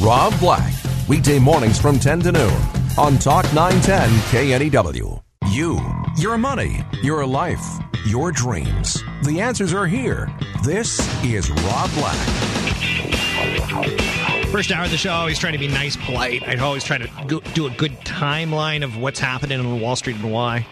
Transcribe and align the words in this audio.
Rob 0.00 0.38
Black, 0.38 0.72
weekday 1.08 1.40
mornings 1.40 1.80
from 1.80 1.98
10 1.98 2.20
to 2.20 2.30
noon 2.30 2.62
on 2.96 3.18
Talk 3.18 3.44
910 3.52 4.70
KNEW. 4.70 5.20
You, 5.50 5.80
your 6.16 6.38
money, 6.38 6.84
your 7.02 7.26
life, 7.26 7.66
your 8.06 8.30
dreams. 8.30 9.02
The 9.24 9.40
answers 9.40 9.74
are 9.74 9.88
here. 9.88 10.30
This 10.62 11.00
is 11.24 11.50
Rob 11.50 11.90
Black. 11.94 12.28
First 14.52 14.70
hour 14.70 14.84
of 14.84 14.92
the 14.92 14.96
show, 14.96 15.10
I 15.10 15.16
always 15.16 15.38
try 15.40 15.50
to 15.50 15.58
be 15.58 15.66
nice, 15.66 15.96
polite. 15.96 16.46
I 16.46 16.56
always 16.58 16.84
try 16.84 16.98
to 16.98 17.10
go, 17.26 17.40
do 17.40 17.66
a 17.66 17.70
good 17.70 17.98
timeline 18.02 18.84
of 18.84 18.98
what's 18.98 19.18
happening 19.18 19.58
on 19.58 19.80
Wall 19.80 19.96
Street 19.96 20.16
and 20.16 20.30
why. 20.32 20.64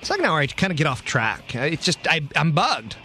Second 0.00 0.24
hour, 0.24 0.38
I 0.38 0.46
kind 0.46 0.70
of 0.70 0.78
get 0.78 0.86
off 0.86 1.04
track. 1.04 1.54
It's 1.54 1.84
just, 1.84 1.98
I, 2.08 2.22
I'm 2.36 2.52
bugged. 2.52 2.96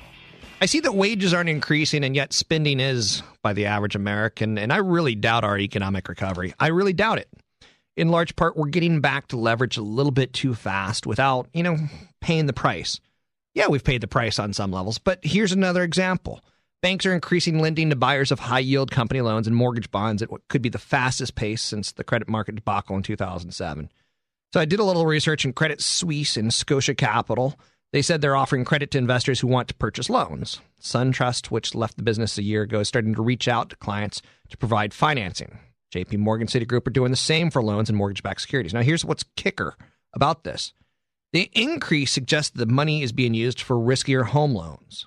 I 0.61 0.65
see 0.65 0.81
that 0.81 0.93
wages 0.93 1.33
aren't 1.33 1.49
increasing 1.49 2.03
and 2.03 2.15
yet 2.15 2.33
spending 2.33 2.79
is 2.79 3.23
by 3.41 3.53
the 3.53 3.67
average 3.67 3.95
American, 3.95 4.57
and 4.57 4.73
I 4.73 4.77
really 4.77 5.15
doubt 5.15 5.45
our 5.45 5.57
economic 5.57 6.09
recovery. 6.09 6.53
I 6.59 6.67
really 6.67 6.91
doubt 6.91 7.17
it. 7.19 7.29
In 7.95 8.09
large 8.09 8.35
part, 8.35 8.57
we're 8.57 8.67
getting 8.67 8.99
back 8.99 9.27
to 9.27 9.37
leverage 9.37 9.77
a 9.77 9.81
little 9.81 10.11
bit 10.11 10.33
too 10.33 10.53
fast 10.53 11.07
without, 11.07 11.47
you 11.53 11.63
know, 11.63 11.77
paying 12.21 12.45
the 12.45 12.53
price. 12.53 12.99
Yeah, 13.53 13.67
we've 13.67 13.83
paid 13.83 14.01
the 14.01 14.07
price 14.07 14.37
on 14.37 14.53
some 14.53 14.71
levels, 14.71 14.97
but 14.97 15.19
here's 15.23 15.51
another 15.51 15.83
example. 15.83 16.41
Banks 16.81 17.05
are 17.05 17.13
increasing 17.13 17.59
lending 17.59 17.89
to 17.89 17.95
buyers 17.95 18.31
of 18.31 18.39
high 18.39 18.59
yield 18.59 18.91
company 18.91 19.21
loans 19.21 19.47
and 19.47 19.55
mortgage 19.55 19.91
bonds 19.91 20.21
at 20.21 20.31
what 20.31 20.47
could 20.49 20.61
be 20.61 20.69
the 20.69 20.77
fastest 20.77 21.35
pace 21.35 21.61
since 21.61 21.91
the 21.91 22.03
credit 22.03 22.29
market 22.29 22.55
debacle 22.55 22.95
in 22.95 23.03
2007. 23.03 23.89
So 24.53 24.59
I 24.59 24.65
did 24.65 24.79
a 24.79 24.85
little 24.85 25.05
research 25.05 25.45
in 25.45 25.53
Credit 25.53 25.81
Suisse 25.81 26.37
and 26.37 26.53
Scotia 26.53 26.95
Capital. 26.95 27.59
They 27.91 28.01
said 28.03 28.21
they're 28.21 28.35
offering 28.35 28.65
credit 28.65 28.91
to 28.91 28.97
investors 28.99 29.39
who 29.39 29.47
want 29.47 29.67
to 29.69 29.73
purchase 29.73 30.09
loans. 30.09 30.61
SunTrust, 30.79 31.47
which 31.47 31.73
left 31.73 31.97
the 31.97 32.03
business 32.03 32.37
a 32.37 32.43
year 32.43 32.61
ago, 32.61 32.81
is 32.81 32.87
starting 32.87 33.15
to 33.15 33.21
reach 33.21 33.47
out 33.47 33.71
to 33.71 33.75
clients 33.77 34.21
to 34.49 34.57
provide 34.57 34.93
financing. 34.93 35.57
JP 35.93 36.19
Morgan 36.19 36.47
Citigroup 36.47 36.85
are 36.85 36.91
doing 36.91 37.09
the 37.09 37.17
same 37.17 37.49
for 37.49 37.63
loans 37.63 37.89
and 37.89 37.97
mortgage 37.97 38.21
backed 38.21 38.41
securities. 38.41 38.73
Now, 38.73 38.83
here's 38.83 39.03
what's 39.03 39.23
kicker 39.35 39.75
about 40.13 40.43
this 40.43 40.73
the 41.31 41.49
increase 41.53 42.11
suggests 42.11 42.51
that 42.51 42.65
the 42.65 42.71
money 42.71 43.03
is 43.03 43.11
being 43.11 43.33
used 43.33 43.61
for 43.61 43.75
riskier 43.75 44.25
home 44.25 44.53
loans. 44.53 45.05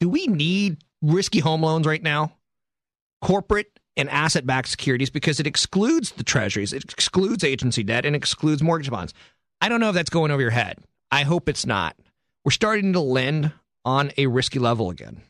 Do 0.00 0.08
we 0.08 0.26
need 0.26 0.78
risky 1.02 1.38
home 1.38 1.62
loans 1.62 1.86
right 1.86 2.02
now? 2.02 2.32
Corporate 3.22 3.78
and 3.96 4.10
asset 4.10 4.46
backed 4.46 4.68
securities 4.68 5.10
because 5.10 5.40
it 5.40 5.46
excludes 5.46 6.12
the 6.12 6.24
treasuries, 6.24 6.72
it 6.72 6.84
excludes 6.92 7.44
agency 7.44 7.82
debt, 7.82 8.04
and 8.04 8.14
excludes 8.14 8.62
mortgage 8.62 8.90
bonds. 8.90 9.14
I 9.60 9.68
don't 9.68 9.80
know 9.80 9.88
if 9.88 9.94
that's 9.94 10.10
going 10.10 10.30
over 10.30 10.42
your 10.42 10.50
head. 10.50 10.78
I 11.10 11.22
hope 11.22 11.48
it's 11.48 11.66
not. 11.66 11.96
We're 12.44 12.52
starting 12.52 12.92
to 12.92 13.00
lend 13.00 13.52
on 13.84 14.10
a 14.16 14.26
risky 14.26 14.58
level 14.58 14.90
again. 14.90 15.22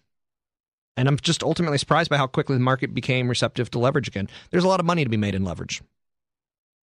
And 0.96 1.08
I'm 1.08 1.18
just 1.18 1.42
ultimately 1.42 1.78
surprised 1.78 2.08
by 2.08 2.16
how 2.16 2.26
quickly 2.26 2.56
the 2.56 2.62
market 2.62 2.94
became 2.94 3.28
receptive 3.28 3.70
to 3.72 3.78
leverage 3.78 4.08
again. 4.08 4.28
There's 4.50 4.64
a 4.64 4.68
lot 4.68 4.80
of 4.80 4.86
money 4.86 5.04
to 5.04 5.10
be 5.10 5.16
made 5.18 5.34
in 5.34 5.44
leverage. 5.44 5.82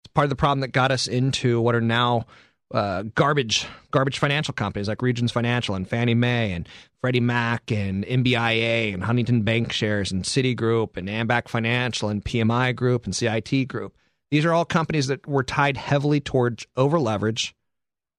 It's 0.05 0.13
part 0.13 0.27
of 0.27 0.31
the 0.31 0.37
problem 0.37 0.61
that 0.61 0.69
got 0.69 0.91
us 0.91 1.07
into 1.07 1.61
what 1.61 1.75
are 1.75 1.81
now 1.81 2.27
uh, 2.73 3.05
garbage 3.15 3.67
garbage 3.91 4.19
financial 4.19 4.53
companies 4.53 4.89
like 4.89 5.01
Regions 5.01 5.33
Financial 5.33 5.75
and 5.75 5.89
Fannie 5.89 6.15
Mae 6.15 6.53
and 6.53 6.69
Freddie 7.01 7.21
Mac 7.21 7.71
and 7.71 8.05
MBIA 8.05 8.93
and 8.93 9.05
Huntington 9.05 9.45
Bancshares 9.45 10.11
and 10.11 10.25
Citigroup 10.25 10.97
and 10.97 11.09
Ambac 11.09 11.49
Financial 11.49 12.09
and 12.09 12.25
PMI 12.25 12.75
Group 12.75 13.05
and 13.05 13.15
CIT 13.15 13.69
Group. 13.69 13.97
These 14.31 14.45
are 14.45 14.53
all 14.53 14.65
companies 14.65 15.07
that 15.07 15.27
were 15.27 15.45
tied 15.45 15.77
heavily 15.77 16.21
towards 16.21 16.67
over 16.77 16.99
leverage 16.99 17.55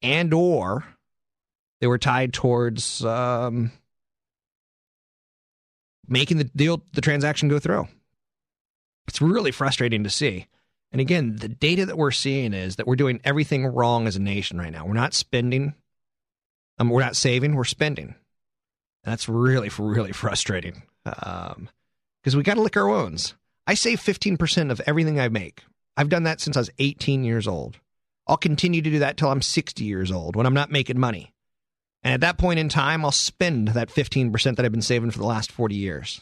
and 0.06 0.34
or 0.34 0.86
they 1.82 1.88
were 1.88 1.98
tied 1.98 2.34
towards 2.34 3.04
um, 3.04 3.72
making 6.08 6.38
the 6.38 6.44
deal, 6.46 6.82
the 6.94 7.02
transaction 7.02 7.50
go 7.50 7.60
through. 7.60 7.88
It's 9.08 9.22
really 9.22 9.52
frustrating 9.52 10.04
to 10.04 10.10
see. 10.10 10.48
And 10.92 11.02
again, 11.02 11.36
the 11.36 11.50
data 11.50 11.86
that 11.86 11.98
we're 11.98 12.12
seeing 12.12 12.54
is 12.54 12.78
that 12.78 12.88
we're 12.88 12.96
doing 12.96 13.20
everything 13.24 13.66
wrong 13.66 14.08
as 14.08 14.16
a 14.16 14.22
nation 14.22 14.58
right 14.58 14.72
now. 14.72 14.86
We're 14.86 14.94
not 14.94 15.14
spending, 15.14 15.74
um, 16.80 16.90
we're 16.90 17.02
not 17.02 17.16
saving, 17.16 17.56
we're 17.56 17.66
spending. 17.66 18.16
And 19.04 19.12
that's 19.12 19.28
really, 19.28 19.70
really 19.78 20.14
frustrating 20.14 20.84
because 21.04 21.54
um, 21.58 22.38
we 22.38 22.44
got 22.44 22.56
to 22.56 22.62
lick 22.62 22.78
our 22.78 22.88
wounds. 22.88 23.36
I 23.68 23.74
save 23.74 24.00
15% 24.00 24.72
of 24.72 24.82
everything 24.86 25.20
I 25.20 25.28
make. 25.28 25.64
I've 25.98 26.10
done 26.10 26.24
that 26.24 26.42
since 26.42 26.56
I 26.56 26.62
was 26.62 26.70
18 26.80 27.24
years 27.24 27.48
old. 27.48 27.78
I'll 28.28 28.38
continue 28.38 28.82
to 28.82 28.90
do 28.90 29.00
that 29.00 29.18
till 29.18 29.30
I'm 29.30 29.42
60 29.42 29.84
years 29.84 30.12
old 30.12 30.36
when 30.36 30.46
I'm 30.46 30.54
not 30.54 30.72
making 30.72 31.00
money. 31.00 31.34
And 32.04 32.14
at 32.14 32.22
that 32.22 32.38
point 32.38 32.60
in 32.60 32.70
time, 32.70 33.04
I'll 33.04 33.12
spend 33.12 33.70
that 33.70 33.90
15% 33.90 34.56
that 34.56 34.66
I've 34.66 34.72
been 34.72 34.82
saving 34.82 35.12
for 35.12 35.20
the 35.20 35.26
last 35.26 35.52
40 35.52 35.76
years. 35.76 36.22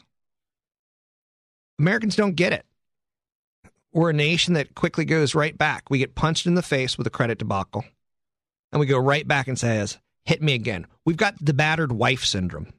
Americans 1.78 2.16
don't 2.16 2.36
get 2.36 2.54
it. 2.54 2.66
We're 3.92 4.10
a 4.10 4.14
nation 4.14 4.54
that 4.56 4.76
quickly 4.76 5.06
goes 5.06 5.36
right 5.36 5.58
back. 5.58 5.90
We 5.90 6.00
get 6.00 6.16
punched 6.16 6.48
in 6.48 6.56
the 6.56 6.62
face 6.62 6.98
with 6.98 7.06
a 7.06 7.12
credit 7.12 7.38
debacle, 7.38 7.86
and 8.72 8.80
we 8.80 8.86
go 8.86 8.98
right 8.98 9.28
back 9.28 9.48
and 9.48 9.60
says, 9.60 10.00
hit 10.26 10.42
me 10.42 10.54
again. 10.54 10.88
We've 11.06 11.18
got 11.18 11.36
the 11.40 11.54
battered 11.54 11.92
wife 11.92 12.24
syndrome. 12.24 12.74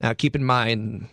Now, 0.00 0.14
keep 0.14 0.34
in 0.34 0.44
mind, 0.44 1.08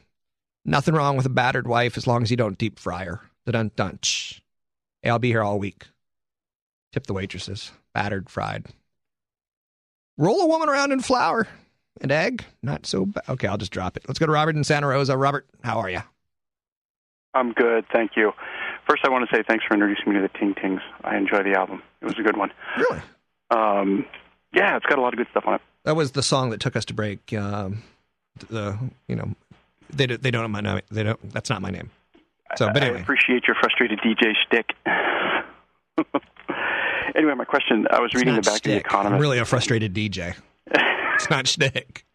nothing 0.66 0.96
wrong 0.96 1.18
with 1.18 1.26
a 1.26 1.30
battered 1.30 1.68
wife 1.68 1.98
as 1.98 2.08
long 2.08 2.24
as 2.24 2.32
you 2.32 2.38
don't 2.38 2.58
deep 2.58 2.80
fry 2.80 3.06
her. 3.06 3.22
The 3.46 3.52
dun 3.52 3.72
dunch. 3.76 4.42
Hey, 5.02 5.10
I'll 5.10 5.20
be 5.20 5.30
here 5.30 5.44
all 5.44 5.60
week. 5.60 5.86
Tip 6.92 7.08
the 7.08 7.14
waitresses. 7.14 7.72
Battered, 7.94 8.30
fried. 8.30 8.66
Roll 10.18 10.42
a 10.42 10.48
woman 10.48 10.70
around 10.70 10.92
in 10.92 11.00
flour 11.00 11.48
and 12.02 12.12
egg. 12.12 12.44
Not 12.64 12.86
so 12.86 13.06
bad. 13.06 13.24
Okay, 13.30 13.48
I'll 13.48 13.58
just 13.58 13.72
drop 13.72 13.98
it. 13.98 14.04
Let's 14.08 14.20
go 14.20 14.26
to 14.26 14.32
Robert 14.32 14.56
in 14.56 14.64
Santa 14.64 14.88
Rosa. 14.88 15.18
Robert, 15.18 15.46
how 15.64 15.80
are 15.80 15.90
you? 15.90 16.02
I'm 17.34 17.54
good, 17.54 17.86
thank 17.94 18.12
you. 18.16 18.32
First, 18.90 19.04
I 19.06 19.10
want 19.10 19.30
to 19.30 19.36
say 19.36 19.44
thanks 19.48 19.66
for 19.66 19.74
introducing 19.74 20.14
me 20.14 20.16
to 20.16 20.22
the 20.22 20.40
Ting 20.40 20.56
Tings. 20.56 20.82
I 21.04 21.18
enjoy 21.18 21.44
the 21.44 21.54
album. 21.58 21.84
It 22.02 22.06
was 22.06 22.18
a 22.18 22.24
good 22.24 22.38
one. 22.38 22.52
Really? 22.78 23.02
Um, 23.52 24.06
yeah, 24.54 24.76
it's 24.78 24.86
got 24.86 24.98
a 24.98 25.02
lot 25.02 25.14
of 25.14 25.18
good 25.18 25.28
stuff 25.32 25.44
on 25.46 25.56
it. 25.56 25.62
That 25.84 25.96
was 25.96 26.12
the 26.12 26.24
song 26.24 26.50
that 26.50 26.60
took 26.60 26.76
us 26.76 26.86
to 26.86 26.94
break. 26.94 27.34
Um, 27.34 27.84
the 28.50 28.78
you 29.08 29.16
know 29.16 29.36
they 29.90 30.08
do, 30.08 30.18
they 30.18 30.32
don't 30.32 30.42
know 30.42 30.48
my 30.48 30.62
name. 30.62 30.82
They 30.92 31.04
don't. 31.04 31.32
That's 31.32 31.50
not 31.50 31.62
my 31.62 31.70
name. 31.70 31.92
So, 32.56 32.68
but 32.68 32.82
anyway, 32.82 33.00
I 33.00 33.02
appreciate 33.02 33.44
your 33.48 33.56
frustrated 33.60 34.00
DJ 34.00 34.34
shtick. 34.46 34.72
anyway, 37.16 37.34
my 37.36 37.46
question: 37.46 37.88
I 37.90 38.00
was 38.00 38.14
reading 38.14 38.36
the 38.36 38.42
back 38.42 38.58
shtick. 38.58 38.66
of 38.66 38.72
the 38.72 38.78
Economist. 38.80 39.14
I'm 39.16 39.22
really 39.22 39.40
a 39.40 39.46
frustrated 39.46 39.94
DJ. 39.94 40.36
it's 40.72 41.30
not 41.30 41.48
shtick. 41.48 42.06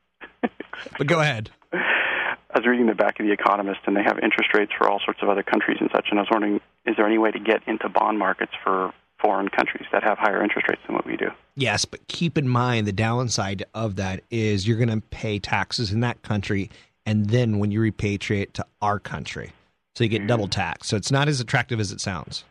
but 0.98 1.06
go 1.06 1.20
ahead. 1.20 1.50
I 1.72 2.58
was 2.58 2.66
reading 2.66 2.86
the 2.86 2.94
back 2.94 3.18
of 3.18 3.26
the 3.26 3.32
Economist, 3.32 3.80
and 3.86 3.96
they 3.96 4.02
have 4.02 4.18
interest 4.18 4.50
rates 4.54 4.72
for 4.76 4.88
all 4.88 5.00
sorts 5.04 5.20
of 5.22 5.28
other 5.28 5.42
countries 5.42 5.78
and 5.80 5.88
such. 5.94 6.08
And 6.10 6.18
I 6.18 6.22
was 6.22 6.28
wondering, 6.30 6.60
is 6.84 6.96
there 6.96 7.06
any 7.06 7.16
way 7.16 7.30
to 7.30 7.38
get 7.38 7.62
into 7.66 7.88
bond 7.88 8.18
markets 8.18 8.52
for 8.62 8.92
foreign 9.22 9.48
countries 9.48 9.86
that 9.92 10.02
have 10.02 10.18
higher 10.18 10.42
interest 10.42 10.68
rates 10.68 10.82
than 10.86 10.94
what 10.94 11.06
we 11.06 11.16
do? 11.16 11.30
Yes, 11.54 11.84
but 11.84 12.06
keep 12.08 12.36
in 12.36 12.48
mind 12.48 12.86
the 12.86 12.92
downside 12.92 13.64
of 13.74 13.96
that 13.96 14.22
is 14.30 14.68
you're 14.68 14.76
going 14.76 14.88
to 14.90 15.00
pay 15.08 15.38
taxes 15.38 15.92
in 15.92 16.00
that 16.00 16.20
country, 16.22 16.70
and 17.06 17.30
then 17.30 17.58
when 17.58 17.70
you 17.70 17.80
repatriate 17.80 18.52
to 18.54 18.66
our 18.82 18.98
country, 18.98 19.52
so 19.94 20.04
you 20.04 20.10
get 20.10 20.18
mm-hmm. 20.18 20.28
double 20.28 20.48
tax. 20.48 20.88
So 20.88 20.96
it's 20.96 21.10
not 21.10 21.28
as 21.28 21.40
attractive 21.40 21.80
as 21.80 21.92
it 21.92 22.00
sounds. 22.00 22.44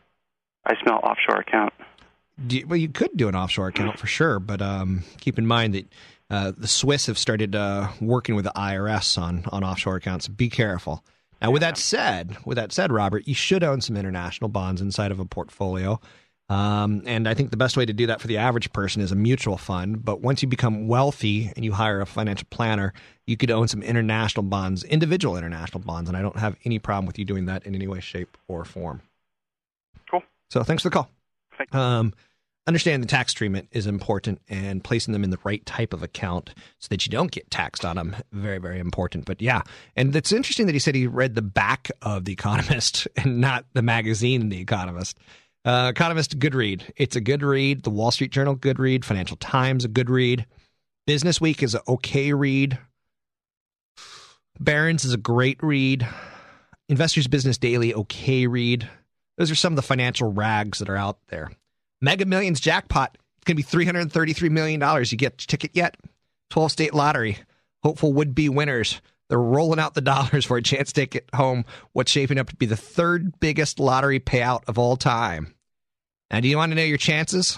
I 0.65 0.73
smell 0.81 0.99
offshore 1.03 1.39
account. 1.39 1.73
You, 2.49 2.67
well, 2.67 2.77
you 2.77 2.89
could 2.89 3.15
do 3.15 3.27
an 3.27 3.35
offshore 3.35 3.67
account 3.67 3.99
for 3.99 4.07
sure, 4.07 4.39
but 4.39 4.61
um, 4.61 5.03
keep 5.19 5.37
in 5.37 5.47
mind 5.47 5.73
that 5.75 5.93
uh, 6.29 6.51
the 6.57 6.67
Swiss 6.67 7.07
have 7.07 7.17
started 7.17 7.55
uh, 7.55 7.89
working 7.99 8.35
with 8.35 8.45
the 8.45 8.53
IRS 8.55 9.21
on 9.21 9.43
on 9.51 9.63
offshore 9.63 9.97
accounts. 9.97 10.27
Be 10.27 10.49
careful. 10.49 11.03
Now, 11.41 11.51
with 11.51 11.61
that 11.61 11.77
said, 11.77 12.37
with 12.45 12.57
that 12.57 12.71
said, 12.71 12.91
Robert, 12.91 13.27
you 13.27 13.33
should 13.33 13.63
own 13.63 13.81
some 13.81 13.97
international 13.97 14.49
bonds 14.49 14.79
inside 14.79 15.11
of 15.11 15.19
a 15.19 15.25
portfolio. 15.25 15.99
Um, 16.49 17.01
and 17.05 17.27
I 17.29 17.33
think 17.33 17.49
the 17.49 17.57
best 17.57 17.77
way 17.77 17.85
to 17.85 17.93
do 17.93 18.07
that 18.07 18.19
for 18.19 18.27
the 18.27 18.37
average 18.37 18.73
person 18.73 19.01
is 19.01 19.11
a 19.11 19.15
mutual 19.15 19.57
fund. 19.57 20.03
But 20.03 20.21
once 20.21 20.41
you 20.41 20.49
become 20.49 20.87
wealthy 20.87 21.51
and 21.55 21.63
you 21.63 21.71
hire 21.71 22.01
a 22.01 22.05
financial 22.05 22.47
planner, 22.51 22.93
you 23.25 23.37
could 23.37 23.49
own 23.49 23.69
some 23.69 23.81
international 23.81 24.43
bonds, 24.43 24.83
individual 24.83 25.37
international 25.37 25.79
bonds. 25.79 26.09
And 26.09 26.17
I 26.17 26.21
don't 26.21 26.37
have 26.37 26.57
any 26.65 26.77
problem 26.77 27.05
with 27.05 27.17
you 27.17 27.25
doing 27.25 27.45
that 27.45 27.65
in 27.65 27.73
any 27.73 27.87
way, 27.87 28.01
shape, 28.01 28.37
or 28.49 28.65
form. 28.65 29.01
Cool. 30.09 30.23
So 30.49 30.61
thanks 30.63 30.83
for 30.83 30.89
the 30.89 30.93
call. 30.93 31.09
Um, 31.71 32.13
understanding 32.67 33.01
the 33.01 33.07
tax 33.07 33.33
treatment 33.33 33.67
is 33.71 33.87
important 33.87 34.39
and 34.47 34.83
placing 34.83 35.13
them 35.13 35.23
in 35.23 35.29
the 35.29 35.39
right 35.43 35.65
type 35.65 35.93
of 35.93 36.03
account 36.03 36.53
so 36.79 36.87
that 36.89 37.05
you 37.05 37.09
don't 37.09 37.31
get 37.31 37.49
taxed 37.49 37.83
on 37.83 37.95
them 37.95 38.15
very 38.31 38.59
very 38.59 38.79
important. 38.79 39.25
But 39.25 39.41
yeah 39.41 39.61
and 39.95 40.15
it's 40.15 40.31
interesting 40.31 40.67
that 40.67 40.73
he 40.73 40.79
said 40.79 40.95
he 40.95 41.07
read 41.07 41.35
the 41.35 41.41
back 41.41 41.89
of 42.01 42.25
the 42.25 42.33
economist 42.33 43.07
and 43.17 43.41
not 43.41 43.65
the 43.73 43.81
magazine 43.81 44.49
the 44.49 44.59
economist. 44.59 45.17
Uh, 45.63 45.91
economist 45.91 46.39
good 46.39 46.55
read 46.55 46.91
it's 46.95 47.15
a 47.15 47.21
good 47.21 47.43
read 47.43 47.83
the 47.83 47.91
wall 47.91 48.09
street 48.09 48.31
journal 48.31 48.55
good 48.55 48.79
read 48.79 49.05
financial 49.05 49.37
times 49.37 49.85
a 49.85 49.87
good 49.87 50.09
read 50.09 50.47
business 51.05 51.41
week 51.41 51.63
is 51.63 51.75
an 51.75 51.81
okay 51.87 52.33
read. 52.33 52.77
Barron's 54.59 55.05
is 55.05 55.13
a 55.13 55.17
great 55.17 55.61
read. 55.61 56.07
Investors 56.89 57.27
business 57.27 57.57
daily 57.57 57.93
okay 57.93 58.47
read. 58.47 58.87
Those 59.37 59.51
are 59.51 59.55
some 59.55 59.73
of 59.73 59.75
the 59.75 59.81
financial 59.81 60.31
rags 60.31 60.79
that 60.79 60.89
are 60.89 60.97
out 60.97 61.17
there 61.27 61.51
Mega 62.01 62.25
Millions 62.25 62.59
jackpot. 62.59 63.17
It's 63.37 63.45
going 63.45 63.57
to 63.57 63.63
be 63.63 63.85
$333 63.85 64.51
million. 64.51 64.81
You 65.05 65.17
get 65.17 65.37
ticket 65.37 65.71
yet? 65.73 65.95
12 66.49 66.71
state 66.71 66.93
lottery. 66.93 67.37
Hopeful 67.83 68.13
would 68.13 68.35
be 68.35 68.49
winners. 68.49 69.01
They're 69.29 69.39
rolling 69.39 69.79
out 69.79 69.93
the 69.93 70.01
dollars 70.01 70.45
for 70.45 70.57
a 70.57 70.61
chance 70.61 70.91
to 70.93 71.03
it 71.03 71.29
home. 71.33 71.65
What's 71.93 72.11
shaping 72.11 72.37
up 72.37 72.49
to 72.49 72.55
be 72.55 72.65
the 72.65 72.75
third 72.75 73.39
biggest 73.39 73.79
lottery 73.79 74.19
payout 74.19 74.63
of 74.67 74.77
all 74.77 74.97
time. 74.97 75.53
Now, 76.29 76.39
do 76.39 76.47
you 76.47 76.57
want 76.57 76.71
to 76.71 76.75
know 76.75 76.83
your 76.83 76.97
chances? 76.97 77.57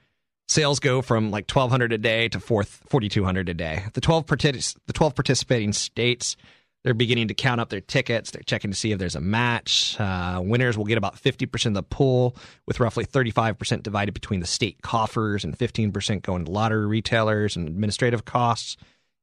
sales 0.48 0.80
go 0.80 1.02
from 1.02 1.30
like 1.30 1.50
1200 1.50 1.92
a 1.92 1.98
day 1.98 2.28
to 2.28 2.40
4200 2.40 3.48
a 3.48 3.54
day. 3.54 3.84
The 3.94 4.00
12 4.00 4.26
partic- 4.26 4.76
the 4.86 4.92
12 4.92 5.14
participating 5.14 5.72
states 5.72 6.36
they're 6.84 6.92
beginning 6.92 7.28
to 7.28 7.34
count 7.34 7.62
up 7.62 7.70
their 7.70 7.80
tickets. 7.80 8.30
They're 8.30 8.42
checking 8.42 8.70
to 8.70 8.76
see 8.76 8.92
if 8.92 8.98
there's 8.98 9.16
a 9.16 9.20
match. 9.20 9.98
Uh, 9.98 10.42
winners 10.44 10.76
will 10.76 10.84
get 10.84 10.98
about 10.98 11.16
50% 11.16 11.66
of 11.66 11.74
the 11.74 11.82
pool 11.82 12.36
with 12.66 12.78
roughly 12.78 13.06
35% 13.06 13.82
divided 13.82 14.12
between 14.12 14.40
the 14.40 14.46
state 14.46 14.82
coffers 14.82 15.44
and 15.44 15.58
15% 15.58 16.22
going 16.22 16.44
to 16.44 16.50
lottery 16.50 16.86
retailers 16.86 17.56
and 17.56 17.66
administrative 17.66 18.26
costs. 18.26 18.76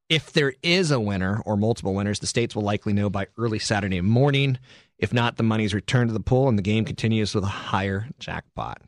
If 0.08 0.32
there 0.32 0.54
is 0.62 0.90
a 0.90 1.00
winner 1.00 1.40
or 1.46 1.56
multiple 1.56 1.94
winners 1.94 2.18
the 2.18 2.26
states 2.26 2.56
will 2.56 2.64
likely 2.64 2.92
know 2.92 3.08
by 3.08 3.28
early 3.38 3.60
saturday 3.60 4.00
morning. 4.00 4.58
If 4.98 5.12
not 5.12 5.36
the 5.36 5.42
money's 5.42 5.72
returned 5.72 6.10
to 6.10 6.14
the 6.14 6.20
pool 6.20 6.48
and 6.48 6.58
the 6.58 6.62
game 6.62 6.84
continues 6.84 7.34
with 7.34 7.44
a 7.44 7.48
higher 7.48 8.08
jackpot 8.18 8.82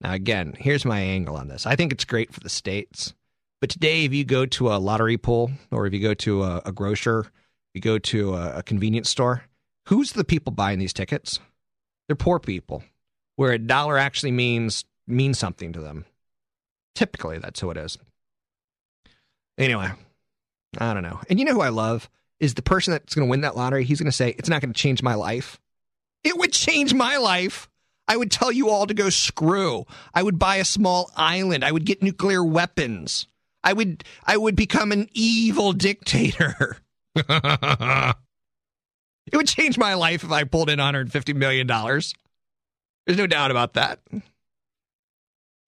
now, 0.00 0.12
again, 0.12 0.54
here's 0.58 0.84
my 0.84 1.00
angle 1.00 1.36
on 1.36 1.48
this. 1.48 1.66
I 1.66 1.74
think 1.76 1.92
it's 1.92 2.04
great 2.04 2.32
for 2.32 2.40
the 2.40 2.48
states. 2.48 3.14
But 3.60 3.70
today, 3.70 4.04
if 4.04 4.14
you 4.14 4.24
go 4.24 4.46
to 4.46 4.68
a 4.68 4.78
lottery 4.78 5.18
pool 5.18 5.50
or 5.72 5.86
if 5.86 5.92
you 5.92 6.00
go 6.00 6.14
to 6.14 6.44
a, 6.44 6.62
a 6.66 6.72
grocer, 6.72 7.26
you 7.74 7.80
go 7.80 7.98
to 7.98 8.34
a, 8.34 8.58
a 8.58 8.62
convenience 8.62 9.08
store, 9.08 9.44
who's 9.86 10.12
the 10.12 10.24
people 10.24 10.52
buying 10.52 10.78
these 10.78 10.92
tickets? 10.92 11.40
They're 12.06 12.16
poor 12.16 12.38
people, 12.38 12.84
where 13.36 13.52
a 13.52 13.58
dollar 13.58 13.98
actually 13.98 14.32
means 14.32 14.84
means 15.06 15.38
something 15.38 15.72
to 15.72 15.80
them. 15.80 16.04
Typically, 16.94 17.38
that's 17.38 17.60
who 17.60 17.70
it 17.70 17.76
is. 17.76 17.98
Anyway, 19.58 19.90
I 20.78 20.94
don't 20.94 21.02
know. 21.02 21.20
And 21.28 21.38
you 21.38 21.44
know 21.44 21.54
who 21.54 21.60
I 21.60 21.70
love 21.70 22.08
is 22.40 22.54
the 22.54 22.62
person 22.62 22.92
that's 22.92 23.14
going 23.14 23.26
to 23.26 23.30
win 23.30 23.40
that 23.40 23.56
lottery. 23.56 23.84
He's 23.84 23.98
going 23.98 24.06
to 24.06 24.12
say, 24.12 24.34
"It's 24.38 24.48
not 24.48 24.62
going 24.62 24.72
to 24.72 24.80
change 24.80 25.02
my 25.02 25.14
life." 25.14 25.60
It 26.24 26.36
would 26.36 26.52
change 26.52 26.94
my 26.94 27.16
life. 27.16 27.68
I 28.08 28.16
would 28.16 28.30
tell 28.30 28.50
you 28.50 28.70
all 28.70 28.86
to 28.86 28.94
go 28.94 29.10
screw. 29.10 29.84
I 30.14 30.22
would 30.22 30.38
buy 30.38 30.56
a 30.56 30.64
small 30.64 31.10
island. 31.14 31.62
I 31.62 31.70
would 31.70 31.84
get 31.84 32.02
nuclear 32.02 32.42
weapons. 32.42 33.26
I 33.62 33.74
would 33.74 34.02
I 34.24 34.36
would 34.36 34.56
become 34.56 34.92
an 34.92 35.08
evil 35.12 35.72
dictator. 35.74 36.78
it 37.14 38.16
would 39.34 39.48
change 39.48 39.76
my 39.76 39.94
life 39.94 40.24
if 40.24 40.30
I 40.32 40.44
pulled 40.44 40.70
in 40.70 40.78
150 40.78 41.34
million 41.34 41.66
dollars. 41.66 42.14
There's 43.06 43.18
no 43.18 43.26
doubt 43.26 43.50
about 43.50 43.74
that. 43.74 44.00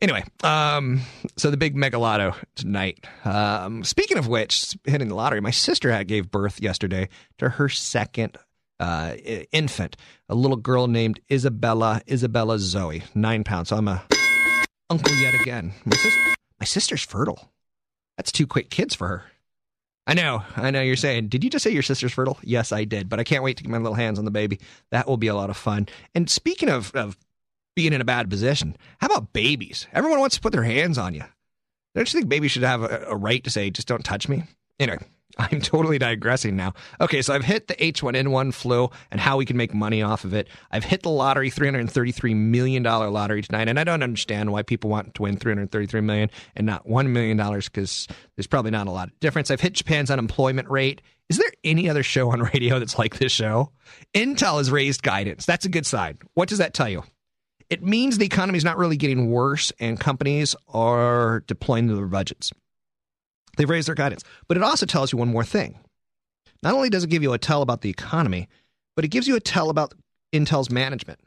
Anyway, 0.01 0.25
um, 0.43 1.01
so 1.37 1.51
the 1.51 1.59
big 1.59 1.77
mega 1.77 1.99
lotto 1.99 2.35
tonight. 2.55 3.05
Um, 3.25 3.85
speaking 3.85 4.17
of 4.17 4.29
which, 4.29 4.75
hitting 4.85 5.09
the 5.09 5.15
lottery, 5.15 5.43
my 5.43 5.51
sister 5.51 5.93
had 5.93 6.09
gave 6.09 6.31
birth 6.31 6.63
yesterday 6.63 7.11
to 7.37 7.51
her 7.51 7.69
second 7.69 8.39
uh, 8.81 9.15
infant, 9.53 9.97
a 10.29 10.35
little 10.35 10.57
girl 10.57 10.89
named 10.89 11.21
Isabella, 11.31 12.01
Isabella 12.11 12.59
Zoe, 12.59 13.05
nine 13.15 13.45
pounds. 13.45 13.69
So 13.69 13.77
I'm 13.77 13.87
a 13.87 14.03
uncle 14.89 15.15
yet 15.17 15.35
again. 15.41 15.73
My, 15.85 15.97
my 16.59 16.67
sister's 16.67 17.05
fertile. 17.05 17.53
That's 18.17 18.33
two 18.33 18.47
quick 18.47 18.71
kids 18.71 18.95
for 18.95 19.07
her. 19.07 19.25
I 20.07 20.15
know, 20.15 20.43
I 20.57 20.71
know 20.71 20.81
you're 20.81 20.97
saying, 20.97 21.29
did 21.29 21.45
you 21.45 21.51
just 21.51 21.63
say 21.63 21.71
your 21.71 21.83
sister's 21.83 22.13
fertile? 22.13 22.39
Yes, 22.43 22.73
I 22.73 22.85
did, 22.85 23.09
but 23.09 23.21
I 23.21 23.25
can't 23.25 23.45
wait 23.45 23.59
to 23.59 23.63
get 23.63 23.71
my 23.71 23.79
little 23.79 23.95
hands 23.95 24.19
on 24.19 24.25
the 24.25 24.31
baby. 24.31 24.59
That 24.91 25.07
will 25.07 25.19
be 25.19 25.29
a 25.29 25.35
lot 25.37 25.51
of 25.51 25.57
fun. 25.57 25.87
And 26.15 26.29
speaking 26.29 26.69
of, 26.69 26.91
of 26.97 27.17
being 27.77 27.93
in 27.93 28.01
a 28.01 28.05
bad 28.05 28.29
position, 28.29 28.77
how 28.99 29.07
about 29.07 29.33
babies? 29.33 29.87
Everyone 29.93 30.19
wants 30.19 30.35
to 30.37 30.41
put 30.41 30.53
their 30.53 30.65
hands 30.65 30.99
on 30.99 31.15
you. 31.15 31.23
Don't 31.95 32.13
you 32.13 32.19
think 32.19 32.29
babies 32.29 32.51
should 32.51 32.63
have 32.63 32.83
a, 32.83 33.05
a 33.09 33.17
right 33.17 33.45
to 33.45 33.51
say, 33.51 33.71
just 33.71 33.87
don't 33.87 34.05
touch 34.05 34.29
me? 34.29 34.45
Anyway, 34.81 34.99
I'm 35.51 35.61
totally 35.61 35.99
digressing 35.99 36.57
now. 36.57 36.75
Okay, 37.01 37.23
so 37.23 37.35
I've 37.35 37.45
hit 37.45 37.69
the 37.69 37.75
H1N1 37.75 38.53
flu 38.53 38.91
and 39.11 39.21
how 39.21 39.37
we 39.37 39.47
can 39.47 39.57
make 39.57 39.73
money 39.73 40.03
off 40.03 40.25
of 40.25 40.35
it. 40.35 40.49
I've 40.71 40.85
hit 40.85 41.03
the 41.03 41.11
lottery, 41.11 41.51
$333 41.51 42.37
million 42.37 42.83
lottery 42.83 43.43
tonight, 43.43 43.69
and 43.69 43.81
I 43.81 43.85
don't 43.85 44.03
understand 44.03 44.53
why 44.53 44.63
people 44.63 44.91
want 44.91 45.15
to 45.15 45.23
win 45.23 45.37
333 45.37 46.01
million 46.03 46.31
and 46.55 46.67
not 46.67 46.87
$1 46.87 47.09
million 47.09 47.37
because 47.61 48.07
there's 48.37 48.47
probably 48.47 48.71
not 48.71 48.87
a 48.87 48.91
lot 48.91 49.09
of 49.09 49.19
difference. 49.21 49.51
I've 49.51 49.61
hit 49.61 49.73
Japan's 49.75 50.11
unemployment 50.11 50.69
rate. 50.69 51.01
Is 51.29 51.39
there 51.39 51.51
any 51.65 51.89
other 51.89 52.03
show 52.03 52.31
on 52.33 52.43
radio 52.55 52.79
that's 52.79 52.99
like 52.99 53.19
this 53.19 53.33
show? 53.33 53.71
Intel 54.15 54.59
has 54.59 54.71
raised 54.71 55.03
guidance. 55.03 55.47
That's 55.47 55.65
a 55.65 55.71
good 55.71 55.87
sign. 55.87 56.19
What 56.35 56.49
does 56.49 56.59
that 56.59 56.75
tell 56.75 56.89
you? 56.89 57.05
It 57.71 57.85
means 57.85 58.19
the 58.19 58.27
economy 58.27 58.59
is 58.59 58.65
not 58.65 58.79
really 58.79 58.97
getting 58.97 59.31
worse 59.31 59.73
and 59.79 59.99
companies 59.99 60.57
are 60.69 61.45
deploying 61.47 61.87
their 61.87 62.07
budgets. 62.07 62.53
They've 63.61 63.69
raised 63.69 63.89
their 63.89 63.95
guidance. 63.95 64.25
But 64.49 64.57
it 64.57 64.63
also 64.63 64.87
tells 64.87 65.13
you 65.13 65.19
one 65.19 65.29
more 65.29 65.45
thing. 65.45 65.79
Not 66.63 66.73
only 66.73 66.89
does 66.89 67.05
it 67.05 67.11
give 67.11 67.23
you 67.23 67.35
a 67.35 67.39
tell 67.39 67.61
about 67.61 67.83
the 67.83 67.91
economy, 67.91 68.49
but 68.97 69.05
it 69.05 69.09
gives 69.09 69.29
you 69.29 69.37
a 69.37 69.41
tell 69.41 69.69
about 69.69 69.93
Intel's 70.33 70.71
management. 70.71 71.21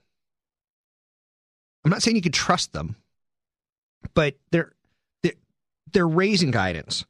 I'm 1.85 1.91
not 1.91 2.01
saying 2.01 2.15
you 2.15 2.23
could 2.23 2.33
trust 2.33 2.73
them, 2.73 2.95
but 4.15 4.35
they're 4.51 4.71
they're, 5.21 5.33
they're 5.91 6.07
raising 6.07 6.49
guidance. 6.49 7.05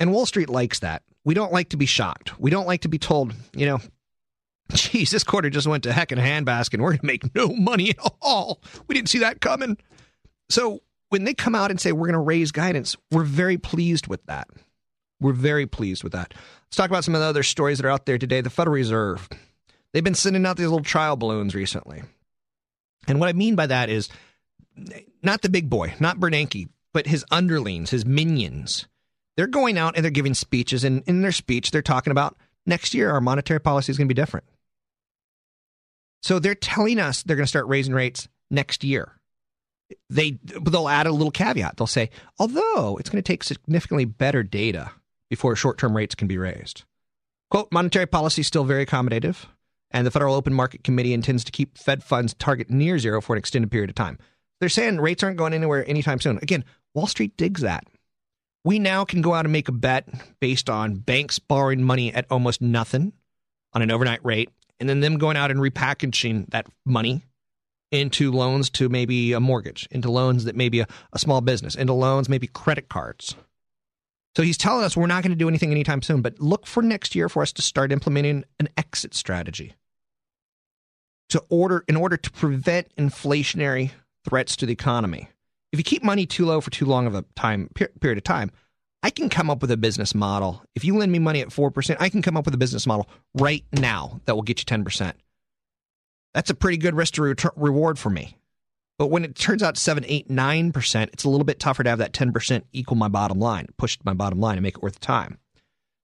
And 0.00 0.12
Wall 0.12 0.26
Street 0.26 0.48
likes 0.48 0.80
that. 0.80 1.04
We 1.24 1.34
don't 1.34 1.52
like 1.52 1.68
to 1.68 1.76
be 1.76 1.86
shocked. 1.86 2.36
We 2.40 2.50
don't 2.50 2.66
like 2.66 2.80
to 2.80 2.88
be 2.88 2.98
told, 2.98 3.32
you 3.54 3.66
know, 3.66 3.80
geez, 4.72 5.12
this 5.12 5.22
quarter 5.22 5.50
just 5.50 5.68
went 5.68 5.84
to 5.84 5.92
heck 5.92 6.10
in 6.10 6.18
a 6.18 6.22
handbasket 6.22 6.74
and 6.74 6.82
we're 6.82 6.96
going 6.96 6.98
to 6.98 7.06
make 7.06 7.32
no 7.32 7.46
money 7.46 7.90
at 7.90 8.12
all. 8.20 8.60
We 8.88 8.96
didn't 8.96 9.08
see 9.08 9.20
that 9.20 9.40
coming. 9.40 9.76
So 10.48 10.80
when 11.10 11.22
they 11.22 11.34
come 11.34 11.54
out 11.54 11.70
and 11.70 11.80
say 11.80 11.92
we're 11.92 12.08
going 12.08 12.14
to 12.14 12.18
raise 12.18 12.50
guidance, 12.50 12.96
we're 13.12 13.22
very 13.22 13.56
pleased 13.56 14.08
with 14.08 14.26
that. 14.26 14.48
We're 15.20 15.32
very 15.32 15.66
pleased 15.66 16.02
with 16.02 16.12
that. 16.12 16.34
Let's 16.66 16.76
talk 16.76 16.90
about 16.90 17.04
some 17.04 17.14
of 17.14 17.20
the 17.20 17.26
other 17.26 17.42
stories 17.42 17.78
that 17.78 17.86
are 17.86 17.90
out 17.90 18.06
there 18.06 18.18
today. 18.18 18.40
The 18.40 18.50
Federal 18.50 18.74
Reserve, 18.74 19.28
they've 19.92 20.04
been 20.04 20.14
sending 20.14 20.44
out 20.44 20.56
these 20.56 20.66
little 20.66 20.82
trial 20.82 21.16
balloons 21.16 21.54
recently. 21.54 22.02
And 23.06 23.20
what 23.20 23.28
I 23.28 23.32
mean 23.32 23.54
by 23.54 23.66
that 23.66 23.90
is 23.90 24.08
not 25.22 25.42
the 25.42 25.48
big 25.48 25.70
boy, 25.70 25.94
not 26.00 26.18
Bernanke, 26.18 26.68
but 26.92 27.06
his 27.06 27.24
underlings, 27.30 27.90
his 27.90 28.04
minions. 28.04 28.86
They're 29.36 29.46
going 29.46 29.78
out 29.78 29.96
and 29.96 30.04
they're 30.04 30.10
giving 30.10 30.34
speeches. 30.34 30.84
And 30.84 31.02
in 31.06 31.22
their 31.22 31.32
speech, 31.32 31.70
they're 31.70 31.82
talking 31.82 32.10
about 32.10 32.36
next 32.66 32.94
year, 32.94 33.10
our 33.10 33.20
monetary 33.20 33.60
policy 33.60 33.92
is 33.92 33.98
going 33.98 34.08
to 34.08 34.14
be 34.14 34.20
different. 34.20 34.46
So 36.22 36.38
they're 36.38 36.54
telling 36.54 36.98
us 36.98 37.22
they're 37.22 37.36
going 37.36 37.44
to 37.44 37.48
start 37.48 37.66
raising 37.66 37.94
rates 37.94 38.28
next 38.50 38.84
year 38.84 39.18
they 40.10 40.38
they'll 40.42 40.88
add 40.88 41.06
a 41.06 41.12
little 41.12 41.30
caveat. 41.30 41.76
They'll 41.76 41.86
say, 41.86 42.10
although 42.38 42.96
it's 42.98 43.10
going 43.10 43.22
to 43.22 43.26
take 43.26 43.44
significantly 43.44 44.04
better 44.04 44.42
data 44.42 44.90
before 45.34 45.56
short-term 45.56 45.96
rates 45.96 46.14
can 46.14 46.28
be 46.28 46.38
raised. 46.38 46.84
Quote, 47.50 47.72
monetary 47.72 48.06
policy 48.06 48.42
is 48.42 48.46
still 48.46 48.62
very 48.62 48.86
accommodative, 48.86 49.46
and 49.90 50.06
the 50.06 50.10
Federal 50.12 50.36
Open 50.36 50.54
Market 50.54 50.84
Committee 50.84 51.12
intends 51.12 51.42
to 51.44 51.50
keep 51.50 51.76
Fed 51.76 52.04
funds 52.04 52.34
target 52.34 52.70
near 52.70 52.98
zero 53.00 53.20
for 53.20 53.34
an 53.34 53.38
extended 53.38 53.70
period 53.70 53.90
of 53.90 53.96
time. 53.96 54.16
They're 54.60 54.68
saying 54.68 55.00
rates 55.00 55.24
aren't 55.24 55.36
going 55.36 55.52
anywhere 55.52 55.88
anytime 55.88 56.20
soon. 56.20 56.38
Again, 56.40 56.64
Wall 56.94 57.08
Street 57.08 57.36
digs 57.36 57.62
that. 57.62 57.84
We 58.64 58.78
now 58.78 59.04
can 59.04 59.22
go 59.22 59.34
out 59.34 59.44
and 59.44 59.52
make 59.52 59.68
a 59.68 59.72
bet 59.72 60.08
based 60.40 60.70
on 60.70 60.94
banks 60.94 61.40
borrowing 61.40 61.82
money 61.82 62.14
at 62.14 62.26
almost 62.30 62.62
nothing 62.62 63.12
on 63.72 63.82
an 63.82 63.90
overnight 63.90 64.24
rate, 64.24 64.50
and 64.78 64.88
then 64.88 65.00
them 65.00 65.18
going 65.18 65.36
out 65.36 65.50
and 65.50 65.58
repackaging 65.58 66.48
that 66.50 66.66
money 66.86 67.22
into 67.90 68.30
loans 68.30 68.70
to 68.70 68.88
maybe 68.88 69.32
a 69.32 69.40
mortgage, 69.40 69.88
into 69.90 70.10
loans 70.10 70.44
that 70.44 70.56
maybe 70.56 70.80
a, 70.80 70.86
a 71.12 71.18
small 71.18 71.40
business, 71.40 71.74
into 71.74 71.92
loans, 71.92 72.28
maybe 72.28 72.46
credit 72.46 72.88
cards. 72.88 73.34
So 74.36 74.42
he's 74.42 74.58
telling 74.58 74.84
us 74.84 74.96
we're 74.96 75.06
not 75.06 75.22
going 75.22 75.32
to 75.32 75.36
do 75.36 75.48
anything 75.48 75.70
anytime 75.70 76.02
soon, 76.02 76.20
but 76.20 76.40
look 76.40 76.66
for 76.66 76.82
next 76.82 77.14
year 77.14 77.28
for 77.28 77.42
us 77.42 77.52
to 77.52 77.62
start 77.62 77.92
implementing 77.92 78.44
an 78.58 78.68
exit 78.76 79.14
strategy 79.14 79.74
to 81.28 81.42
order 81.48 81.84
in 81.88 81.96
order 81.96 82.16
to 82.16 82.30
prevent 82.30 82.94
inflationary 82.96 83.90
threats 84.28 84.56
to 84.56 84.66
the 84.66 84.72
economy. 84.72 85.28
If 85.72 85.78
you 85.78 85.84
keep 85.84 86.02
money 86.02 86.26
too 86.26 86.46
low 86.46 86.60
for 86.60 86.70
too 86.70 86.84
long 86.84 87.06
of 87.06 87.14
a 87.14 87.24
time 87.34 87.68
period 87.74 88.18
of 88.18 88.24
time, 88.24 88.50
I 89.02 89.10
can 89.10 89.28
come 89.28 89.50
up 89.50 89.60
with 89.60 89.70
a 89.70 89.76
business 89.76 90.14
model. 90.14 90.62
If 90.74 90.84
you 90.84 90.96
lend 90.96 91.12
me 91.12 91.18
money 91.18 91.40
at 91.40 91.48
4%, 91.48 91.96
I 92.00 92.08
can 92.08 92.22
come 92.22 92.36
up 92.36 92.46
with 92.46 92.54
a 92.54 92.58
business 92.58 92.86
model 92.86 93.08
right 93.34 93.64
now 93.72 94.20
that 94.24 94.34
will 94.34 94.42
get 94.42 94.60
you 94.60 94.64
10%. 94.64 95.12
That's 96.32 96.50
a 96.50 96.54
pretty 96.54 96.78
good 96.78 96.94
risk 96.94 97.14
to 97.14 97.22
re- 97.22 97.34
reward 97.56 97.98
for 97.98 98.10
me. 98.10 98.38
But 98.98 99.08
when 99.08 99.24
it 99.24 99.34
turns 99.34 99.62
out 99.62 99.76
7, 99.76 100.04
8, 100.06 100.28
9%, 100.28 101.02
it's 101.12 101.24
a 101.24 101.28
little 101.28 101.44
bit 101.44 101.58
tougher 101.58 101.82
to 101.82 101.90
have 101.90 101.98
that 101.98 102.12
10% 102.12 102.62
equal 102.72 102.96
my 102.96 103.08
bottom 103.08 103.40
line, 103.40 103.66
push 103.76 103.98
my 104.04 104.14
bottom 104.14 104.40
line 104.40 104.56
and 104.56 104.62
make 104.62 104.76
it 104.76 104.82
worth 104.82 104.94
the 104.94 105.00
time. 105.00 105.38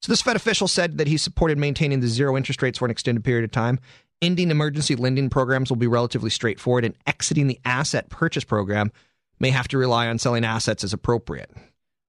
So 0.02 0.10
this 0.10 0.22
Fed 0.22 0.36
official 0.36 0.66
said 0.66 0.98
that 0.98 1.06
he 1.06 1.16
supported 1.16 1.58
maintaining 1.58 2.00
the 2.00 2.08
zero 2.08 2.36
interest 2.36 2.62
rates 2.62 2.78
for 2.78 2.86
an 2.86 2.90
extended 2.90 3.22
period 3.22 3.44
of 3.44 3.52
time. 3.52 3.78
Ending 4.22 4.50
emergency 4.50 4.96
lending 4.96 5.30
programs 5.30 5.70
will 5.70 5.76
be 5.76 5.86
relatively 5.86 6.30
straightforward, 6.30 6.84
and 6.84 6.96
exiting 7.06 7.46
the 7.46 7.60
asset 7.64 8.08
purchase 8.08 8.44
program 8.44 8.90
may 9.38 9.50
have 9.50 9.68
to 9.68 9.78
rely 9.78 10.08
on 10.08 10.18
selling 10.18 10.44
assets 10.44 10.84
as 10.84 10.92
appropriate. 10.92 11.50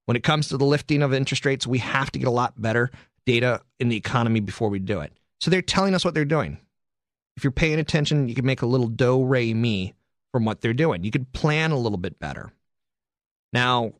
When 0.06 0.18
it 0.18 0.24
comes 0.24 0.50
to 0.50 0.58
the 0.58 0.66
lifting 0.66 1.04
of 1.04 1.14
interest 1.14 1.46
rates, 1.46 1.68
we 1.68 1.78
have 1.78 2.12
to 2.12 2.20
get 2.20 2.28
a 2.28 2.32
lot 2.32 2.60
better 2.60 2.92
data 3.26 3.62
in 3.80 3.90
the 3.90 3.98
economy 3.98 4.40
before 4.40 4.70
we 4.70 4.80
do 4.80 5.00
it. 5.00 5.14
So 5.40 5.52
they're 5.52 5.62
telling 5.62 5.94
us 5.94 6.04
what 6.04 6.14
they're 6.14 6.26
doing. 6.26 6.58
If 7.38 7.44
you're 7.44 7.52
paying 7.52 7.80
attention, 7.80 8.28
you 8.28 8.36
can 8.36 8.46
make 8.46 8.62
a 8.62 8.66
little 8.66 8.88
do 8.88 9.24
re 9.24 9.54
mi 9.54 9.94
from 10.32 10.46
what 10.46 10.62
they're 10.62 10.74
doing. 10.74 11.04
You 11.04 11.12
could 11.12 11.32
plan 11.34 11.72
a 11.72 11.78
little 11.78 11.98
bit 11.98 12.20
better. 12.20 12.52
Now, 13.54 13.94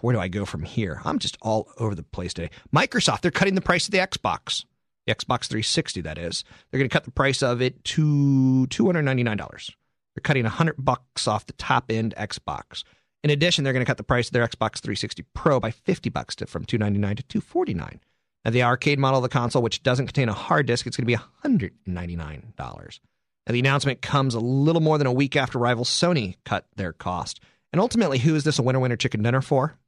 where 0.00 0.14
do 0.14 0.20
I 0.20 0.28
go 0.28 0.44
from 0.44 0.62
here? 0.62 1.00
I'm 1.04 1.18
just 1.18 1.38
all 1.42 1.72
over 1.78 1.94
the 1.94 2.02
place 2.02 2.34
today. 2.34 2.50
Microsoft, 2.74 3.22
they're 3.22 3.30
cutting 3.30 3.54
the 3.54 3.60
price 3.60 3.86
of 3.86 3.92
the 3.92 3.98
Xbox. 3.98 4.64
The 5.06 5.14
Xbox 5.14 5.46
360, 5.46 6.00
that 6.02 6.18
is. 6.18 6.44
They're 6.70 6.78
going 6.78 6.88
to 6.88 6.92
cut 6.92 7.04
the 7.04 7.10
price 7.10 7.42
of 7.42 7.62
it 7.62 7.82
to 7.84 8.66
$299. 8.68 9.36
They're 9.36 10.20
cutting 10.22 10.44
100 10.44 10.76
bucks 10.78 11.28
off 11.28 11.46
the 11.46 11.52
top 11.54 11.90
end 11.90 12.14
Xbox. 12.16 12.82
In 13.22 13.30
addition, 13.30 13.64
they're 13.64 13.72
going 13.72 13.84
to 13.84 13.88
cut 13.88 13.96
the 13.96 14.04
price 14.04 14.28
of 14.28 14.32
their 14.32 14.46
Xbox 14.46 14.80
360 14.80 15.24
Pro 15.34 15.60
by 15.60 15.70
50 15.70 16.10
bucks 16.10 16.36
to, 16.36 16.46
from 16.46 16.64
299 16.64 17.16
to 17.16 17.22
249. 17.24 18.00
Now, 18.44 18.50
the 18.50 18.62
arcade 18.62 18.98
model 18.98 19.18
of 19.18 19.22
the 19.22 19.28
console, 19.28 19.62
which 19.62 19.82
doesn't 19.82 20.06
contain 20.06 20.28
a 20.28 20.32
hard 20.32 20.66
disk, 20.66 20.86
it's 20.86 20.96
going 20.96 21.06
to 21.06 21.16
be 21.16 21.22
$199. 21.44 23.00
Now, 23.46 23.52
the 23.52 23.60
announcement 23.60 24.02
comes 24.02 24.34
a 24.34 24.40
little 24.40 24.82
more 24.82 24.98
than 24.98 25.06
a 25.06 25.12
week 25.12 25.36
after 25.36 25.58
rival 25.58 25.84
Sony 25.84 26.36
cut 26.44 26.66
their 26.74 26.92
cost. 26.92 27.40
And 27.72 27.80
ultimately, 27.80 28.18
who 28.18 28.34
is 28.34 28.44
this 28.44 28.58
a 28.58 28.62
winner 28.62 28.80
winner 28.80 28.96
chicken 28.96 29.22
dinner 29.22 29.40
for? 29.40 29.78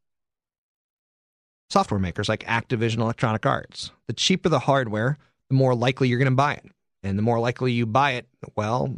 Software 1.71 2.01
makers 2.01 2.29
like 2.29 2.45
Activision 2.45 2.99
Electronic 2.99 3.45
Arts. 3.45 3.91
The 4.07 4.13
cheaper 4.13 4.49
the 4.49 4.61
hardware, 4.61 5.19
the 5.51 5.57
more 5.57 5.75
likely 5.75 6.09
you're 6.09 6.19
going 6.19 6.31
to 6.31 6.37
buy 6.37 6.55
it. 6.55 6.65
And 7.03 7.19
the 7.19 7.23
more 7.23 7.41
likely 7.41 7.73
you 7.73 7.85
buy 7.85 8.13
it, 8.13 8.27
well, 8.57 8.95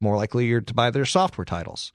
more 0.00 0.16
likely 0.16 0.46
you're 0.46 0.60
to 0.60 0.74
buy 0.74 0.90
their 0.90 1.06
software 1.06 1.44
titles. 1.44 1.92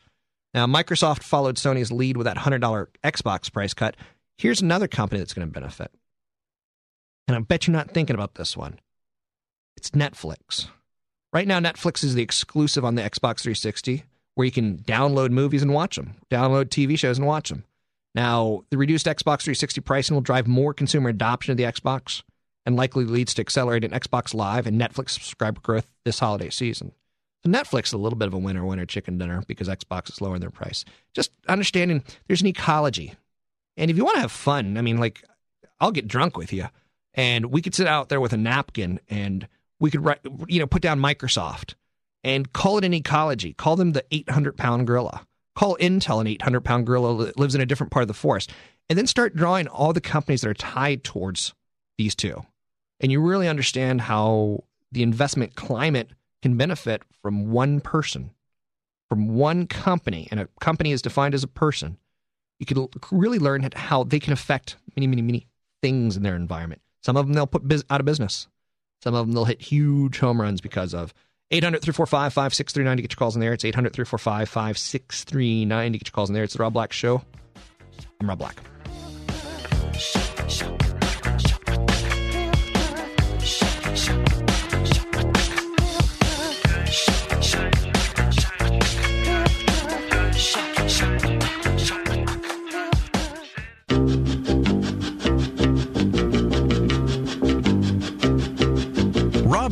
Now, 0.54 0.66
Microsoft 0.66 1.24
followed 1.24 1.58
Sony's 1.58 1.92
lead 1.92 2.18
with 2.18 2.26
that 2.26 2.38
$100 2.38 2.88
Xbox 3.04 3.52
price 3.52 3.74
cut. 3.74 3.96
Here's 4.38 4.62
another 4.62 4.88
company 4.88 5.20
that's 5.20 5.34
going 5.34 5.48
to 5.48 5.54
benefit. 5.54 5.92
And 7.28 7.38
I 7.38 7.40
bet 7.40 7.68
you're 7.68 7.76
not 7.76 7.92
thinking 7.92 8.16
about 8.16 8.36
this 8.36 8.58
one. 8.58 8.80
It's 9.78 9.92
Netflix. 9.92 10.70
Right 11.32 11.48
now, 11.48 11.60
Netflix 11.60 12.04
is 12.04 12.16
the 12.16 12.24
exclusive 12.24 12.84
on 12.84 12.96
the 12.96 13.04
Xbox 13.04 13.42
360 13.42 14.04
where 14.36 14.46
you 14.46 14.52
can 14.52 14.78
download 14.78 15.32
movies 15.32 15.62
and 15.62 15.74
watch 15.74 15.98
them, 15.98 16.16
download 16.32 16.66
TV 16.70 16.98
shows 16.98 17.18
and 17.18 17.28
watch 17.28 17.50
them. 17.50 17.66
Now, 18.16 18.64
the 18.70 18.78
reduced 18.78 19.06
Xbox 19.06 19.42
360 19.42 19.82
pricing 19.82 20.16
will 20.16 20.22
drive 20.22 20.48
more 20.48 20.74
consumer 20.74 21.10
adoption 21.10 21.52
of 21.52 21.58
the 21.58 21.66
Xbox 21.66 22.24
and 22.66 22.76
likely 22.76 23.04
leads 23.04 23.34
to 23.34 23.42
accelerated 23.42 23.92
Xbox 23.92 24.34
Live 24.34 24.66
and 24.66 24.80
Netflix 24.80 25.10
subscriber 25.10 25.60
growth 25.60 25.92
this 26.06 26.20
holiday 26.20 26.50
season. 26.50 26.94
So 27.44 27.50
Netflix 27.50 27.88
is 27.88 27.94
a 27.94 27.98
little 27.98 28.18
bit 28.18 28.28
of 28.28 28.34
a 28.34 28.38
winner 28.38 28.66
winner 28.66 28.86
chicken 28.86 29.18
dinner 29.18 29.44
because 29.46 29.68
Xbox 29.68 30.10
is 30.10 30.22
lowering 30.22 30.42
their 30.42 30.50
price. 30.50 30.86
Just 31.14 31.32
understanding 31.48 32.04
there's 32.28 32.42
an 32.42 32.48
ecology. 32.48 33.16
And 33.78 33.92
if 33.92 33.98
you 33.98 34.06
want 34.06 34.16
to 34.16 34.22
have 34.22 34.32
fun, 34.32 34.78
I 34.78 34.82
mean, 34.82 35.00
like, 35.00 35.24
I'll 35.80 35.92
get 35.92 36.08
drunk 36.08 36.38
with 36.38 36.52
you 36.54 36.68
and 37.14 37.48
we 37.48 37.62
could 37.62 37.76
sit 37.76 37.88
out 37.88 38.10
there 38.10 38.22
with 38.22 38.34
a 38.34 38.38
napkin 38.38 39.00
and 39.10 39.48
we 39.80 39.92
could 39.92 40.04
write, 40.04 40.20
you 40.48 40.60
know, 40.60 40.68
put 40.68 40.82
down 40.82 41.00
Microsoft 41.00 41.76
and 42.24 42.52
call 42.52 42.78
it 42.78 42.84
an 42.84 42.94
ecology. 42.94 43.54
Call 43.54 43.76
them 43.76 43.94
the 43.94 44.06
800 44.12 44.58
pound 44.58 44.88
gorilla. 44.88 45.26
Call 45.56 45.78
Intel 45.78 46.22
an 46.22 46.28
800 46.28 46.62
pound 46.62 46.86
gorilla 46.86 47.26
that 47.26 47.40
lives 47.40 47.56
in 47.56 47.62
a 47.62 47.66
different 47.66 47.92
part 47.92 48.04
of 48.04 48.08
the 48.08 48.14
forest. 48.14 48.52
And 48.90 48.98
then 48.98 49.08
start 49.08 49.36
drawing 49.36 49.68
all 49.68 49.94
the 49.94 50.02
companies 50.02 50.42
that 50.42 50.50
are 50.50 50.54
tied 50.54 51.04
towards 51.04 51.54
these 51.98 52.16
two. 52.16 52.44
And 53.00 53.12
you 53.12 53.22
really 53.22 53.48
understand 53.48 54.02
how 54.02 54.64
the 54.92 55.04
investment 55.04 55.56
climate 55.56 56.10
can 56.42 56.58
benefit 56.58 57.04
from 57.22 57.52
one 57.52 57.82
person, 57.82 58.32
from 59.08 59.36
one 59.36 59.68
company. 59.68 60.28
And 60.32 60.40
a 60.40 60.50
company 60.60 60.92
is 60.92 61.02
defined 61.02 61.34
as 61.34 61.44
a 61.44 61.48
person. 61.48 61.98
You 62.60 62.66
can 62.66 62.88
really 63.12 63.40
learn 63.40 63.68
how 63.74 64.04
they 64.04 64.20
can 64.20 64.34
affect 64.34 64.76
many, 64.96 65.08
many, 65.08 65.22
many 65.22 65.48
things 65.82 66.18
in 66.18 66.24
their 66.24 66.36
environment. 66.36 66.82
Some 67.04 67.16
of 67.16 67.26
them 67.26 67.34
they'll 67.34 67.48
put 67.48 67.72
out 67.90 68.00
of 68.02 68.06
business. 68.06 68.48
Some 69.02 69.16
of 69.16 69.26
them 69.26 69.34
they'll 69.34 69.46
hit 69.46 69.62
huge 69.62 70.20
home 70.20 70.42
runs 70.42 70.62
because 70.62 70.94
of 70.94 71.14
800 71.52 71.82
345 71.82 72.34
5639 72.34 72.98
to 72.98 73.02
get 73.02 73.12
your 73.14 73.18
calls 73.18 73.36
in 73.36 73.42
there. 73.42 73.54
It's 73.54 73.66
800 73.66 73.94
345 73.94 74.50
5639 74.50 75.92
to 75.94 75.98
get 75.98 76.08
your 76.08 76.12
calls 76.12 76.30
in 76.30 76.34
there. 76.34 76.44
It's 76.44 76.54
the 76.54 76.60
Rob 76.64 76.74
Black 76.74 76.94
Show. 76.94 77.24
I'm 78.22 78.30
Rob 78.30 78.40
Black. 78.40 78.58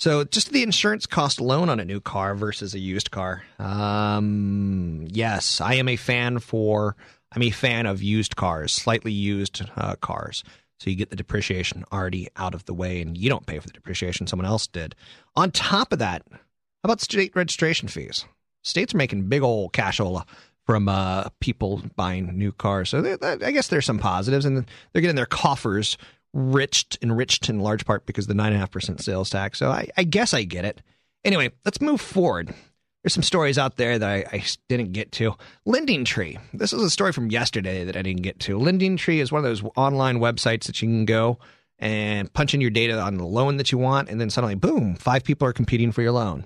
So 0.00 0.24
just 0.24 0.52
the 0.52 0.62
insurance 0.62 1.04
cost 1.04 1.38
alone 1.38 1.68
on 1.68 1.80
a 1.80 1.84
new 1.84 2.00
car 2.00 2.34
versus 2.34 2.72
a 2.72 2.78
used 2.78 3.10
car. 3.10 3.42
Um, 3.58 5.06
yes, 5.10 5.60
I 5.60 5.74
am 5.74 5.88
a 5.88 5.96
fan 5.96 6.38
for. 6.38 6.96
I'm 7.32 7.42
a 7.42 7.50
fan 7.50 7.84
of 7.84 8.02
used 8.02 8.36
cars, 8.36 8.72
slightly 8.72 9.12
used 9.12 9.60
uh, 9.76 9.96
cars. 9.96 10.44
So 10.80 10.88
you 10.88 10.96
get 10.96 11.10
the 11.10 11.16
depreciation 11.16 11.84
already 11.92 12.28
out 12.36 12.54
of 12.54 12.64
the 12.64 12.72
way, 12.72 13.02
and 13.02 13.18
you 13.18 13.28
don't 13.28 13.44
pay 13.44 13.58
for 13.58 13.66
the 13.66 13.74
depreciation 13.74 14.26
someone 14.26 14.46
else 14.46 14.66
did. 14.66 14.94
On 15.36 15.50
top 15.50 15.92
of 15.92 15.98
that, 15.98 16.22
how 16.30 16.38
about 16.84 17.02
state 17.02 17.36
registration 17.36 17.86
fees? 17.88 18.24
States 18.62 18.94
are 18.94 18.98
making 18.98 19.28
big 19.28 19.42
old 19.42 19.72
cashola 19.72 20.24
from 20.68 20.88
uh, 20.88 21.28
people 21.40 21.82
buying 21.96 22.36
new 22.36 22.52
cars. 22.52 22.90
So 22.90 23.00
they, 23.00 23.16
I 23.26 23.50
guess 23.52 23.68
there's 23.68 23.86
some 23.86 23.98
positives, 23.98 24.44
and 24.44 24.66
they're 24.92 25.00
getting 25.00 25.16
their 25.16 25.24
coffers 25.24 25.96
enriched, 26.34 26.98
enriched 27.00 27.48
in 27.48 27.60
large 27.60 27.86
part 27.86 28.04
because 28.04 28.26
of 28.26 28.28
the 28.28 28.34
nine 28.34 28.48
and 28.48 28.56
a 28.56 28.58
half 28.58 28.70
percent 28.70 29.00
sales 29.00 29.30
tax. 29.30 29.58
So 29.58 29.70
I, 29.70 29.88
I, 29.96 30.04
guess 30.04 30.34
I 30.34 30.42
get 30.44 30.66
it. 30.66 30.82
Anyway, 31.24 31.52
let's 31.64 31.80
move 31.80 32.02
forward. 32.02 32.54
There's 33.02 33.14
some 33.14 33.22
stories 33.22 33.56
out 33.56 33.76
there 33.76 33.98
that 33.98 34.10
I, 34.10 34.24
I 34.30 34.44
didn't 34.68 34.92
get 34.92 35.12
to. 35.12 35.36
Lending 35.64 36.04
Tree. 36.04 36.36
This 36.52 36.74
is 36.74 36.82
a 36.82 36.90
story 36.90 37.12
from 37.12 37.30
yesterday 37.30 37.84
that 37.84 37.96
I 37.96 38.02
didn't 38.02 38.22
get 38.22 38.38
to. 38.40 38.58
Lending 38.58 38.98
Tree 38.98 39.20
is 39.20 39.32
one 39.32 39.38
of 39.38 39.44
those 39.44 39.62
online 39.74 40.18
websites 40.18 40.64
that 40.64 40.82
you 40.82 40.88
can 40.88 41.06
go 41.06 41.38
and 41.78 42.30
punch 42.32 42.52
in 42.54 42.60
your 42.60 42.70
data 42.70 42.98
on 42.98 43.16
the 43.16 43.24
loan 43.24 43.56
that 43.56 43.72
you 43.72 43.78
want, 43.78 44.10
and 44.10 44.20
then 44.20 44.30
suddenly, 44.30 44.56
boom, 44.56 44.96
five 44.96 45.24
people 45.24 45.46
are 45.46 45.52
competing 45.52 45.92
for 45.92 46.02
your 46.02 46.12
loan. 46.12 46.44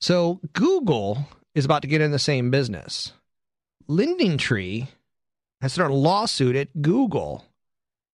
So 0.00 0.40
Google 0.52 1.26
is 1.54 1.64
about 1.64 1.82
to 1.82 1.88
get 1.88 2.00
in 2.00 2.12
the 2.12 2.18
same 2.18 2.50
business. 2.50 3.12
Lending 3.88 4.38
Tree 4.38 4.88
has 5.60 5.72
started 5.72 5.94
a 5.94 5.96
lawsuit 5.96 6.56
at 6.56 6.82
Google 6.82 7.44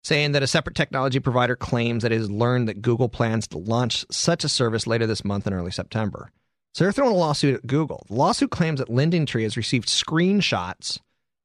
saying 0.03 0.31
that 0.31 0.43
a 0.43 0.47
separate 0.47 0.75
technology 0.75 1.19
provider 1.19 1.55
claims 1.55 2.03
that 2.03 2.11
it 2.11 2.17
has 2.17 2.31
learned 2.31 2.67
that 2.67 2.81
Google 2.81 3.09
plans 3.09 3.47
to 3.47 3.57
launch 3.57 4.05
such 4.09 4.43
a 4.43 4.49
service 4.49 4.87
later 4.87 5.05
this 5.05 5.25
month 5.25 5.45
in 5.45 5.53
early 5.53 5.71
September. 5.71 6.31
So 6.73 6.83
they're 6.83 6.93
throwing 6.93 7.13
a 7.13 7.17
lawsuit 7.17 7.55
at 7.55 7.67
Google. 7.67 8.05
The 8.07 8.13
lawsuit 8.13 8.51
claims 8.51 8.79
that 8.79 8.89
Lending 8.89 9.25
Tree 9.25 9.43
has 9.43 9.57
received 9.57 9.87
screenshots 9.89 10.99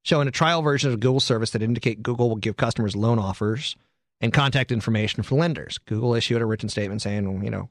showing 0.05 0.29
a 0.29 0.33
trial 0.33 0.63
version 0.63 0.93
of 0.93 1.01
Google 1.01 1.21
service 1.21 1.51
that 1.51 1.63
indicate 1.63 2.03
Google 2.03 2.29
will 2.29 2.37
give 2.37 2.57
customers 2.57 2.95
loan 2.95 3.19
offers 3.19 3.77
and 4.21 4.33
contact 4.33 4.71
information 4.71 5.23
for 5.23 5.37
lenders. 5.37 5.79
Google 5.79 6.15
issued 6.15 6.43
a 6.43 6.47
written 6.47 6.69
statement 6.69 7.03
saying, 7.03 7.43
you 7.43 7.51
know, 7.51 7.69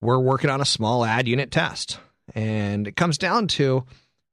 we're 0.00 0.18
working 0.18 0.50
on 0.50 0.60
a 0.60 0.66
small 0.66 1.04
ad 1.04 1.28
unit 1.28 1.50
test. 1.50 1.98
And 2.34 2.88
it 2.88 2.96
comes 2.96 3.18
down 3.18 3.48
to 3.48 3.84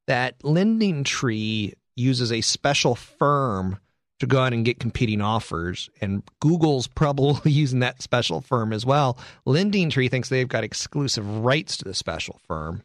that 0.06 0.36
Lending 0.44 1.04
Tree 1.04 1.74
uses 1.96 2.32
a 2.32 2.40
special 2.40 2.94
firm 2.94 3.78
to 4.20 4.26
go 4.26 4.40
out 4.40 4.52
and 4.52 4.64
get 4.64 4.80
competing 4.80 5.20
offers. 5.20 5.90
And 6.00 6.22
Google's 6.40 6.86
probably 6.86 7.50
using 7.52 7.80
that 7.80 8.02
special 8.02 8.40
firm 8.40 8.72
as 8.72 8.84
well. 8.84 9.18
Lending 9.44 9.90
Tree 9.90 10.08
thinks 10.08 10.28
they've 10.28 10.48
got 10.48 10.64
exclusive 10.64 11.44
rights 11.44 11.76
to 11.78 11.84
the 11.84 11.94
special 11.94 12.40
firm. 12.46 12.82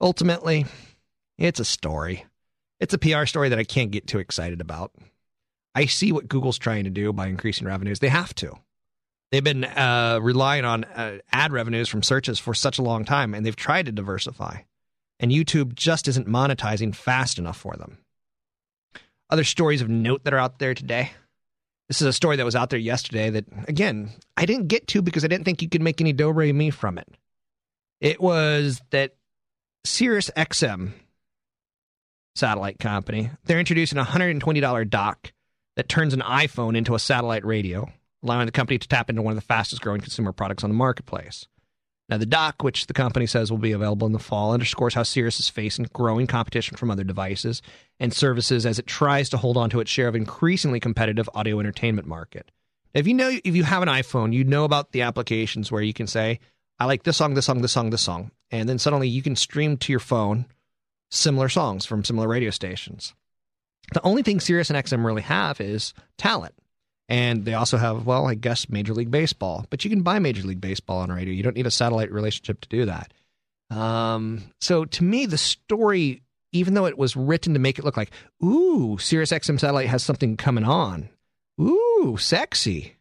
Ultimately, 0.00 0.66
it's 1.38 1.60
a 1.60 1.64
story. 1.64 2.26
It's 2.78 2.94
a 2.94 2.98
PR 2.98 3.26
story 3.26 3.50
that 3.50 3.58
I 3.58 3.64
can't 3.64 3.90
get 3.90 4.06
too 4.06 4.18
excited 4.18 4.60
about. 4.60 4.92
I 5.74 5.86
see 5.86 6.12
what 6.12 6.28
Google's 6.28 6.58
trying 6.58 6.84
to 6.84 6.90
do 6.90 7.12
by 7.12 7.28
increasing 7.28 7.66
revenues. 7.66 8.00
They 8.00 8.08
have 8.08 8.34
to. 8.36 8.54
They've 9.30 9.44
been 9.44 9.64
uh, 9.64 10.18
relying 10.20 10.64
on 10.64 10.84
uh, 10.84 11.18
ad 11.30 11.52
revenues 11.52 11.88
from 11.88 12.02
searches 12.02 12.38
for 12.38 12.52
such 12.52 12.78
a 12.78 12.82
long 12.82 13.04
time, 13.04 13.32
and 13.34 13.46
they've 13.46 13.54
tried 13.54 13.86
to 13.86 13.92
diversify. 13.92 14.62
And 15.20 15.30
YouTube 15.30 15.74
just 15.74 16.08
isn't 16.08 16.26
monetizing 16.26 16.94
fast 16.94 17.38
enough 17.38 17.56
for 17.56 17.76
them. 17.76 17.98
Other 19.28 19.44
stories 19.44 19.82
of 19.82 19.88
note 19.88 20.24
that 20.24 20.34
are 20.34 20.38
out 20.38 20.58
there 20.58 20.74
today. 20.74 21.12
This 21.88 22.00
is 22.00 22.08
a 22.08 22.12
story 22.12 22.36
that 22.36 22.44
was 22.44 22.56
out 22.56 22.70
there 22.70 22.78
yesterday 22.78 23.30
that, 23.30 23.44
again, 23.68 24.10
I 24.36 24.46
didn't 24.46 24.68
get 24.68 24.88
to 24.88 25.02
because 25.02 25.24
I 25.24 25.28
didn't 25.28 25.44
think 25.44 25.62
you 25.62 25.68
could 25.68 25.82
make 25.82 26.00
any 26.00 26.12
do 26.12 26.30
re 26.30 26.52
mi 26.52 26.70
from 26.70 26.98
it. 26.98 27.08
It 28.00 28.20
was 28.20 28.80
that 28.90 29.14
Sirius 29.84 30.30
XM 30.36 30.92
satellite 32.34 32.78
company, 32.78 33.30
they're 33.44 33.58
introducing 33.58 33.98
a 33.98 34.04
$120 34.04 34.88
dock 34.88 35.32
that 35.76 35.88
turns 35.88 36.14
an 36.14 36.20
iPhone 36.20 36.76
into 36.76 36.94
a 36.94 36.98
satellite 36.98 37.44
radio, 37.44 37.90
allowing 38.22 38.46
the 38.46 38.52
company 38.52 38.78
to 38.78 38.88
tap 38.88 39.10
into 39.10 39.22
one 39.22 39.32
of 39.32 39.36
the 39.36 39.46
fastest 39.46 39.82
growing 39.82 40.00
consumer 40.00 40.32
products 40.32 40.64
on 40.64 40.70
the 40.70 40.76
marketplace. 40.76 41.46
Now, 42.08 42.18
the 42.18 42.26
dock, 42.26 42.64
which 42.64 42.88
the 42.88 42.92
company 42.92 43.26
says 43.26 43.52
will 43.52 43.58
be 43.58 43.70
available 43.70 44.06
in 44.06 44.12
the 44.12 44.18
fall, 44.18 44.52
underscores 44.52 44.94
how 44.94 45.04
Sirius 45.04 45.38
is 45.38 45.48
facing 45.48 45.86
growing 45.92 46.26
competition 46.26 46.76
from 46.76 46.90
other 46.90 47.04
devices 47.04 47.62
and 48.00 48.12
services 48.12 48.66
as 48.66 48.80
it 48.80 48.86
tries 48.88 49.28
to 49.28 49.36
hold 49.36 49.56
on 49.56 49.70
to 49.70 49.78
its 49.78 49.92
share 49.92 50.08
of 50.08 50.16
increasingly 50.16 50.80
competitive 50.80 51.30
audio 51.34 51.60
entertainment 51.60 52.08
market. 52.08 52.50
If 52.94 53.06
you 53.06 53.14
know, 53.14 53.30
if 53.44 53.54
you 53.54 53.62
have 53.62 53.82
an 53.82 53.88
iPhone, 53.88 54.32
you 54.32 54.42
know 54.42 54.64
about 54.64 54.90
the 54.90 55.02
applications 55.02 55.70
where 55.70 55.82
you 55.82 55.92
can 55.92 56.08
say, 56.08 56.40
"I 56.80 56.86
like 56.86 57.04
this 57.04 57.16
song, 57.16 57.34
this 57.34 57.46
song, 57.46 57.62
this 57.62 57.70
song, 57.70 57.90
this 57.90 58.02
song," 58.02 58.32
and 58.50 58.68
then 58.68 58.80
suddenly 58.80 59.08
you 59.08 59.22
can 59.22 59.36
stream 59.36 59.76
to 59.76 59.92
your 59.92 60.00
phone 60.00 60.46
similar 61.12 61.48
songs 61.48 61.86
from 61.86 62.04
similar 62.04 62.26
radio 62.26 62.50
stations. 62.50 63.14
The 63.92 64.02
only 64.02 64.24
thing 64.24 64.40
Sirius 64.40 64.70
and 64.70 64.76
XM 64.76 65.06
really 65.06 65.22
have 65.22 65.60
is 65.60 65.94
talent. 66.18 66.54
And 67.10 67.44
they 67.44 67.54
also 67.54 67.76
have, 67.76 68.06
well, 68.06 68.28
I 68.28 68.36
guess 68.36 68.68
Major 68.68 68.94
League 68.94 69.10
Baseball, 69.10 69.66
but 69.68 69.84
you 69.84 69.90
can 69.90 70.02
buy 70.02 70.20
Major 70.20 70.46
League 70.46 70.60
Baseball 70.60 71.00
on 71.00 71.10
radio. 71.10 71.34
You 71.34 71.42
don't 71.42 71.56
need 71.56 71.66
a 71.66 71.70
satellite 71.70 72.12
relationship 72.12 72.60
to 72.60 72.68
do 72.68 72.86
that. 72.86 73.12
Um, 73.68 74.44
so 74.60 74.84
to 74.84 75.04
me, 75.04 75.26
the 75.26 75.36
story, 75.36 76.22
even 76.52 76.74
though 76.74 76.86
it 76.86 76.96
was 76.96 77.16
written 77.16 77.52
to 77.54 77.60
make 77.60 77.80
it 77.80 77.84
look 77.84 77.96
like, 77.96 78.12
ooh, 78.44 78.96
Sirius 78.98 79.32
XM 79.32 79.58
satellite 79.58 79.88
has 79.88 80.04
something 80.04 80.36
coming 80.36 80.62
on, 80.62 81.08
ooh, 81.60 82.16
sexy. 82.16 82.96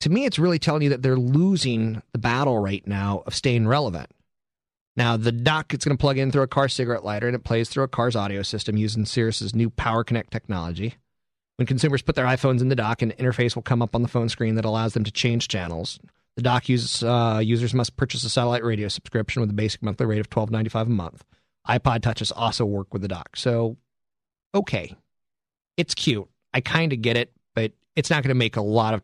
To 0.00 0.10
me, 0.10 0.24
it's 0.24 0.38
really 0.40 0.58
telling 0.58 0.82
you 0.82 0.90
that 0.90 1.02
they're 1.02 1.16
losing 1.16 2.02
the 2.12 2.18
battle 2.18 2.58
right 2.58 2.86
now 2.88 3.22
of 3.24 3.36
staying 3.36 3.68
relevant. 3.68 4.10
Now, 4.96 5.16
the 5.16 5.30
dock, 5.30 5.74
it's 5.74 5.84
going 5.84 5.96
to 5.96 6.00
plug 6.00 6.18
in 6.18 6.32
through 6.32 6.42
a 6.42 6.48
car 6.48 6.68
cigarette 6.68 7.04
lighter 7.04 7.28
and 7.28 7.36
it 7.36 7.44
plays 7.44 7.68
through 7.68 7.84
a 7.84 7.88
car's 7.88 8.16
audio 8.16 8.42
system 8.42 8.76
using 8.76 9.04
Sirius's 9.04 9.54
new 9.54 9.70
Power 9.70 10.02
Connect 10.02 10.32
technology. 10.32 10.96
When 11.58 11.66
consumers 11.66 12.02
put 12.02 12.14
their 12.14 12.24
iPhones 12.24 12.60
in 12.60 12.68
the 12.68 12.76
dock, 12.76 13.02
an 13.02 13.10
interface 13.18 13.56
will 13.56 13.64
come 13.64 13.82
up 13.82 13.96
on 13.96 14.02
the 14.02 14.08
phone 14.08 14.28
screen 14.28 14.54
that 14.54 14.64
allows 14.64 14.94
them 14.94 15.02
to 15.02 15.10
change 15.10 15.48
channels. 15.48 15.98
The 16.36 16.42
dock 16.42 16.68
uses, 16.68 17.02
uh, 17.02 17.40
users 17.42 17.74
must 17.74 17.96
purchase 17.96 18.22
a 18.22 18.30
satellite 18.30 18.62
radio 18.62 18.86
subscription 18.86 19.40
with 19.40 19.50
a 19.50 19.54
basic 19.54 19.82
monthly 19.82 20.06
rate 20.06 20.20
of 20.20 20.30
twelve 20.30 20.52
ninety 20.52 20.70
five 20.70 20.86
a 20.86 20.90
month. 20.90 21.24
iPod 21.68 22.02
touches 22.02 22.30
also 22.30 22.64
work 22.64 22.92
with 22.92 23.02
the 23.02 23.08
dock. 23.08 23.34
So, 23.34 23.76
okay, 24.54 24.94
it's 25.76 25.94
cute. 25.94 26.28
I 26.54 26.60
kind 26.60 26.92
of 26.92 27.02
get 27.02 27.16
it, 27.16 27.32
but 27.56 27.72
it's 27.96 28.08
not 28.08 28.22
going 28.22 28.28
to 28.28 28.36
make 28.36 28.56
a 28.56 28.62
lot 28.62 28.94
of 28.94 29.02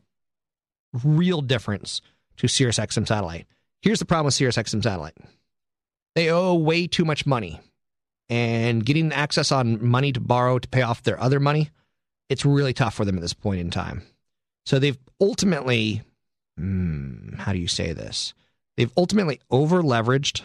real 1.03 1.41
difference 1.41 2.01
to 2.37 2.47
Sirius 2.47 2.79
XM 2.79 3.09
satellite. 3.09 3.49
Here's 3.83 3.99
the 3.99 4.05
problem 4.05 4.27
with 4.27 4.35
Sirius 4.35 4.57
XM 4.57 4.81
satellite: 4.81 5.17
they 6.15 6.31
owe 6.31 6.55
way 6.55 6.87
too 6.87 7.05
much 7.05 7.27
money, 7.27 7.61
and 8.29 8.87
getting 8.87 9.13
access 9.13 9.51
on 9.51 9.85
money 9.85 10.13
to 10.13 10.21
borrow 10.21 10.61
to 10.61 10.69
pay 10.69 10.83
off 10.83 11.03
their 11.03 11.21
other 11.21 11.41
money 11.41 11.71
it's 12.29 12.45
really 12.45 12.73
tough 12.73 12.95
for 12.95 13.05
them 13.05 13.17
at 13.17 13.23
this 13.23 13.35
point 13.35 13.61
in 13.61 13.71
time. 13.71 14.03
So 14.67 14.79
they've 14.79 14.99
ultimately, 15.21 16.03
hmm, 16.57 17.35
how 17.37 17.53
do 17.53 17.59
you 17.59 17.69
say 17.69 17.93
this? 17.93 18.35
They've 18.77 18.93
ultimately 18.97 19.41
over 19.51 19.83
leveraged 19.83 20.43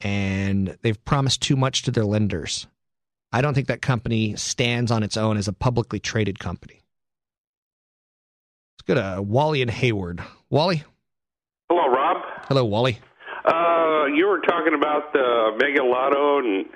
and 0.00 0.76
they've 0.82 1.02
promised 1.04 1.40
too 1.40 1.56
much 1.56 1.82
to 1.82 1.90
their 1.90 2.04
lenders. 2.04 2.66
I 3.32 3.40
don't 3.40 3.54
think 3.54 3.68
that 3.68 3.82
company 3.82 4.36
stands 4.36 4.90
on 4.90 5.02
its 5.02 5.16
own 5.16 5.36
as 5.36 5.48
a 5.48 5.52
publicly 5.52 5.98
traded 5.98 6.38
company. 6.38 6.82
Let's 8.74 8.82
go 8.86 8.94
to 8.94 9.22
Wally 9.22 9.62
and 9.62 9.70
Hayward. 9.70 10.22
Wally? 10.50 10.84
Hello, 11.68 11.88
Rob. 11.88 12.18
Hello, 12.48 12.64
Wally. 12.64 12.98
Uh, 13.44 14.04
you 14.14 14.26
were 14.26 14.40
talking 14.40 14.74
about 14.74 15.12
the 15.12 15.56
Mega 15.58 15.82
Lotto 15.82 16.38
and 16.38 16.66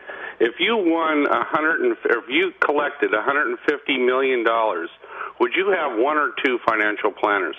if 0.41 0.55
you 0.59 0.77
won 0.77 1.27
a 1.27 1.45
hundred 1.45 1.81
and 1.81 1.97
if 2.05 2.25
you 2.29 2.53
collected 2.61 3.11
hundred 3.13 3.49
and 3.49 3.59
fifty 3.69 3.99
million 3.99 4.45
dollars, 4.45 4.89
would 5.41 5.53
you 5.55 5.71
have 5.71 5.99
one 5.99 6.17
or 6.17 6.31
two 6.45 6.59
financial 6.67 7.11
planners? 7.13 7.57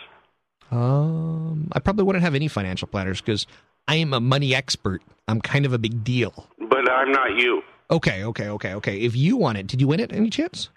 Um, 0.72 1.70
I 1.72 1.80
probably 1.80 2.04
wouldn't 2.04 2.24
have 2.24 2.36
any 2.36 2.48
financial 2.48 2.88
planners 2.88 3.22
because 3.22 3.48
I 3.88 3.96
am 3.96 4.14
a 4.14 4.20
money 4.20 4.54
expert. 4.54 5.02
I'm 5.28 5.42
kind 5.42 5.66
of 5.66 5.74
a 5.74 5.78
big 5.78 6.04
deal. 6.04 6.48
But 6.70 6.90
I'm 6.90 7.12
not 7.12 7.38
you. 7.38 7.62
Okay, 7.92 8.24
okay, 8.24 8.50
okay, 8.50 8.74
okay. 8.76 9.00
If 9.00 9.16
you 9.16 9.36
won 9.38 9.56
it, 9.56 9.66
did 9.66 9.82
you 9.82 9.88
win 9.88 10.00
it 10.00 10.14
any 10.14 10.30
chance? 10.30 10.70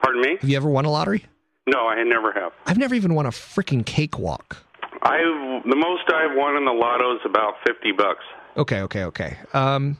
Pardon 0.00 0.22
me? 0.22 0.36
Have 0.40 0.48
you 0.48 0.56
ever 0.56 0.68
won 0.68 0.84
a 0.84 0.90
lottery? 0.90 1.24
No, 1.66 1.88
I 1.88 2.02
never 2.04 2.32
have. 2.32 2.52
I've 2.66 2.78
never 2.78 2.94
even 2.94 3.14
won 3.14 3.26
a 3.26 3.30
freaking 3.30 3.84
cakewalk. 3.84 4.56
I've 5.02 5.64
the 5.64 5.76
most 5.76 6.04
I've 6.12 6.36
won 6.36 6.56
in 6.56 6.64
the 6.64 6.72
lotto 6.72 7.16
is 7.16 7.20
about 7.24 7.54
fifty 7.66 7.92
bucks. 7.92 8.24
Okay, 8.56 8.80
okay, 8.82 9.04
okay. 9.04 9.38
Um, 9.52 9.96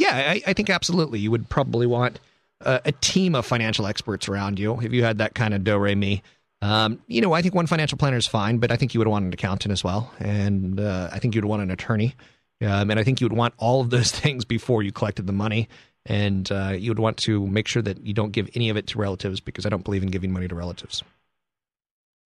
yeah, 0.00 0.30
I, 0.30 0.42
I 0.46 0.52
think 0.54 0.70
absolutely. 0.70 1.18
You 1.18 1.30
would 1.30 1.48
probably 1.50 1.86
want 1.86 2.20
a, 2.62 2.80
a, 2.86 2.92
team 2.92 3.34
of 3.34 3.44
financial 3.44 3.86
experts 3.86 4.28
around 4.28 4.58
you 4.58 4.80
if 4.80 4.92
you 4.92 5.04
had 5.04 5.18
that 5.18 5.34
kind 5.34 5.52
of 5.52 5.62
do 5.62 5.76
re 5.76 5.94
mi. 5.94 6.22
Um, 6.62 7.00
you 7.06 7.20
know, 7.20 7.34
I 7.34 7.42
think 7.42 7.54
one 7.54 7.66
financial 7.66 7.98
planner 7.98 8.16
is 8.16 8.26
fine, 8.26 8.58
but 8.58 8.72
I 8.72 8.76
think 8.76 8.94
you 8.94 9.00
would 9.00 9.08
want 9.08 9.26
an 9.26 9.32
accountant 9.32 9.72
as 9.72 9.84
well, 9.84 10.12
and 10.18 10.80
uh, 10.80 11.10
I 11.12 11.18
think 11.18 11.34
you'd 11.34 11.44
want 11.44 11.62
an 11.62 11.70
attorney, 11.70 12.14
um, 12.62 12.90
and 12.90 12.98
I 12.98 13.04
think 13.04 13.20
you 13.20 13.26
would 13.26 13.36
want 13.36 13.54
all 13.58 13.82
of 13.82 13.90
those 13.90 14.10
things 14.22 14.44
before 14.44 14.82
you 14.82 14.90
collected 14.90 15.26
the 15.26 15.32
money, 15.34 15.68
and 16.06 16.50
uh, 16.50 16.74
you 16.76 16.90
would 16.90 16.98
want 16.98 17.18
to 17.18 17.46
make 17.46 17.68
sure 17.68 17.82
that 17.82 18.04
you 18.04 18.14
don't 18.14 18.32
give 18.32 18.48
any 18.54 18.70
of 18.70 18.78
it 18.78 18.86
to 18.88 18.98
relatives 18.98 19.40
because 19.40 19.66
I 19.66 19.68
don't 19.68 19.84
believe 19.84 20.02
in 20.02 20.10
giving 20.10 20.32
money 20.32 20.48
to 20.48 20.54
relatives. 20.54 21.02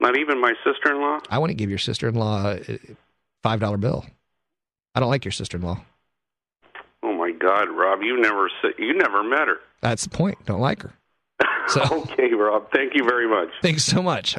Not 0.01 0.17
even 0.17 0.41
my 0.41 0.55
sister-in-law. 0.65 1.21
I 1.29 1.39
wouldn't 1.39 1.59
give 1.59 1.71
your 1.71 1.79
sister-in-law 1.79 2.57
a 2.69 2.79
five 3.43 3.59
dollar 3.59 3.79
bill. 3.79 4.05
I 4.95 5.01
don't 5.01 5.11
like 5.11 5.25
your 5.25 5.33
sister-in-law. 7.25 7.39
God, 7.39 7.71
Rob, 7.71 8.03
you 8.03 8.21
never 8.21 8.49
you 8.79 8.95
never 8.95 9.23
met 9.23 9.49
her. 9.49 9.59
That's 9.81 10.05
the 10.05 10.11
point. 10.11 10.39
Don't 10.47 10.61
like 10.61 10.83
her. 10.83 10.95
So, 11.69 11.83
okay, 12.13 12.33
Rob. 12.35 12.71
Thank 12.73 12.95
you 12.95 13.05
very 13.05 13.29
much. 13.29 13.49
Thanks 13.63 13.85
so 13.85 14.03
much. 14.03 14.37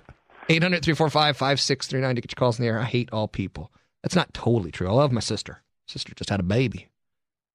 800 0.50 0.84
345 0.84 1.38
5639 1.38 2.16
to 2.16 2.22
get 2.22 2.32
your 2.32 2.36
calls 2.36 2.60
in 2.60 2.64
the 2.64 2.70
air. 2.70 2.80
I 2.80 2.86
hate 2.86 3.10
all 3.12 3.28
people. 3.28 3.72
That's 4.04 4.16
not 4.16 4.34
totally 4.34 4.72
true. 4.72 4.88
I 4.88 4.92
love 4.92 5.12
my 5.12 5.20
sister. 5.20 5.64
Sister 5.88 6.14
just 6.16 6.30
had 6.30 6.40
a 6.40 6.44
baby. 6.44 6.88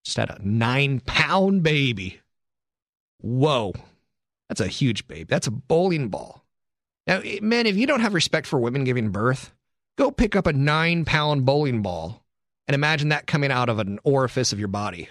Just 0.05 0.17
had 0.17 0.31
a 0.31 0.39
nine 0.43 1.01
pound 1.01 1.63
baby. 1.63 2.21
Whoa. 3.21 3.73
That's 4.49 4.61
a 4.61 4.67
huge 4.67 5.07
baby. 5.07 5.25
That's 5.25 5.47
a 5.47 5.53
bowling 5.53 6.09
ball. 6.09 6.45
Now, 7.07 7.21
eh, 7.21 7.39
men, 7.41 7.67
if 7.67 7.77
you 7.77 7.87
don't 7.87 8.01
have 8.01 8.15
respect 8.15 8.47
for 8.47 8.59
women 8.59 8.85
giving 8.85 9.11
birth, 9.11 9.53
go 9.97 10.11
pick 10.11 10.35
up 10.35 10.47
a 10.47 10.53
nine 10.53 11.05
pound 11.05 11.45
bowling 11.45 11.83
ball 11.83 12.25
and 12.67 12.75
imagine 12.75 13.11
that 13.11 13.27
coming 13.27 13.53
out 13.53 13.69
of 13.69 13.79
an 13.79 13.99
orifice 14.05 14.53
of 14.53 14.59
your 14.59 14.69
body. 14.69 15.09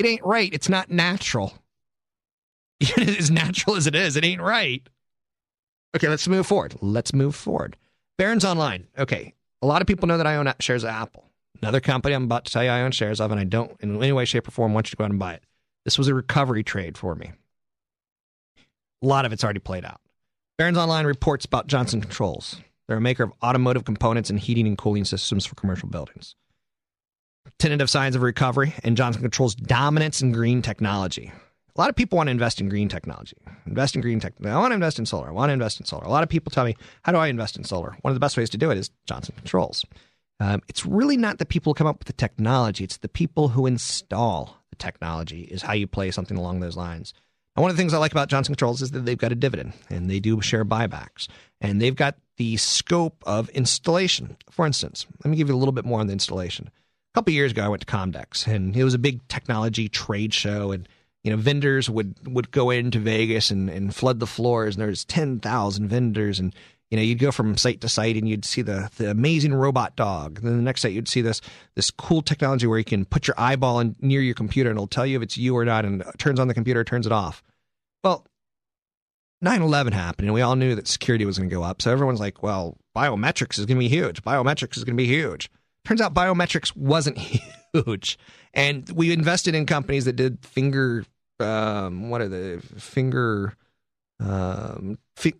It 0.00 0.06
ain't 0.06 0.24
right. 0.24 0.48
It's 0.50 0.70
not 0.70 0.90
natural. 0.90 1.52
as 2.96 3.30
natural 3.30 3.76
as 3.76 3.86
it 3.86 3.94
is, 3.94 4.16
it 4.16 4.24
ain't 4.24 4.40
right. 4.40 4.82
Okay, 5.94 6.08
let's 6.08 6.26
move 6.26 6.46
forward. 6.46 6.74
Let's 6.80 7.12
move 7.12 7.34
forward. 7.34 7.76
Barron's 8.16 8.46
Online. 8.46 8.86
Okay. 8.96 9.34
A 9.60 9.66
lot 9.66 9.82
of 9.82 9.86
people 9.86 10.08
know 10.08 10.16
that 10.16 10.26
I 10.26 10.36
own 10.36 10.50
shares 10.58 10.84
of 10.84 10.90
Apple. 10.90 11.26
Another 11.60 11.80
company 11.80 12.14
I'm 12.14 12.24
about 12.24 12.46
to 12.46 12.52
tell 12.52 12.64
you 12.64 12.70
I 12.70 12.80
own 12.80 12.92
shares 12.92 13.20
of, 13.20 13.30
and 13.30 13.38
I 13.38 13.44
don't 13.44 13.78
in 13.80 13.94
any 13.96 14.12
way, 14.12 14.24
shape, 14.24 14.48
or 14.48 14.52
form 14.52 14.72
want 14.72 14.86
you 14.86 14.92
to 14.92 14.96
go 14.96 15.04
out 15.04 15.10
and 15.10 15.18
buy 15.18 15.34
it. 15.34 15.42
This 15.84 15.98
was 15.98 16.08
a 16.08 16.14
recovery 16.14 16.62
trade 16.62 16.96
for 16.96 17.14
me. 17.14 17.32
A 19.02 19.06
lot 19.06 19.26
of 19.26 19.34
it's 19.34 19.44
already 19.44 19.60
played 19.60 19.84
out. 19.84 20.00
Barron's 20.56 20.78
Online 20.78 21.04
reports 21.04 21.44
about 21.44 21.66
Johnson 21.66 22.00
Controls. 22.00 22.56
They're 22.88 22.96
a 22.96 23.02
maker 23.02 23.24
of 23.24 23.32
automotive 23.42 23.84
components 23.84 24.30
and 24.30 24.40
heating 24.40 24.66
and 24.66 24.78
cooling 24.78 25.04
systems 25.04 25.44
for 25.44 25.54
commercial 25.56 25.90
buildings. 25.90 26.36
Tentative 27.58 27.90
signs 27.90 28.16
of 28.16 28.22
recovery 28.22 28.74
and 28.84 28.96
Johnson 28.96 29.22
Controls' 29.22 29.54
dominance 29.54 30.22
in 30.22 30.32
green 30.32 30.62
technology. 30.62 31.32
A 31.76 31.80
lot 31.80 31.90
of 31.90 31.96
people 31.96 32.16
want 32.16 32.26
to 32.26 32.32
invest 32.32 32.60
in 32.60 32.68
green 32.68 32.88
technology. 32.88 33.36
Invest 33.66 33.94
in 33.94 34.00
green 34.00 34.18
tech. 34.18 34.34
I 34.44 34.56
want 34.56 34.72
to 34.72 34.74
invest 34.74 34.98
in 34.98 35.06
solar. 35.06 35.28
I 35.28 35.32
want 35.32 35.50
to 35.50 35.54
invest 35.54 35.78
in 35.78 35.86
solar. 35.86 36.04
A 36.04 36.10
lot 36.10 36.22
of 36.22 36.28
people 36.28 36.50
tell 36.50 36.64
me, 36.64 36.76
how 37.02 37.12
do 37.12 37.18
I 37.18 37.28
invest 37.28 37.56
in 37.56 37.64
solar? 37.64 37.96
One 38.02 38.10
of 38.10 38.14
the 38.14 38.20
best 38.20 38.36
ways 38.36 38.50
to 38.50 38.58
do 38.58 38.70
it 38.70 38.78
is 38.78 38.90
Johnson 39.06 39.34
Controls. 39.36 39.84
Um, 40.40 40.62
it's 40.68 40.86
really 40.86 41.16
not 41.16 41.38
the 41.38 41.46
people 41.46 41.70
who 41.70 41.74
come 41.74 41.86
up 41.86 41.98
with 41.98 42.06
the 42.06 42.14
technology, 42.14 42.84
it's 42.84 42.96
the 42.96 43.08
people 43.08 43.48
who 43.48 43.66
install 43.66 44.56
the 44.70 44.76
technology, 44.76 45.42
is 45.42 45.62
how 45.62 45.74
you 45.74 45.86
play 45.86 46.10
something 46.10 46.36
along 46.36 46.60
those 46.60 46.76
lines. 46.76 47.12
And 47.56 47.62
one 47.62 47.70
of 47.70 47.76
the 47.76 47.80
things 47.80 47.92
I 47.92 47.98
like 47.98 48.12
about 48.12 48.28
Johnson 48.28 48.54
Controls 48.54 48.80
is 48.80 48.92
that 48.92 49.00
they've 49.00 49.18
got 49.18 49.32
a 49.32 49.36
dividend 49.36 49.74
and 49.90 50.08
they 50.08 50.18
do 50.18 50.40
share 50.40 50.64
buybacks 50.64 51.28
and 51.60 51.80
they've 51.80 51.96
got 51.96 52.16
the 52.36 52.56
scope 52.56 53.22
of 53.26 53.48
installation. 53.50 54.36
For 54.50 54.64
instance, 54.66 55.06
let 55.22 55.30
me 55.30 55.36
give 55.36 55.48
you 55.48 55.54
a 55.54 55.58
little 55.58 55.72
bit 55.72 55.84
more 55.84 56.00
on 56.00 56.06
the 56.06 56.14
installation. 56.14 56.70
A 57.12 57.18
couple 57.18 57.32
years 57.32 57.52
ago, 57.52 57.64
I 57.64 57.68
went 57.68 57.86
to 57.86 57.86
Comdex 57.86 58.46
and 58.46 58.76
it 58.76 58.84
was 58.84 58.94
a 58.94 58.98
big 58.98 59.26
technology 59.28 59.88
trade 59.88 60.32
show 60.32 60.72
and 60.72 60.88
you 61.22 61.30
know, 61.30 61.36
vendors 61.36 61.90
would 61.90 62.14
would 62.26 62.50
go 62.50 62.70
into 62.70 62.98
Vegas 62.98 63.50
and, 63.50 63.68
and 63.68 63.94
flood 63.94 64.20
the 64.20 64.26
floors, 64.26 64.74
and 64.74 64.82
there's 64.82 65.04
ten 65.04 65.38
thousand 65.38 65.88
vendors, 65.88 66.38
and 66.38 66.54
you 66.90 66.96
know, 66.96 67.02
you'd 67.02 67.18
go 67.18 67.30
from 67.30 67.56
site 67.56 67.80
to 67.82 67.88
site, 67.88 68.16
and 68.16 68.28
you'd 68.28 68.44
see 68.44 68.62
the 68.62 68.90
the 68.96 69.10
amazing 69.10 69.52
robot 69.52 69.96
dog. 69.96 70.38
And 70.38 70.48
then 70.48 70.56
the 70.56 70.62
next 70.62 70.80
site, 70.80 70.92
you'd 70.92 71.08
see 71.08 71.20
this 71.20 71.40
this 71.74 71.90
cool 71.90 72.22
technology 72.22 72.66
where 72.66 72.78
you 72.78 72.84
can 72.84 73.04
put 73.04 73.26
your 73.26 73.38
eyeball 73.38 73.80
in, 73.80 73.96
near 74.00 74.20
your 74.20 74.34
computer, 74.34 74.70
and 74.70 74.78
it'll 74.78 74.86
tell 74.86 75.06
you 75.06 75.16
if 75.16 75.22
it's 75.22 75.36
you 75.36 75.56
or 75.56 75.64
not, 75.64 75.84
and 75.84 76.02
turns 76.18 76.40
on 76.40 76.48
the 76.48 76.54
computer, 76.54 76.84
turns 76.84 77.06
it 77.06 77.12
off. 77.12 77.42
Well, 78.02 78.26
9/11 79.44 79.92
happened, 79.92 80.28
and 80.28 80.34
we 80.34 80.40
all 80.40 80.56
knew 80.56 80.74
that 80.74 80.88
security 80.88 81.26
was 81.26 81.36
going 81.36 81.50
to 81.50 81.54
go 81.54 81.62
up. 81.62 81.82
So 81.82 81.92
everyone's 81.92 82.20
like, 82.20 82.42
"Well, 82.42 82.78
biometrics 82.96 83.58
is 83.58 83.66
going 83.66 83.76
to 83.76 83.80
be 83.80 83.88
huge. 83.88 84.22
Biometrics 84.22 84.78
is 84.78 84.84
going 84.84 84.96
to 84.96 85.02
be 85.02 85.06
huge." 85.06 85.50
Turns 85.84 86.00
out 86.00 86.14
biometrics 86.14 86.74
wasn't 86.76 87.18
huge. 87.74 88.18
And 88.52 88.88
we 88.90 89.12
invested 89.12 89.54
in 89.54 89.66
companies 89.66 90.04
that 90.04 90.14
did 90.14 90.44
finger, 90.44 91.04
um, 91.38 92.10
what 92.10 92.20
are 92.20 92.28
the 92.28 92.62
finger, 92.76 93.54
um, 94.18 94.98
fi- 95.16 95.34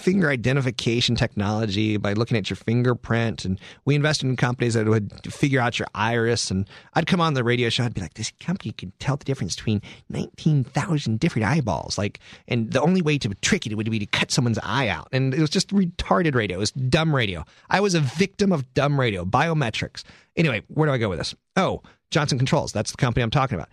finger 0.00 0.30
identification 0.30 1.14
technology 1.14 1.96
by 1.96 2.14
looking 2.14 2.36
at 2.36 2.48
your 2.48 2.56
fingerprint. 2.56 3.44
And 3.44 3.60
we 3.84 3.94
invested 3.94 4.26
in 4.26 4.36
companies 4.36 4.74
that 4.74 4.86
would 4.86 5.32
figure 5.32 5.60
out 5.60 5.78
your 5.78 5.88
iris. 5.94 6.50
And 6.50 6.68
I'd 6.94 7.06
come 7.06 7.20
on 7.20 7.34
the 7.34 7.44
radio 7.44 7.68
show, 7.68 7.84
I'd 7.84 7.94
be 7.94 8.00
like, 8.00 8.14
this 8.14 8.32
company 8.40 8.72
can 8.72 8.92
tell 8.98 9.16
the 9.16 9.24
difference 9.24 9.56
between 9.56 9.82
19,000 10.08 11.20
different 11.20 11.46
eyeballs. 11.46 11.98
Like, 11.98 12.18
and 12.48 12.72
the 12.72 12.80
only 12.80 13.02
way 13.02 13.18
to 13.18 13.28
trick 13.42 13.66
it 13.66 13.74
would 13.74 13.90
be 13.90 13.98
to 13.98 14.06
cut 14.06 14.30
someone's 14.30 14.58
eye 14.62 14.88
out. 14.88 15.08
And 15.12 15.34
it 15.34 15.40
was 15.40 15.50
just 15.50 15.68
retarded 15.68 16.34
radio. 16.34 16.56
It 16.56 16.60
was 16.60 16.72
dumb 16.72 17.14
radio. 17.14 17.44
I 17.68 17.80
was 17.80 17.94
a 17.94 18.00
victim 18.00 18.52
of 18.52 18.72
dumb 18.74 18.98
radio, 18.98 19.24
biometrics. 19.24 20.02
Anyway, 20.36 20.62
where 20.68 20.88
do 20.88 20.92
I 20.92 20.98
go 20.98 21.08
with 21.08 21.18
this? 21.18 21.34
Oh, 21.56 21.82
Johnson 22.10 22.38
Controls. 22.38 22.72
That's 22.72 22.90
the 22.90 22.96
company 22.96 23.22
I'm 23.22 23.30
talking 23.30 23.56
about. 23.56 23.68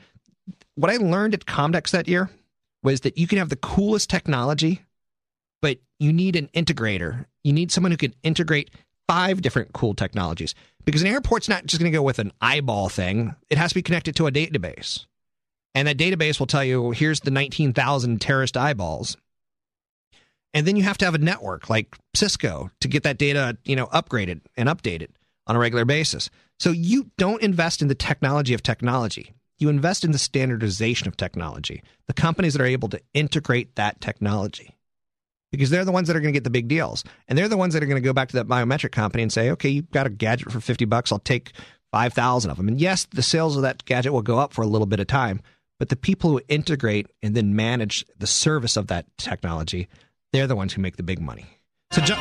What 0.75 0.91
I 0.91 0.97
learned 0.97 1.33
at 1.33 1.45
Comdex 1.45 1.91
that 1.91 2.07
year 2.07 2.29
was 2.83 3.01
that 3.01 3.17
you 3.17 3.27
can 3.27 3.37
have 3.37 3.49
the 3.49 3.55
coolest 3.55 4.09
technology 4.09 4.81
but 5.61 5.79
you 5.99 6.13
need 6.13 6.35
an 6.35 6.49
integrator. 6.53 7.25
You 7.43 7.53
need 7.53 7.71
someone 7.71 7.91
who 7.91 7.97
can 7.97 8.13
integrate 8.23 8.71
five 9.07 9.41
different 9.41 9.73
cool 9.73 9.93
technologies 9.93 10.53
because 10.85 11.01
an 11.01 11.07
airport's 11.07 11.49
not 11.49 11.65
just 11.65 11.81
going 11.81 11.91
to 11.91 11.97
go 11.97 12.03
with 12.03 12.19
an 12.19 12.31
eyeball 12.41 12.89
thing. 12.89 13.35
It 13.49 13.57
has 13.57 13.71
to 13.71 13.75
be 13.75 13.81
connected 13.81 14.15
to 14.17 14.27
a 14.27 14.31
database. 14.31 15.05
And 15.73 15.87
that 15.87 15.97
database 15.97 16.39
will 16.39 16.47
tell 16.47 16.63
you 16.63 16.91
here's 16.91 17.21
the 17.21 17.31
19,000 17.31 18.19
terrorist 18.19 18.57
eyeballs. 18.57 19.17
And 20.53 20.65
then 20.65 20.75
you 20.75 20.83
have 20.83 20.97
to 20.99 21.05
have 21.05 21.15
a 21.15 21.19
network 21.19 21.69
like 21.69 21.95
Cisco 22.15 22.71
to 22.81 22.87
get 22.87 23.03
that 23.03 23.17
data, 23.17 23.57
you 23.63 23.75
know, 23.75 23.87
upgraded 23.87 24.41
and 24.55 24.69
updated 24.69 25.09
on 25.45 25.55
a 25.55 25.59
regular 25.59 25.85
basis. 25.85 26.29
So 26.59 26.71
you 26.71 27.11
don't 27.17 27.43
invest 27.43 27.81
in 27.81 27.89
the 27.89 27.95
technology 27.95 28.53
of 28.53 28.63
technology. 28.63 29.33
You 29.59 29.69
invest 29.69 30.03
in 30.03 30.11
the 30.11 30.17
standardization 30.17 31.07
of 31.07 31.17
technology, 31.17 31.83
the 32.07 32.13
companies 32.13 32.53
that 32.53 32.61
are 32.61 32.65
able 32.65 32.89
to 32.89 33.01
integrate 33.13 33.75
that 33.75 34.01
technology 34.01 34.76
because 35.51 35.69
they're 35.69 35.85
the 35.85 35.91
ones 35.91 36.07
that 36.07 36.15
are 36.15 36.19
going 36.19 36.33
to 36.33 36.37
get 36.37 36.43
the 36.43 36.49
big 36.49 36.67
deals. 36.67 37.03
And 37.27 37.37
they're 37.37 37.47
the 37.47 37.57
ones 37.57 37.73
that 37.73 37.83
are 37.83 37.87
going 37.87 38.01
to 38.01 38.05
go 38.05 38.13
back 38.13 38.29
to 38.29 38.35
that 38.37 38.47
biometric 38.47 38.91
company 38.91 39.23
and 39.23 39.31
say, 39.31 39.49
okay, 39.51 39.69
you've 39.69 39.91
got 39.91 40.07
a 40.07 40.09
gadget 40.09 40.51
for 40.51 40.59
50 40.59 40.85
bucks. 40.85 41.11
I'll 41.11 41.19
take 41.19 41.51
5,000 41.91 42.51
of 42.51 42.57
them. 42.57 42.67
And 42.67 42.79
yes, 42.79 43.07
the 43.11 43.23
sales 43.23 43.55
of 43.55 43.61
that 43.61 43.85
gadget 43.85 44.11
will 44.13 44.21
go 44.21 44.39
up 44.39 44.53
for 44.53 44.61
a 44.61 44.67
little 44.67 44.87
bit 44.87 44.99
of 44.99 45.07
time, 45.07 45.41
but 45.79 45.89
the 45.89 45.95
people 45.95 46.31
who 46.31 46.41
integrate 46.47 47.07
and 47.21 47.35
then 47.35 47.55
manage 47.55 48.05
the 48.17 48.27
service 48.27 48.75
of 48.77 48.87
that 48.87 49.05
technology, 49.17 49.87
they're 50.33 50.47
the 50.47 50.55
ones 50.55 50.73
who 50.73 50.81
make 50.81 50.97
the 50.97 51.03
big 51.03 51.21
money. 51.21 51.45
So, 51.91 52.01
jo- 52.01 52.15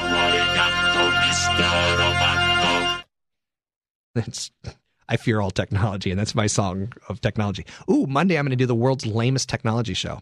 it's, 4.14 4.50
I 5.08 5.16
fear 5.16 5.40
all 5.40 5.50
technology, 5.50 6.10
and 6.10 6.18
that's 6.18 6.34
my 6.34 6.46
song 6.46 6.92
of 7.08 7.20
technology. 7.20 7.64
Ooh, 7.90 8.06
Monday 8.06 8.36
I'm 8.38 8.44
going 8.44 8.50
to 8.50 8.56
do 8.56 8.66
the 8.66 8.74
world's 8.74 9.06
lamest 9.06 9.48
technology 9.48 9.94
show. 9.94 10.20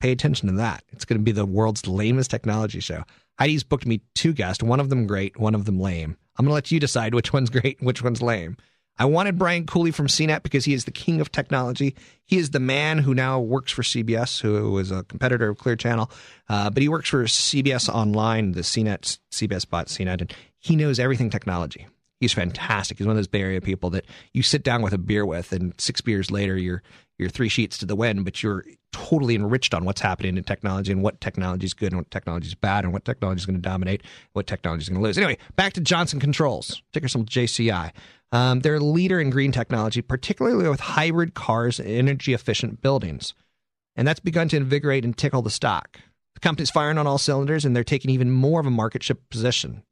Pay 0.00 0.12
attention 0.12 0.48
to 0.48 0.54
that. 0.56 0.84
It's 0.92 1.04
going 1.04 1.18
to 1.18 1.24
be 1.24 1.32
the 1.32 1.46
world's 1.46 1.86
lamest 1.86 2.30
technology 2.30 2.80
show. 2.80 3.04
Heidi's 3.38 3.64
booked 3.64 3.86
me 3.86 4.00
two 4.14 4.32
guests, 4.32 4.62
one 4.62 4.80
of 4.80 4.88
them 4.88 5.06
great, 5.06 5.38
one 5.38 5.54
of 5.54 5.64
them 5.64 5.80
lame. 5.80 6.16
I'm 6.36 6.44
going 6.44 6.50
to 6.50 6.54
let 6.54 6.70
you 6.70 6.78
decide 6.78 7.14
which 7.14 7.32
one's 7.32 7.50
great 7.50 7.78
and 7.78 7.86
which 7.86 8.02
one's 8.02 8.22
lame. 8.22 8.56
I 9.00 9.04
wanted 9.04 9.38
Brian 9.38 9.64
Cooley 9.64 9.92
from 9.92 10.08
CNET 10.08 10.42
because 10.42 10.64
he 10.64 10.74
is 10.74 10.84
the 10.84 10.90
king 10.90 11.20
of 11.20 11.30
technology. 11.30 11.94
He 12.26 12.36
is 12.36 12.50
the 12.50 12.60
man 12.60 12.98
who 12.98 13.14
now 13.14 13.38
works 13.38 13.70
for 13.70 13.82
CBS, 13.82 14.40
who 14.40 14.76
is 14.78 14.90
a 14.90 15.04
competitor 15.04 15.48
of 15.48 15.58
Clear 15.58 15.76
Channel, 15.76 16.10
uh, 16.48 16.70
but 16.70 16.82
he 16.82 16.88
works 16.88 17.08
for 17.08 17.24
CBS 17.24 17.88
Online, 17.88 18.52
the 18.52 18.62
CNET, 18.62 19.18
CBS 19.30 19.68
bought 19.68 19.86
CNET, 19.86 20.20
and 20.20 20.34
he 20.58 20.74
knows 20.74 20.98
everything 20.98 21.30
technology. 21.30 21.86
He's 22.20 22.32
fantastic. 22.32 22.98
He's 22.98 23.06
one 23.06 23.12
of 23.12 23.18
those 23.18 23.28
Bay 23.28 23.42
Area 23.42 23.60
people 23.60 23.90
that 23.90 24.04
you 24.32 24.42
sit 24.42 24.64
down 24.64 24.82
with 24.82 24.92
a 24.92 24.98
beer 24.98 25.24
with, 25.24 25.52
and 25.52 25.72
six 25.78 26.00
beers 26.00 26.30
later, 26.30 26.56
you're 26.56 26.82
you're 27.18 27.28
three 27.28 27.48
sheets 27.48 27.78
to 27.78 27.86
the 27.86 27.96
wind, 27.96 28.24
but 28.24 28.42
you're 28.42 28.64
totally 28.92 29.34
enriched 29.34 29.74
on 29.74 29.84
what's 29.84 30.00
happening 30.00 30.36
in 30.36 30.44
technology 30.44 30.92
and 30.92 31.02
what 31.02 31.20
technology 31.20 31.66
is 31.66 31.74
good 31.74 31.92
and 31.92 32.00
what 32.00 32.10
technology 32.10 32.46
is 32.46 32.54
bad 32.54 32.84
and 32.84 32.92
what 32.92 33.04
technology 33.04 33.40
is 33.40 33.46
going 33.46 33.56
to 33.56 33.62
dominate, 33.62 34.02
what 34.32 34.46
technology 34.46 34.82
is 34.82 34.88
going 34.88 35.00
to 35.00 35.04
lose. 35.04 35.18
Anyway, 35.18 35.36
back 35.56 35.72
to 35.72 35.80
Johnson 35.80 36.20
Controls, 36.20 36.80
ticker 36.92 37.08
symbol 37.08 37.26
JCI. 37.26 37.92
Um, 38.30 38.60
they're 38.60 38.76
a 38.76 38.80
leader 38.80 39.20
in 39.20 39.30
green 39.30 39.52
technology, 39.52 40.00
particularly 40.00 40.68
with 40.68 40.80
hybrid 40.80 41.34
cars 41.34 41.80
and 41.80 41.88
energy 41.88 42.34
efficient 42.34 42.80
buildings. 42.82 43.34
And 43.96 44.06
that's 44.06 44.20
begun 44.20 44.48
to 44.50 44.56
invigorate 44.56 45.04
and 45.04 45.16
tickle 45.16 45.42
the 45.42 45.50
stock. 45.50 45.98
The 46.34 46.40
company's 46.40 46.70
firing 46.70 46.98
on 46.98 47.06
all 47.06 47.18
cylinders 47.18 47.64
and 47.64 47.74
they're 47.74 47.84
taking 47.84 48.10
even 48.10 48.30
more 48.30 48.60
of 48.60 48.66
a 48.66 48.70
market 48.70 49.02
share 49.02 49.16
position. 49.28 49.82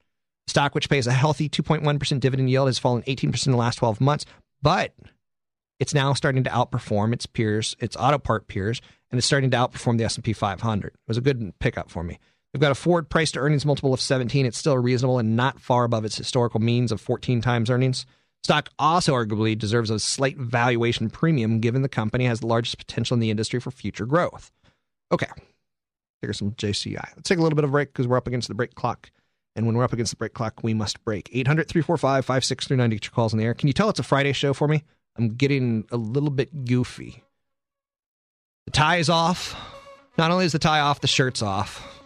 Stock, 0.47 0.75
which 0.75 0.89
pays 0.89 1.07
a 1.07 1.13
healthy 1.13 1.49
2.1% 1.49 2.21
dividend 2.21 2.51
yield, 2.51 2.69
has 2.69 2.79
fallen 2.79 3.03
18% 3.03 3.47
in 3.47 3.53
the 3.53 3.59
last 3.59 3.77
12 3.77 4.01
months, 4.01 4.25
but 4.63 4.95
it's 5.79 5.95
now 5.95 6.13
starting 6.13 6.45
to 6.45 6.51
outperform 6.51 7.13
its 7.13 7.27
peers, 7.27 7.77
its 7.79 7.97
auto 7.97 8.19
part 8.19 8.49
peers, 8.49 8.81
and 9.11 9.19
it's 9.19 9.27
starting 9.27 9.51
to 9.51 9.57
outperform 9.57 9.99
the 9.99 10.05
S&P 10.05 10.33
500. 10.33 10.87
It 10.87 10.95
was 11.09 11.19
a 11.19 11.23
good 11.23 11.53
pickup 11.59 11.91
for 11.91 12.03
me. 12.03 12.19
We've 12.55 12.61
got 12.61 12.73
a 12.73 12.77
forward 12.77 13.11
price 13.11 13.33
to 13.33 13.41
earnings 13.41 13.67
multiple 13.67 13.93
of 13.93 14.01
17. 14.01 14.47
It's 14.47 14.57
still 14.57 14.79
reasonable 14.79 15.19
and 15.19 15.37
not 15.37 15.61
far 15.61 15.85
above 15.85 16.05
its 16.05 16.17
historical 16.17 16.61
means 16.61 16.91
of 16.91 17.01
14 17.01 17.43
times 17.43 17.69
earnings. 17.69 18.07
Stock 18.45 18.71
also 18.79 19.13
arguably 19.13 19.59
deserves 19.59 19.91
a 19.91 19.99
slight 19.99 20.39
valuation 20.39 21.11
premium 21.11 21.61
given 21.61 21.83
the 21.83 21.89
company 21.89 22.25
has 22.25 22.41
the 22.41 22.47
largest 22.47 22.79
potential 22.79 23.15
in 23.15 23.21
the 23.21 23.31
industry 23.31 23.61
for 23.61 23.71
future 23.71 24.07
growth. 24.07 24.53
Okay, 25.13 25.27
here's 26.23 26.39
some 26.39 26.53
JCI. 26.53 26.95
Let's 27.17 27.29
take 27.29 27.39
a 27.39 27.43
little 27.43 27.57
bit 27.57 27.65
of 27.65 27.71
a 27.71 27.73
break 27.73 27.93
because 27.93 28.07
we're 28.07 28.17
up 28.17 28.27
against 28.27 28.49
the 28.49 28.55
break 28.55 28.75
clock. 28.75 29.11
And 29.57 29.67
when 29.67 29.77
we're 29.77 29.85
up 29.85 29.93
against 29.95 30.13
the 30.13 30.17
break 30.17 30.35
clock, 30.35 30.63
we 30.63 30.75
must 30.75 31.03
break. 31.03 31.31
800 31.33 31.67
345 31.67 32.25
5639 32.25 32.91
to 32.91 32.97
get 32.97 33.05
your 33.07 33.13
calls 33.13 33.33
in 33.33 33.39
the 33.39 33.45
air. 33.45 33.55
Can 33.55 33.67
you 33.67 33.73
tell 33.73 33.89
it's 33.89 33.99
a 33.99 34.05
Friday 34.05 34.33
show 34.33 34.53
for 34.53 34.69
me? 34.69 34.85
I'm 35.17 35.31
getting 35.31 35.87
a 35.91 35.97
little 35.97 36.31
bit 36.31 36.67
goofy. 36.67 37.25
The 38.67 38.71
tie 38.71 38.97
is 38.97 39.09
off. 39.09 39.57
Not 40.19 40.31
only 40.31 40.45
is 40.45 40.53
the 40.53 40.59
tie 40.59 40.81
off, 40.81 41.01
the 41.01 41.07
shirt's 41.07 41.41
off. 41.41 42.05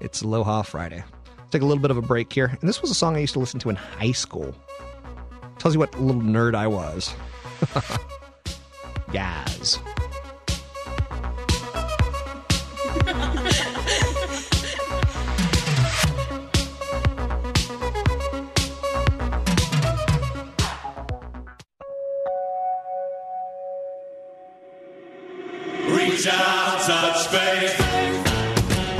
It's 0.00 0.22
Aloha 0.22 0.62
Friday. 0.62 1.04
Let's 1.38 1.50
take 1.50 1.62
a 1.62 1.66
little 1.66 1.80
bit 1.80 1.92
of 1.92 1.96
a 1.96 2.02
break 2.02 2.32
here. 2.32 2.46
And 2.60 2.68
this 2.68 2.82
was 2.82 2.90
a 2.90 2.94
song 2.94 3.14
I 3.14 3.20
used 3.20 3.34
to 3.34 3.38
listen 3.38 3.60
to 3.60 3.70
in 3.70 3.76
high 3.76 4.12
school. 4.12 4.52
Tells 5.58 5.74
you 5.74 5.80
what 5.80 5.98
little 6.00 6.22
nerd 6.22 6.56
I 6.56 6.66
was. 6.66 7.14
Yaz. 9.12 9.78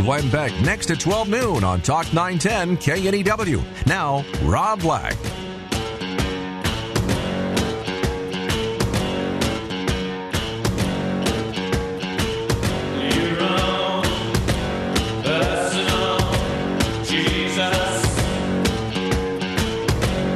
Glenn 0.03 0.29
Beck 0.31 0.53
next 0.63 0.91
at 0.91 0.99
12 0.99 1.29
noon 1.29 1.63
on 1.63 1.81
Talk 1.81 2.13
910 2.13 2.79
KNEW. 2.79 3.63
Now, 3.87 4.25
Rob 4.43 4.81
Black. 4.81 5.15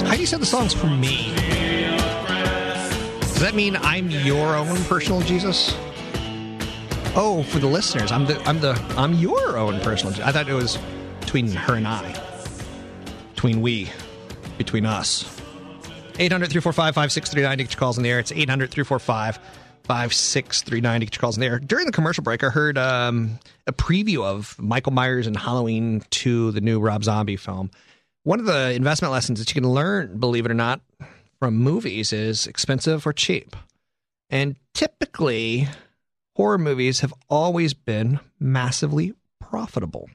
Heidi 0.07 0.25
said 0.25 0.40
the 0.40 0.46
song's 0.46 0.72
for 0.72 0.87
me. 0.87 1.35
Does 3.20 3.40
that 3.40 3.55
mean 3.57 3.77
I'm 3.77 4.09
your 4.09 4.55
own 4.55 4.77
personal 4.85 5.20
Jesus? 5.22 5.75
Oh, 7.18 7.42
for 7.44 7.61
the 7.61 7.66
listeners, 7.66 8.12
I'm 8.12 8.26
the 8.26 8.38
I'm 8.42 8.61
the 8.61 8.74
I'm 8.94 9.14
your 9.14 9.57
own 9.57 9.81
personal. 9.81 10.14
I 10.22 10.33
thought 10.33 10.50
it 10.50 10.52
was 10.52 10.76
between 11.20 11.50
her 11.50 11.74
and 11.74 11.88
I, 11.88 12.14
between 13.35 13.62
we, 13.62 13.90
between 14.59 14.85
us. 14.85 15.24
800 16.18 16.50
345 16.50 16.94
5639 16.94 17.57
to 17.57 17.64
get 17.64 17.72
your 17.72 17.79
calls 17.79 17.96
in 17.96 18.02
the 18.05 18.11
air. 18.11 18.18
It's 18.18 18.33
800 18.33 18.70
345 18.70 19.38
5639 19.85 21.00
to 21.00 21.07
get 21.07 21.14
your 21.14 21.20
calls 21.20 21.38
in 21.38 21.40
the 21.40 21.46
air. 21.46 21.59
During 21.59 21.87
the 21.87 21.92
commercial 21.92 22.22
break, 22.22 22.44
I 22.44 22.50
heard 22.50 22.76
um, 22.76 23.38
a 23.66 23.72
preview 23.72 24.22
of 24.22 24.55
Michael 24.59 24.92
Myers 24.92 25.26
and 25.26 25.38
Halloween 25.38 26.02
2, 26.11 26.52
the 26.52 26.61
new 26.61 26.81
Rob 26.81 27.02
Zombie 27.02 27.37
film. 27.37 27.70
One 28.24 28.40
of 28.40 28.44
the 28.44 28.72
investment 28.72 29.12
lessons 29.12 29.38
that 29.38 29.48
you 29.48 29.62
can 29.62 29.70
learn, 29.70 30.18
believe 30.18 30.44
it 30.44 30.50
or 30.50 30.55
not, 30.55 30.83
from 31.38 31.57
movies 31.57 32.12
is 32.12 32.46
expensive 32.46 33.07
or 33.07 33.14
cheap. 33.14 33.57
And 34.29 34.57
typically, 34.74 35.68
horror 36.37 36.59
movies 36.59 37.01
have 37.01 37.14
always 37.31 37.72
been 37.72 38.20
massively 38.38 39.14
profitable. 39.40 40.11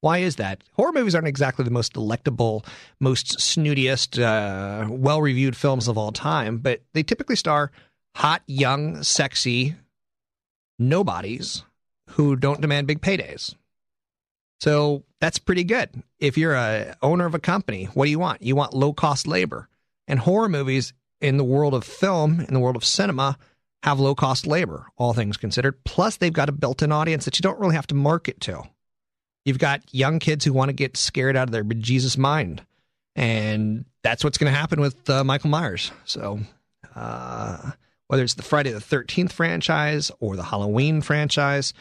Why 0.00 0.18
is 0.18 0.36
that? 0.36 0.64
Horror 0.72 0.92
movies 0.92 1.14
aren't 1.14 1.28
exactly 1.28 1.64
the 1.64 1.70
most 1.70 1.92
delectable, 1.92 2.64
most 2.98 3.38
snootiest, 3.38 4.20
uh, 4.20 4.90
well 4.90 5.22
reviewed 5.22 5.56
films 5.56 5.86
of 5.86 5.96
all 5.96 6.10
time, 6.10 6.58
but 6.58 6.82
they 6.94 7.04
typically 7.04 7.36
star 7.36 7.70
hot, 8.16 8.42
young, 8.46 9.04
sexy 9.04 9.76
nobodies 10.80 11.62
who 12.10 12.34
don't 12.34 12.60
demand 12.60 12.88
big 12.88 13.00
paydays. 13.00 13.54
So 14.58 15.04
that's 15.20 15.38
pretty 15.38 15.62
good. 15.62 16.02
If 16.18 16.36
you're 16.36 16.54
a 16.54 16.96
owner 17.02 17.26
of 17.26 17.36
a 17.36 17.40
company, 17.40 17.84
what 17.94 18.06
do 18.06 18.10
you 18.10 18.18
want? 18.18 18.42
You 18.42 18.56
want 18.56 18.74
low 18.74 18.92
cost 18.92 19.28
labor. 19.28 19.68
And 20.08 20.18
horror 20.18 20.48
movies 20.48 20.92
in 21.20 21.36
the 21.36 21.44
world 21.44 21.72
of 21.72 21.84
film, 21.84 22.40
in 22.40 22.52
the 22.52 22.60
world 22.60 22.74
of 22.74 22.84
cinema, 22.84 23.38
have 23.82 23.98
low 24.00 24.14
cost 24.14 24.46
labor, 24.46 24.86
all 24.96 25.12
things 25.12 25.36
considered. 25.36 25.82
Plus, 25.84 26.16
they've 26.16 26.32
got 26.32 26.48
a 26.48 26.52
built 26.52 26.82
in 26.82 26.92
audience 26.92 27.24
that 27.24 27.38
you 27.38 27.42
don't 27.42 27.58
really 27.58 27.74
have 27.74 27.86
to 27.88 27.94
market 27.94 28.40
to. 28.42 28.62
You've 29.44 29.58
got 29.58 29.82
young 29.92 30.18
kids 30.18 30.44
who 30.44 30.52
want 30.52 30.68
to 30.68 30.74
get 30.74 30.96
scared 30.96 31.36
out 31.36 31.48
of 31.48 31.52
their 31.52 31.64
bejesus 31.64 32.16
mind. 32.16 32.64
And 33.16 33.84
that's 34.02 34.22
what's 34.24 34.38
going 34.38 34.52
to 34.52 34.58
happen 34.58 34.80
with 34.80 35.10
uh, 35.10 35.24
Michael 35.24 35.50
Myers. 35.50 35.90
So, 36.04 36.40
uh, 36.94 37.72
whether 38.06 38.22
it's 38.22 38.34
the 38.34 38.42
Friday 38.42 38.70
the 38.70 38.78
13th 38.78 39.32
franchise 39.32 40.10
or 40.20 40.36
the 40.36 40.44
Halloween 40.44 41.00
franchise 41.00 41.74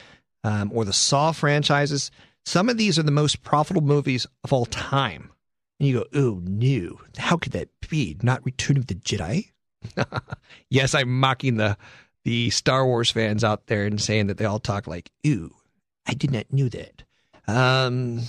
um, 0.44 0.72
or 0.74 0.86
the 0.86 0.94
Saw 0.94 1.32
franchises, 1.32 2.10
some 2.46 2.70
of 2.70 2.78
these 2.78 2.98
are 2.98 3.04
the 3.04 3.12
most 3.12 3.44
profitable 3.44 3.82
movies 3.82 4.26
of 4.44 4.52
all 4.52 4.66
time. 4.66 5.32
And 5.80 5.88
you 5.88 6.00
go, 6.00 6.06
oh 6.14 6.42
no, 6.44 7.00
how 7.18 7.38
could 7.38 7.54
that 7.54 7.70
be? 7.90 8.18
Not 8.22 8.46
Return 8.46 8.78
of 8.78 8.88
the 8.88 8.96
Jedi? 8.96 9.52
yes, 10.70 10.94
I'm 10.94 11.20
mocking 11.20 11.58
the 11.58 11.78
the 12.24 12.50
Star 12.52 12.86
Wars 12.86 13.10
fans 13.10 13.44
out 13.44 13.68
there 13.68 13.86
and 13.86 14.00
saying 14.00 14.28
that 14.28 14.38
they 14.38 14.46
all 14.46 14.60
talk 14.60 14.86
like, 14.86 15.10
ooh, 15.26 15.56
I 16.06 16.14
did 16.14 16.32
not 16.32 16.52
know 16.54 16.70
that. 16.70 17.04
Um, 17.48 18.22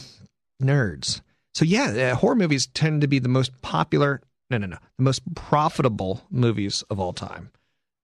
nerds. 0.63 1.21
So 1.55 1.65
yeah, 1.65 2.13
uh, 2.13 2.15
horror 2.17 2.37
movies 2.37 2.67
tend 2.69 3.03
to 3.03 3.07
be 3.07 3.19
the 3.19 3.29
most 3.29 3.61
popular, 3.61 4.23
no, 4.49 4.59
no, 4.59 4.67
no, 4.67 4.79
the 4.97 5.05
most 5.05 5.23
profitable 5.35 6.23
movies 6.31 6.83
of 6.89 6.99
all 6.99 7.13
time. 7.13 7.51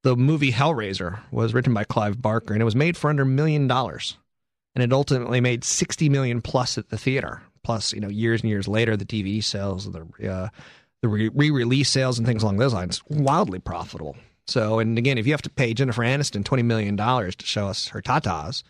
The 0.03 0.15
movie 0.15 0.53
Hellraiser 0.53 1.21
was 1.31 1.55
written 1.55 1.75
by 1.75 1.85
Clive 1.85 2.21
Barker 2.21 2.53
and 2.53 2.61
it 2.61 2.67
was 2.67 2.77
made 2.77 2.97
for 2.97 3.11
under 3.11 3.23
a 3.23 3.27
million 3.27 3.67
dollars 3.67 4.19
and 4.75 4.85
it 4.85 4.93
ultimately 4.93 5.41
made 5.41 5.65
60 5.65 6.09
million 6.09 6.41
plus 6.41 6.79
at 6.79 6.91
the 6.91 6.99
theater. 6.99 7.43
Plus, 7.65 7.93
you 7.93 8.01
know, 8.01 8.09
years 8.09 8.43
and 8.43 8.49
years 8.49 8.69
later, 8.69 8.97
the 8.97 9.05
DVD 9.05 9.43
sales, 9.43 9.91
the 9.91 10.07
uh, 10.31 10.49
the 11.03 11.09
re-release 11.09 11.89
sales, 11.89 12.19
and 12.19 12.27
things 12.27 12.43
along 12.43 12.57
those 12.59 12.75
lines, 12.75 13.03
wildly 13.09 13.59
profitable. 13.59 14.17
So, 14.47 14.79
and 14.79 14.97
again, 14.99 15.19
if 15.19 15.27
you 15.27 15.33
have 15.33 15.43
to 15.43 15.51
pay 15.51 15.75
Jennifer 15.75 16.03
Aniston 16.03 16.45
twenty 16.45 16.63
million 16.63 16.97
dollars 16.97 17.37
to 17.37 17.47
show 17.47 17.69
us 17.69 17.89
her 17.89 18.01
tatas, 18.01 18.63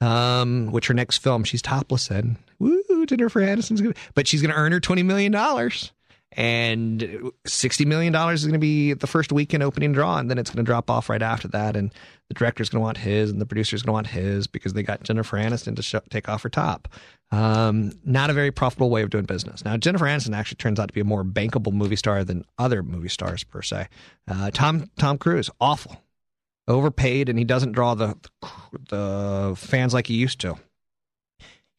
um, 0.00 0.70
which 0.70 0.86
her 0.86 0.94
next 0.94 1.18
film 1.18 1.44
she's 1.44 1.62
topless 1.62 2.10
in, 2.10 2.38
woo, 2.58 3.04
Jennifer 3.06 3.40
Aniston's 3.40 3.80
good, 3.80 3.96
but 4.14 4.26
she's 4.26 4.40
going 4.40 4.52
to 4.52 4.56
earn 4.56 4.72
her 4.72 4.80
twenty 4.80 5.02
million 5.02 5.32
dollars 5.32 5.92
and 6.36 7.00
$60 7.46 7.86
million 7.86 8.14
is 8.32 8.44
going 8.44 8.54
to 8.54 8.58
be 8.58 8.92
the 8.92 9.06
first 9.06 9.32
weekend 9.32 9.62
opening 9.62 9.92
draw, 9.92 10.18
and 10.18 10.30
then 10.30 10.38
it's 10.38 10.50
going 10.50 10.64
to 10.64 10.68
drop 10.68 10.90
off 10.90 11.08
right 11.08 11.22
after 11.22 11.46
that. 11.48 11.76
And 11.76 11.92
the 12.28 12.34
director's 12.34 12.68
going 12.68 12.80
to 12.80 12.84
want 12.84 12.98
his, 12.98 13.30
and 13.30 13.40
the 13.40 13.46
producer's 13.46 13.82
going 13.82 13.88
to 13.88 13.92
want 13.92 14.06
his 14.08 14.46
because 14.46 14.72
they 14.72 14.82
got 14.82 15.02
Jennifer 15.04 15.36
Aniston 15.36 15.76
to 15.76 16.02
take 16.10 16.28
off 16.28 16.42
her 16.42 16.48
top. 16.48 16.88
Um, 17.30 17.92
not 18.04 18.30
a 18.30 18.32
very 18.32 18.50
profitable 18.50 18.90
way 18.90 19.02
of 19.02 19.10
doing 19.10 19.24
business. 19.24 19.64
Now, 19.64 19.76
Jennifer 19.76 20.06
Aniston 20.06 20.36
actually 20.36 20.56
turns 20.56 20.80
out 20.80 20.88
to 20.88 20.94
be 20.94 21.00
a 21.00 21.04
more 21.04 21.24
bankable 21.24 21.72
movie 21.72 21.96
star 21.96 22.24
than 22.24 22.44
other 22.58 22.82
movie 22.82 23.08
stars 23.08 23.44
per 23.44 23.62
se. 23.62 23.88
Uh, 24.26 24.50
Tom 24.52 24.90
Tom 24.98 25.18
Cruise, 25.18 25.50
awful, 25.60 26.02
overpaid, 26.66 27.28
and 27.28 27.38
he 27.38 27.44
doesn't 27.44 27.72
draw 27.72 27.94
the 27.94 28.16
the 28.88 29.54
fans 29.56 29.94
like 29.94 30.08
he 30.08 30.14
used 30.14 30.40
to 30.40 30.56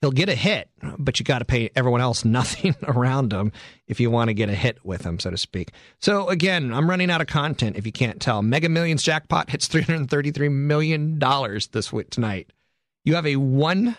he'll 0.02 0.12
get 0.12 0.30
a 0.30 0.36
hit, 0.36 0.70
but 0.98 1.20
you 1.20 1.26
got 1.26 1.40
to 1.40 1.46
pay 1.46 1.70
everyone 1.76 2.02
else 2.02 2.26
nothing 2.26 2.76
around 2.84 3.34
him 3.34 3.52
if 3.88 4.00
you 4.00 4.12
want 4.12 4.30
to 4.30 4.34
get 4.34 4.50
a 4.50 4.56
hit 4.56 4.84
with 4.86 5.04
him, 5.04 5.20
so 5.20 5.32
to 5.32 5.38
speak. 5.38 5.72
So 6.00 6.30
again, 6.30 6.74
I'm 6.74 6.90
running 6.90 7.10
out 7.10 7.22
of 7.22 7.28
content. 7.28 7.78
If 7.78 7.86
you 7.86 7.92
can't 7.92 8.22
tell, 8.22 8.42
Mega 8.42 8.70
Millions 8.70 9.04
jackpot 9.04 9.50
hits 9.50 9.68
333 9.68 10.50
million 10.50 11.20
dollars 11.20 11.68
this 11.68 11.92
week 11.92 12.10
tonight. 12.10 12.52
You 13.04 13.16
have 13.16 13.28
a 13.28 13.36
one 13.36 13.96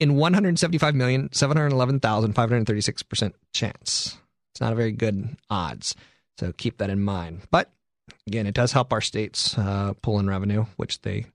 in 0.00 0.16
175 0.16 0.94
million 0.94 1.28
711,536 1.32 3.02
percent 3.04 3.34
chance. 3.52 4.16
It's 4.52 4.60
not 4.60 4.72
a 4.72 4.76
very 4.76 4.92
good 4.92 5.36
odds, 5.48 5.94
so 6.38 6.52
keep 6.52 6.78
that 6.78 6.90
in 6.90 7.00
mind. 7.00 7.42
But 7.50 7.70
again, 8.26 8.46
it 8.46 8.54
does 8.54 8.72
help 8.72 8.92
our 8.92 9.00
states 9.00 9.56
uh, 9.56 9.94
pull 10.02 10.18
in 10.18 10.28
revenue, 10.28 10.66
which 10.76 11.00
they 11.02 11.26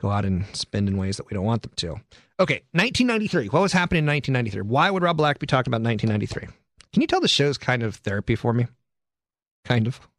go 0.00 0.10
out 0.10 0.24
and 0.24 0.46
spend 0.54 0.88
in 0.88 0.96
ways 0.96 1.16
that 1.16 1.28
we 1.28 1.34
don't 1.34 1.44
want 1.44 1.62
them 1.62 1.72
to. 1.76 1.96
Okay, 2.42 2.62
1993. 2.72 3.50
What 3.50 3.62
was 3.62 3.72
happening 3.72 4.00
in 4.00 4.06
1993? 4.06 4.62
Why 4.62 4.90
would 4.90 5.04
Rob 5.04 5.16
Black 5.16 5.38
be 5.38 5.46
talking 5.46 5.70
about 5.70 5.80
1993? 5.88 6.52
Can 6.92 7.00
you 7.00 7.06
tell 7.06 7.20
the 7.20 7.28
show's 7.28 7.56
kind 7.56 7.84
of 7.84 7.94
therapy 7.94 8.34
for 8.34 8.52
me? 8.52 8.66
Kind 9.64 9.86
of. 9.86 10.00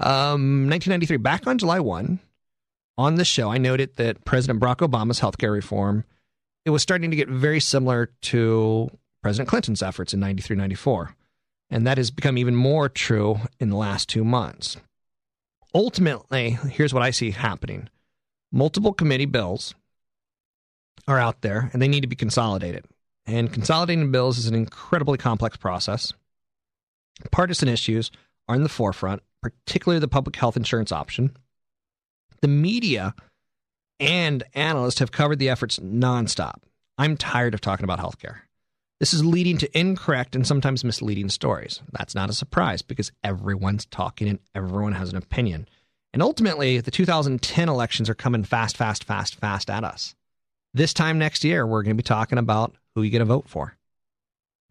um, 0.00 0.68
1993. 0.68 1.18
Back 1.18 1.46
on 1.46 1.58
July 1.58 1.78
1, 1.78 2.18
on 2.98 3.14
the 3.14 3.24
show, 3.24 3.52
I 3.52 3.58
noted 3.58 3.94
that 3.94 4.24
President 4.24 4.58
Barack 4.58 4.78
Obama's 4.78 5.20
healthcare 5.20 5.52
reform 5.52 6.02
it 6.64 6.70
was 6.70 6.82
starting 6.82 7.12
to 7.12 7.16
get 7.16 7.28
very 7.28 7.60
similar 7.60 8.10
to 8.22 8.90
President 9.22 9.48
Clinton's 9.48 9.84
efforts 9.84 10.12
in 10.12 10.18
93, 10.18 10.56
94. 10.56 11.14
And 11.70 11.86
that 11.86 11.98
has 11.98 12.10
become 12.10 12.36
even 12.36 12.56
more 12.56 12.88
true 12.88 13.38
in 13.60 13.70
the 13.70 13.76
last 13.76 14.08
two 14.08 14.24
months. 14.24 14.76
Ultimately, 15.72 16.58
here's 16.68 16.92
what 16.92 17.04
I 17.04 17.10
see 17.12 17.30
happening 17.30 17.90
multiple 18.50 18.92
committee 18.92 19.26
bills 19.26 19.76
are 21.08 21.18
out 21.18 21.42
there 21.42 21.70
and 21.72 21.80
they 21.80 21.88
need 21.88 22.02
to 22.02 22.06
be 22.06 22.16
consolidated. 22.16 22.84
And 23.26 23.52
consolidating 23.52 24.12
bills 24.12 24.38
is 24.38 24.46
an 24.46 24.54
incredibly 24.54 25.18
complex 25.18 25.56
process. 25.56 26.12
Partisan 27.30 27.68
issues 27.68 28.10
are 28.48 28.54
in 28.54 28.62
the 28.62 28.68
forefront, 28.68 29.22
particularly 29.42 29.98
the 29.98 30.08
public 30.08 30.36
health 30.36 30.56
insurance 30.56 30.92
option. 30.92 31.36
The 32.40 32.48
media 32.48 33.14
and 33.98 34.42
analysts 34.54 34.98
have 34.98 35.10
covered 35.10 35.38
the 35.38 35.48
efforts 35.48 35.78
nonstop. 35.78 36.60
I'm 36.98 37.16
tired 37.16 37.54
of 37.54 37.60
talking 37.60 37.84
about 37.84 37.98
healthcare. 37.98 38.38
This 39.00 39.12
is 39.12 39.24
leading 39.24 39.58
to 39.58 39.78
incorrect 39.78 40.34
and 40.34 40.46
sometimes 40.46 40.84
misleading 40.84 41.28
stories. 41.28 41.82
That's 41.92 42.14
not 42.14 42.30
a 42.30 42.34
surprise 42.34 42.80
because 42.80 43.12
everyone's 43.22 43.84
talking 43.86 44.28
and 44.28 44.38
everyone 44.54 44.92
has 44.92 45.10
an 45.10 45.16
opinion. 45.16 45.68
And 46.14 46.22
ultimately, 46.22 46.80
the 46.80 46.90
2010 46.90 47.68
elections 47.68 48.08
are 48.08 48.14
coming 48.14 48.42
fast, 48.42 48.76
fast, 48.76 49.04
fast, 49.04 49.34
fast 49.34 49.68
at 49.68 49.84
us. 49.84 50.14
This 50.76 50.92
time 50.92 51.18
next 51.18 51.42
year, 51.42 51.66
we're 51.66 51.82
going 51.82 51.96
to 51.96 52.02
be 52.02 52.06
talking 52.06 52.36
about 52.36 52.74
who 52.94 53.02
you're 53.02 53.10
going 53.10 53.20
to 53.20 53.24
vote 53.24 53.48
for. 53.48 53.74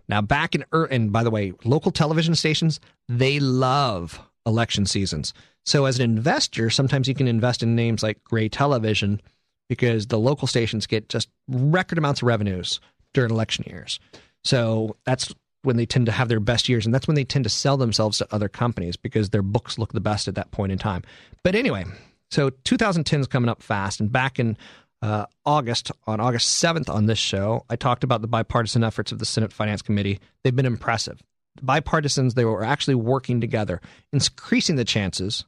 Now, 0.07 0.21
back 0.21 0.53
in, 0.53 0.63
er, 0.71 0.85
and 0.85 1.11
by 1.11 1.23
the 1.23 1.31
way, 1.31 1.53
local 1.63 1.91
television 1.91 2.35
stations, 2.35 2.79
they 3.09 3.39
love 3.39 4.21
election 4.45 4.85
seasons. 4.85 5.33
So, 5.65 5.85
as 5.85 5.97
an 5.97 6.03
investor, 6.03 6.69
sometimes 6.69 7.07
you 7.07 7.15
can 7.15 7.27
invest 7.27 7.63
in 7.63 7.75
names 7.75 8.03
like 8.03 8.23
Gray 8.23 8.49
Television 8.49 9.19
because 9.67 10.05
the 10.05 10.19
local 10.19 10.47
stations 10.47 10.85
get 10.85 11.09
just 11.09 11.27
record 11.47 11.97
amounts 11.97 12.21
of 12.21 12.27
revenues 12.27 12.79
during 13.15 13.31
election 13.31 13.63
years. 13.65 13.99
So, 14.43 14.97
that's 15.05 15.33
when 15.63 15.75
they 15.75 15.87
tend 15.87 16.05
to 16.05 16.11
have 16.11 16.29
their 16.29 16.39
best 16.39 16.69
years. 16.69 16.85
And 16.85 16.93
that's 16.93 17.07
when 17.07 17.15
they 17.15 17.23
tend 17.23 17.45
to 17.45 17.49
sell 17.49 17.77
themselves 17.77 18.19
to 18.19 18.27
other 18.31 18.47
companies 18.47 18.95
because 18.95 19.31
their 19.31 19.41
books 19.41 19.79
look 19.79 19.91
the 19.91 20.01
best 20.01 20.27
at 20.27 20.35
that 20.35 20.51
point 20.51 20.71
in 20.71 20.77
time. 20.77 21.01
But 21.41 21.55
anyway, 21.55 21.85
so 22.29 22.51
2010 22.51 23.21
is 23.21 23.27
coming 23.27 23.49
up 23.49 23.63
fast. 23.63 23.99
And 23.99 24.11
back 24.11 24.39
in 24.39 24.55
uh, 25.05 25.27
August, 25.45 25.91
on 26.07 26.19
August 26.19 26.63
7th 26.63 26.89
on 26.89 27.05
this 27.05 27.19
show, 27.19 27.63
I 27.69 27.75
talked 27.75 28.03
about 28.03 28.21
the 28.21 28.27
bipartisan 28.27 28.83
efforts 28.83 29.11
of 29.11 29.19
the 29.19 29.25
Senate 29.25 29.53
Finance 29.53 29.83
Committee. 29.83 30.19
They've 30.43 30.55
been 30.55 30.65
impressive. 30.65 31.21
bipartisans, 31.61 32.33
they 32.33 32.43
were 32.43 32.63
actually 32.63 32.95
working 32.95 33.39
together, 33.39 33.81
increasing 34.11 34.77
the 34.77 34.83
chances 34.83 35.45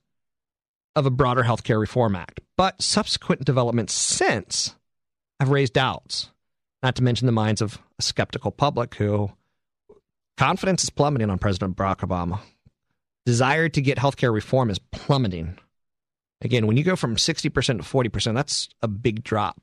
of 0.96 1.08
a 1.08 1.10
broader 1.10 1.41
health 1.41 1.63
care 1.63 1.80
reform 1.80 2.15
act. 2.15 2.39
But 2.56 2.82
subsequent 2.82 3.46
developments 3.46 3.93
since 3.93 4.76
have 5.39 5.50
raised 5.50 5.74
doubts, 5.74 6.30
not 6.84 6.96
to 6.98 7.04
mention 7.04 7.26
the 7.26 7.32
minds 7.32 7.62
of 7.62 7.80
a 7.98 8.04
skeptical 8.04 8.52
public 8.52 8.93
who 8.96 9.32
confidence 10.38 10.84
is 10.84 10.91
plummeting 10.91 11.32
on 11.32 11.39
President 11.39 11.76
Barack 11.76 12.08
Obama. 12.08 12.39
Desire 13.26 13.70
to 13.70 13.82
get 13.82 13.98
health 13.98 14.17
care 14.17 14.32
reform 14.32 14.70
is 14.70 14.80
plummeting. 14.91 15.58
Again, 16.41 16.67
when 16.67 16.78
you 16.78 16.84
go 16.84 16.95
from 16.95 17.15
60% 17.15 17.52
to 17.52 17.52
40%, 17.52 18.36
that's 18.36 18.69
a 18.82 18.88
big 18.88 19.23
drop. 19.23 19.60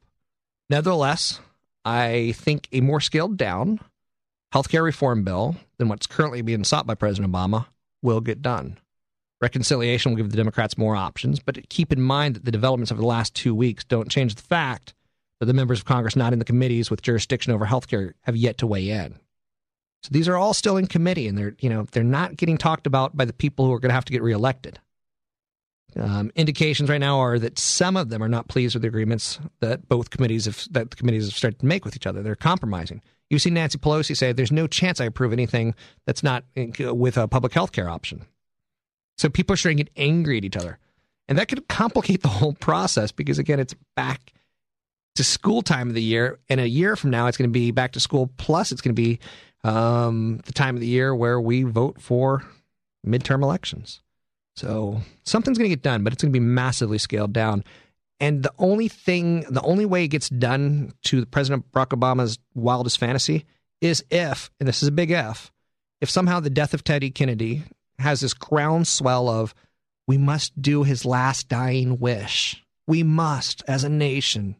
Nevertheless, 0.69 1.41
I 1.85 2.33
think 2.37 2.69
a 2.73 2.81
more 2.81 3.01
scaled 3.01 3.37
down 3.37 3.81
healthcare 4.53 4.83
reform 4.83 5.25
bill 5.25 5.57
than 5.79 5.89
what's 5.89 6.07
currently 6.07 6.43
being 6.43 6.65
sought 6.65 6.87
by 6.87 6.95
President 6.95 7.33
Obama 7.33 7.67
will 8.03 8.21
get 8.21 8.43
done. 8.43 8.79
Reconciliation 9.41 10.13
will 10.13 10.17
give 10.17 10.31
the 10.31 10.37
Democrats 10.37 10.79
more 10.79 10.97
options, 10.97 11.41
but 11.41 11.69
keep 11.69 11.93
in 11.93 12.01
mind 12.01 12.37
that 12.37 12.45
the 12.45 12.53
developments 12.53 12.91
of 12.91 12.97
the 12.97 13.07
last 13.07 13.35
two 13.35 13.55
weeks 13.55 13.85
don't 13.85 14.11
change 14.11 14.35
the 14.37 14.43
fact 14.43 14.95
that 15.41 15.47
the 15.47 15.53
members 15.53 15.81
of 15.81 15.85
Congress 15.85 16.17
not 16.17 16.33
in 16.33 16.39
the 16.39 16.45
committees 16.45 16.91
with 16.91 17.03
jurisdiction 17.03 17.53
over 17.53 17.67
healthcare 17.67 18.15
have 18.23 18.37
yet 18.37 18.59
to 18.59 18.67
weigh 18.67 18.89
in. 18.89 19.19
So 20.03 20.11
these 20.13 20.29
are 20.29 20.37
all 20.37 20.55
still 20.55 20.77
in 20.77 20.87
committee, 20.87 21.27
and 21.29 21.37
they're 21.37 21.57
you 21.61 21.69
know 21.69 21.87
they're 21.93 22.05
not 22.05 22.37
getting 22.37 22.59
talked 22.59 22.87
about 22.87 23.17
by 23.17 23.25
the 23.25 23.33
people 23.33 23.65
who 23.65 23.73
are 23.73 23.81
going 23.81 23.91
to 23.91 23.95
have 23.95 24.05
to 24.05 24.13
get 24.13 24.23
reelected. 24.23 24.79
Um, 25.99 26.33
indications 26.35 26.89
right 26.91 26.99
now 26.99 27.19
are 27.21 27.39
that 27.39 27.59
some 27.59 27.97
of 27.97 28.09
them 28.09 28.23
are 28.23 28.29
not 28.29 28.49
pleased 28.49 28.75
with 28.75 28.83
the 28.83 28.89
agreements 28.89 29.39
that 29.61 29.89
both 29.89 30.11
committees 30.11 30.47
have 30.47 30.67
that 30.73 30.91
the 30.91 30.97
committees 30.97 31.27
have 31.27 31.37
started 31.37 31.61
to 31.61 31.67
make 31.67 31.85
with 31.85 31.95
each 31.95 32.07
other. 32.07 32.23
They're 32.23 32.35
compromising. 32.35 33.01
You 33.31 33.39
see 33.39 33.51
Nancy 33.51 33.79
Pelosi 33.79 34.17
say, 34.17 34.33
"There's 34.33 34.53
no 34.53 34.67
chance 34.67 35.01
I 35.01 35.05
approve 35.05 35.33
anything 35.33 35.75
that's 36.07 36.23
not 36.23 36.45
with 36.57 37.17
a 37.17 37.29
public 37.29 37.53
health 37.53 37.73
care 37.73 37.89
option." 37.89 38.27
So 39.17 39.29
people 39.29 39.55
are 39.55 39.57
starting 39.57 39.79
to 39.79 39.85
get 39.85 39.93
angry 39.97 40.39
at 40.39 40.45
each 40.45 40.57
other, 40.57 40.79
and 41.29 41.39
that 41.39 41.49
could 41.49 41.69
complicate 41.69 42.23
the 42.23 42.29
whole 42.29 42.55
process 42.55 43.13
because 43.13 43.39
again, 43.39 43.61
it's 43.61 43.75
back 43.95 44.33
to 45.15 45.25
school 45.25 45.63
time 45.63 45.89
of 45.89 45.95
the 45.95 46.03
year, 46.03 46.39
and 46.49 46.61
a 46.61 46.69
year 46.69 46.97
from 46.97 47.11
now, 47.11 47.29
it's 47.29 47.37
going 47.37 47.49
to 47.49 47.53
be 47.53 47.71
back 47.71 47.93
to 47.93 48.01
school. 48.01 48.31
Plus, 48.37 48.73
it's 48.73 48.81
going 48.81 48.95
to 48.95 49.01
be 49.01 49.21
um, 49.63 50.41
the 50.45 50.53
time 50.53 50.75
of 50.75 50.81
the 50.81 50.87
year 50.87 51.15
where 51.15 51.41
we 51.41 51.63
vote 51.63 52.01
for 52.01 52.45
midterm 53.07 53.43
elections. 53.43 54.01
So 54.57 55.01
something's 55.25 55.59
going 55.59 55.69
to 55.69 55.77
get 55.77 55.83
done, 55.83 56.05
but 56.05 56.13
it's 56.13 56.23
going 56.23 56.33
to 56.33 56.39
be 56.39 56.45
massively 56.45 56.99
scaled 56.99 57.33
down. 57.33 57.65
And 58.21 58.43
the 58.43 58.53
only 58.59 58.89
thing, 58.89 59.41
the 59.51 59.63
only 59.63 59.85
way 59.85 60.05
it 60.05 60.09
gets 60.09 60.29
done 60.29 60.93
to 61.05 61.27
President 61.27 61.71
Barack 61.73 61.89
Obama's 61.89 62.39
wildest 62.55 62.99
fantasy 62.99 63.45
is 63.81 64.05
if, 64.11 64.51
and 64.61 64.69
this 64.69 64.83
is 64.83 64.89
a 64.89 64.93
big 64.93 65.11
if, 65.11 65.53
if 66.01 66.09
somehow 66.09 66.41
the 66.41 66.51
death 66.51 66.75
of 66.75 66.85
Teddy 66.85 67.11
Kennedy 67.11 67.65
has 67.99 68.21
this 68.21 68.35
groundswell 68.35 69.29
of, 69.29 69.55
we 70.07 70.19
must 70.19 70.61
do 70.61 70.85
his 70.85 71.05
last 71.05 71.49
dying 71.49 71.99
wish. 71.99 72.63
We 72.87 73.03
must, 73.03 73.63
as 73.67 73.85
a 73.85 73.89
nation. 73.89 74.57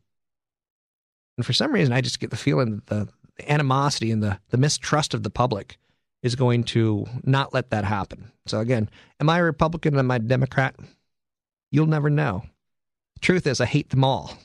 And 1.37 1.45
for 1.45 1.53
some 1.53 1.73
reason, 1.73 1.93
I 1.93 2.01
just 2.01 2.21
get 2.21 2.31
the 2.31 2.37
feeling 2.37 2.77
that 2.77 2.87
the, 2.87 3.09
animosity 3.49 4.13
and 4.13 4.23
the, 4.23 4.39
the 4.51 4.57
mistrust 4.57 5.13
of 5.13 5.25
the 5.25 5.31
public 5.31 5.77
is 6.25 6.35
going 6.35 6.65
to 6.65 7.07
not 7.23 7.55
let 7.55 7.71
that 7.71 7.85
happen. 7.85 8.33
So 8.47 8.59
again, 8.59 8.91
am 9.21 9.29
I 9.29 9.39
a 9.39 9.45
Republican? 9.45 9.97
Am 9.97 10.11
I 10.11 10.17
a 10.17 10.19
Democrat? 10.19 10.75
You'll 11.71 11.87
never 11.87 12.11
know. 12.11 12.43
truth 13.21 13.47
is, 13.47 13.61
I 13.61 13.67
hate 13.67 13.91
them 13.91 14.03
all. 14.03 14.37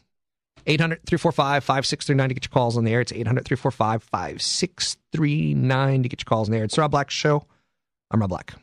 800 0.67 1.05
345 1.05 1.63
5639 1.63 2.29
to 2.29 2.33
get 2.35 2.45
your 2.45 2.51
calls 2.51 2.77
on 2.77 2.83
the 2.83 2.91
air. 2.91 3.01
It's 3.01 3.13
800 3.13 3.45
345 3.45 4.03
5639 4.03 6.03
to 6.03 6.09
get 6.09 6.21
your 6.21 6.25
calls 6.25 6.49
on 6.49 6.51
the 6.51 6.57
air. 6.59 6.65
It's 6.65 6.77
Rob 6.77 6.91
Black 6.91 7.09
Show. 7.09 7.47
I'm 8.11 8.19
Rob 8.19 8.29
Black. 8.29 8.53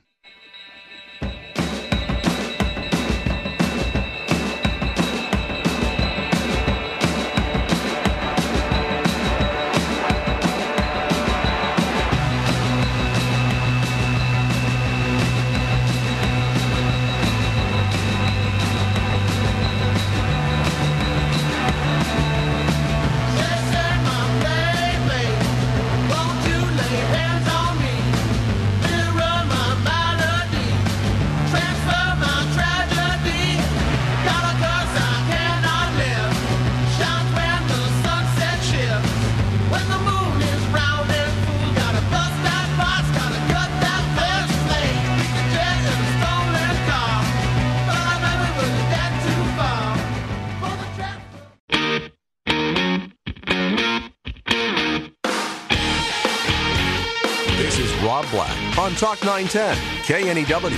On 58.78 58.92
Talk 58.94 59.22
910, 59.24 59.76
KNEW. 60.04 60.70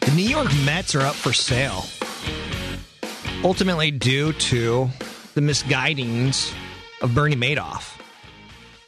The 0.00 0.12
New 0.14 0.22
York 0.22 0.48
Mets 0.64 0.94
are 0.94 1.00
up 1.00 1.14
for 1.14 1.32
sale. 1.32 1.84
Ultimately, 3.42 3.90
due 3.90 4.32
to 4.34 4.88
the 5.34 5.40
misguidings 5.40 6.54
of 7.00 7.14
Bernie 7.14 7.34
Madoff. 7.34 7.98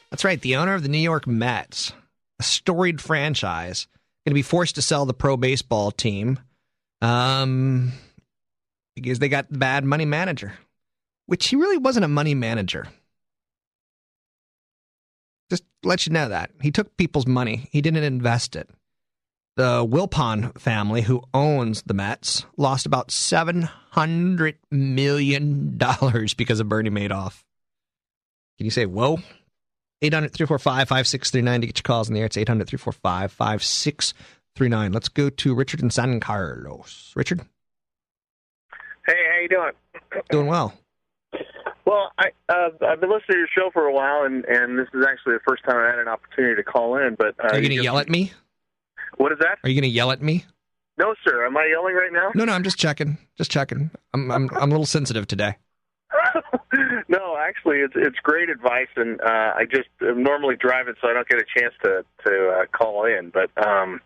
That's 0.09 0.23
right, 0.23 0.39
the 0.39 0.55
owner 0.55 0.75
of 0.75 0.83
the 0.83 0.89
New 0.89 0.97
York 0.97 1.27
Mets, 1.27 1.91
a 2.39 2.43
storied 2.43 3.01
franchise, 3.01 3.87
going 4.25 4.31
to 4.31 4.35
be 4.35 4.41
forced 4.41 4.75
to 4.75 4.81
sell 4.81 5.05
the 5.05 5.13
pro 5.13 5.35
baseball 5.35 5.91
team 5.91 6.39
um, 7.01 7.91
because 8.95 9.19
they 9.19 9.27
got 9.27 9.51
the 9.51 9.57
bad 9.57 9.83
money 9.83 10.05
manager, 10.05 10.53
which 11.25 11.47
he 11.47 11.55
really 11.55 11.77
wasn't 11.77 12.05
a 12.05 12.09
money 12.09 12.35
manager. 12.35 12.87
Just 15.49 15.63
let 15.83 16.05
you 16.07 16.13
know 16.13 16.29
that. 16.29 16.51
He 16.61 16.71
took 16.71 16.97
people's 16.97 17.27
money, 17.27 17.67
he 17.71 17.81
didn't 17.81 18.03
invest 18.03 18.55
it. 18.55 18.69
The 19.55 19.85
Wilpon 19.85 20.59
family, 20.59 21.01
who 21.01 21.23
owns 21.33 21.83
the 21.83 21.93
Mets, 21.93 22.45
lost 22.57 22.85
about 22.85 23.07
$700 23.07 24.55
million 24.69 25.77
because 26.37 26.59
of 26.59 26.67
Bernie 26.67 26.89
Madoff. 26.89 27.43
Can 28.57 28.65
you 28.65 28.71
say, 28.71 28.85
whoa? 28.85 29.19
800 30.01 30.33
345 30.33 30.89
5639 30.89 31.61
to 31.61 31.67
get 31.67 31.77
your 31.79 31.83
calls 31.83 32.09
in 32.09 32.13
the 32.13 32.19
air. 32.19 32.25
It's 32.25 32.37
800 32.37 32.67
345 32.67 33.31
5639. 33.31 34.91
Let's 34.91 35.07
go 35.07 35.29
to 35.29 35.55
Richard 35.55 35.81
in 35.81 35.89
San 35.89 36.19
Carlos. 36.19 37.13
Richard? 37.15 37.41
Hey, 39.05 39.13
how 39.31 39.39
you 39.41 39.47
doing? 39.47 39.71
Doing 40.29 40.47
well. 40.47 40.73
Well, 41.85 42.11
I, 42.17 42.31
uh, 42.49 42.69
I've 42.81 42.99
been 42.99 43.11
listening 43.11 43.29
to 43.29 43.37
your 43.37 43.47
show 43.55 43.69
for 43.71 43.85
a 43.85 43.93
while, 43.93 44.23
and, 44.23 44.43
and 44.45 44.77
this 44.77 44.87
is 44.93 45.05
actually 45.07 45.33
the 45.33 45.43
first 45.47 45.63
time 45.65 45.77
I 45.77 45.87
had 45.89 45.99
an 45.99 46.07
opportunity 46.07 46.55
to 46.55 46.63
call 46.63 46.97
in. 46.97 47.15
But 47.15 47.35
uh, 47.39 47.49
are 47.49 47.59
you 47.59 47.69
going 47.69 47.77
to 47.77 47.83
yell 47.83 47.99
at 47.99 48.09
me? 48.09 48.33
What 49.17 49.31
is 49.31 49.37
that? 49.39 49.59
Are 49.63 49.69
you 49.69 49.79
going 49.79 49.89
to 49.89 49.95
yell 49.95 50.11
at 50.11 50.21
me? 50.21 50.45
No, 50.97 51.13
sir. 51.23 51.45
Am 51.45 51.55
I 51.55 51.67
yelling 51.69 51.93
right 51.93 52.11
now? 52.11 52.31
No, 52.33 52.45
no. 52.45 52.53
I'm 52.53 52.63
just 52.63 52.79
checking. 52.79 53.17
Just 53.37 53.51
checking. 53.51 53.91
I'm 54.13 54.31
I'm 54.31 54.49
I'm 54.55 54.69
a 54.69 54.73
little 54.73 54.85
sensitive 54.85 55.27
today. 55.27 55.57
no, 57.07 57.37
actually, 57.37 57.79
it's 57.79 57.93
it's 57.95 58.17
great 58.23 58.49
advice, 58.49 58.87
and 58.95 59.19
uh, 59.21 59.53
I 59.55 59.65
just 59.69 59.89
am 60.01 60.23
normally 60.23 60.55
driving, 60.55 60.95
so 61.01 61.09
I 61.09 61.13
don't 61.13 61.27
get 61.27 61.39
a 61.39 61.59
chance 61.59 61.73
to 61.83 62.05
to 62.25 62.49
uh, 62.49 62.65
call 62.71 63.05
in. 63.05 63.29
But 63.29 63.51
um, 63.63 63.99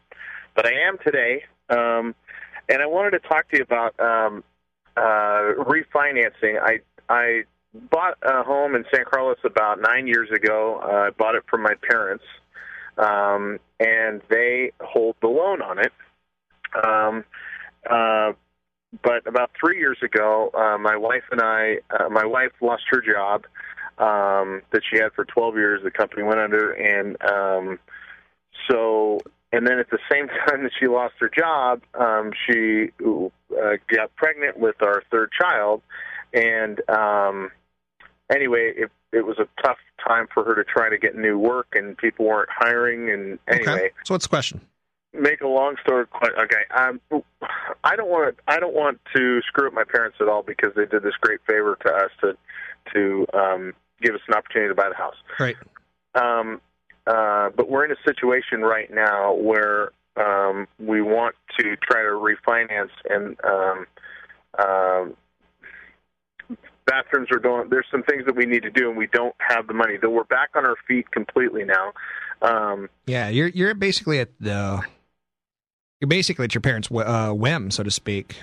but 0.55 0.65
I 0.65 0.71
am 0.88 0.97
today, 1.05 1.43
um, 1.69 2.15
and 2.67 2.82
I 2.82 2.88
wanted 2.88 3.11
to 3.11 3.19
talk 3.19 3.49
to 3.49 3.57
you 3.57 3.63
about 3.63 3.99
um, 3.99 4.43
uh, 4.97 5.53
refinancing. 5.63 6.59
I 6.59 6.80
I 7.07 7.43
bought 7.74 8.17
a 8.24 8.43
home 8.43 8.76
in 8.76 8.84
San 8.93 9.05
Carlos 9.05 9.38
about 9.43 9.80
nine 9.82 10.07
years 10.07 10.30
ago. 10.32 10.80
Uh, 10.84 11.07
I 11.07 11.09
bought 11.11 11.36
it 11.36 11.43
from 11.49 11.61
my 11.63 11.74
parents, 11.89 12.24
um, 12.97 13.59
and 13.80 14.22
they 14.30 14.72
hold 14.82 15.15
the 15.22 15.28
loan 15.28 15.61
on 15.61 15.80
it. 15.80 15.91
Um, 16.84 17.24
uh, 17.89 18.34
but 19.03 19.28
about 19.28 19.51
three 19.59 19.78
years 19.78 19.99
ago, 20.03 20.49
uh, 20.53 20.78
my 20.80 20.97
wife 20.97 21.24
and 21.32 21.41
I, 21.41 21.78
uh, 21.91 22.09
my 22.09 22.26
wife 22.26 22.51
lost 22.61 22.84
her 22.89 23.01
job 23.01 23.45
um, 23.99 24.63
that 24.72 24.82
she 24.89 24.97
had 24.97 25.13
for 25.13 25.26
12 25.26 25.55
years. 25.55 25.82
The 25.84 25.91
company 25.91 26.24
went 26.24 26.39
under, 26.39 26.72
and 26.72 27.22
um, 27.22 27.80
so 28.70 29.20
and 29.51 29.65
then 29.67 29.80
at 29.80 29.89
the 29.89 29.99
same 30.11 30.28
time 30.47 30.63
that 30.63 30.72
she 30.80 30.88
lost 30.88 31.15
her 31.20 31.30
job, 31.30 31.82
um, 31.93 32.32
she 32.47 32.89
uh, 33.05 33.78
got 33.93 34.15
pregnant 34.15 34.57
with 34.57 34.82
our 34.82 35.03
third 35.11 35.30
child, 35.39 35.82
and 36.34 36.82
um, 36.89 37.51
anyway, 38.34 38.73
it 38.75 38.91
it 39.11 39.25
was 39.25 39.38
a 39.39 39.47
tough 39.63 39.77
time 40.07 40.27
for 40.34 40.43
her 40.43 40.55
to 40.55 40.63
try 40.63 40.89
to 40.89 40.97
get 40.97 41.15
new 41.15 41.38
work, 41.38 41.67
and 41.73 41.97
people 41.97 42.25
weren't 42.25 42.49
hiring. 42.51 43.09
And 43.09 43.39
anyway, 43.47 43.71
Okay. 43.71 43.89
So 44.05 44.13
what's 44.13 44.25
the 44.25 44.30
question? 44.30 44.61
make 45.13 45.41
a 45.41 45.47
long 45.47 45.75
story 45.82 46.05
quite 46.05 46.34
okay. 46.43 46.65
Um, 46.75 47.01
I 47.84 47.95
don't 47.95 48.09
want 48.09 48.36
I 48.47 48.59
don't 48.59 48.75
want 48.75 48.99
to 49.15 49.41
screw 49.47 49.67
up 49.67 49.73
my 49.73 49.84
parents 49.84 50.17
at 50.21 50.27
all 50.27 50.43
because 50.43 50.69
they 50.75 50.86
did 50.86 51.03
this 51.03 51.15
great 51.19 51.39
favor 51.47 51.77
to 51.86 51.91
us 51.91 52.11
to 52.21 52.38
to 52.93 53.25
um, 53.34 53.73
give 54.01 54.15
us 54.15 54.21
an 54.27 54.36
opportunity 54.36 54.69
to 54.69 54.75
buy 54.75 54.89
the 54.89 54.95
house. 54.95 55.15
Right. 55.39 55.55
Um, 56.15 56.61
uh, 57.07 57.49
but 57.55 57.69
we're 57.69 57.86
in 57.86 57.91
a 57.91 58.01
situation 58.05 58.61
right 58.61 58.91
now 58.93 59.34
where 59.34 59.91
um, 60.15 60.67
we 60.80 61.01
want 61.01 61.36
to 61.59 61.75
try 61.77 62.01
to 62.03 62.09
refinance 62.09 62.89
and 63.09 63.38
um, 63.43 63.86
um, 64.59 65.15
bathrooms 66.89 67.27
are 67.31 67.39
going. 67.39 67.69
There's 67.69 67.85
some 67.91 68.03
things 68.03 68.25
that 68.25 68.35
we 68.35 68.45
need 68.45 68.63
to 68.63 68.71
do, 68.71 68.89
and 68.89 68.97
we 68.97 69.07
don't 69.07 69.35
have 69.39 69.67
the 69.67 69.73
money. 69.73 69.97
Though 70.01 70.09
we're 70.09 70.23
back 70.23 70.49
on 70.55 70.65
our 70.65 70.75
feet 70.87 71.11
completely 71.11 71.63
now. 71.65 71.93
Um, 72.41 72.89
Yeah, 73.05 73.29
you're 73.29 73.49
you're 73.49 73.73
basically 73.73 74.19
at 74.19 74.29
the 74.39 74.81
you're 75.99 76.07
basically 76.07 76.45
at 76.45 76.53
your 76.53 76.61
parents' 76.61 76.89
uh, 76.91 77.31
whim, 77.31 77.71
so 77.71 77.83
to 77.83 77.91
speak. 77.91 78.35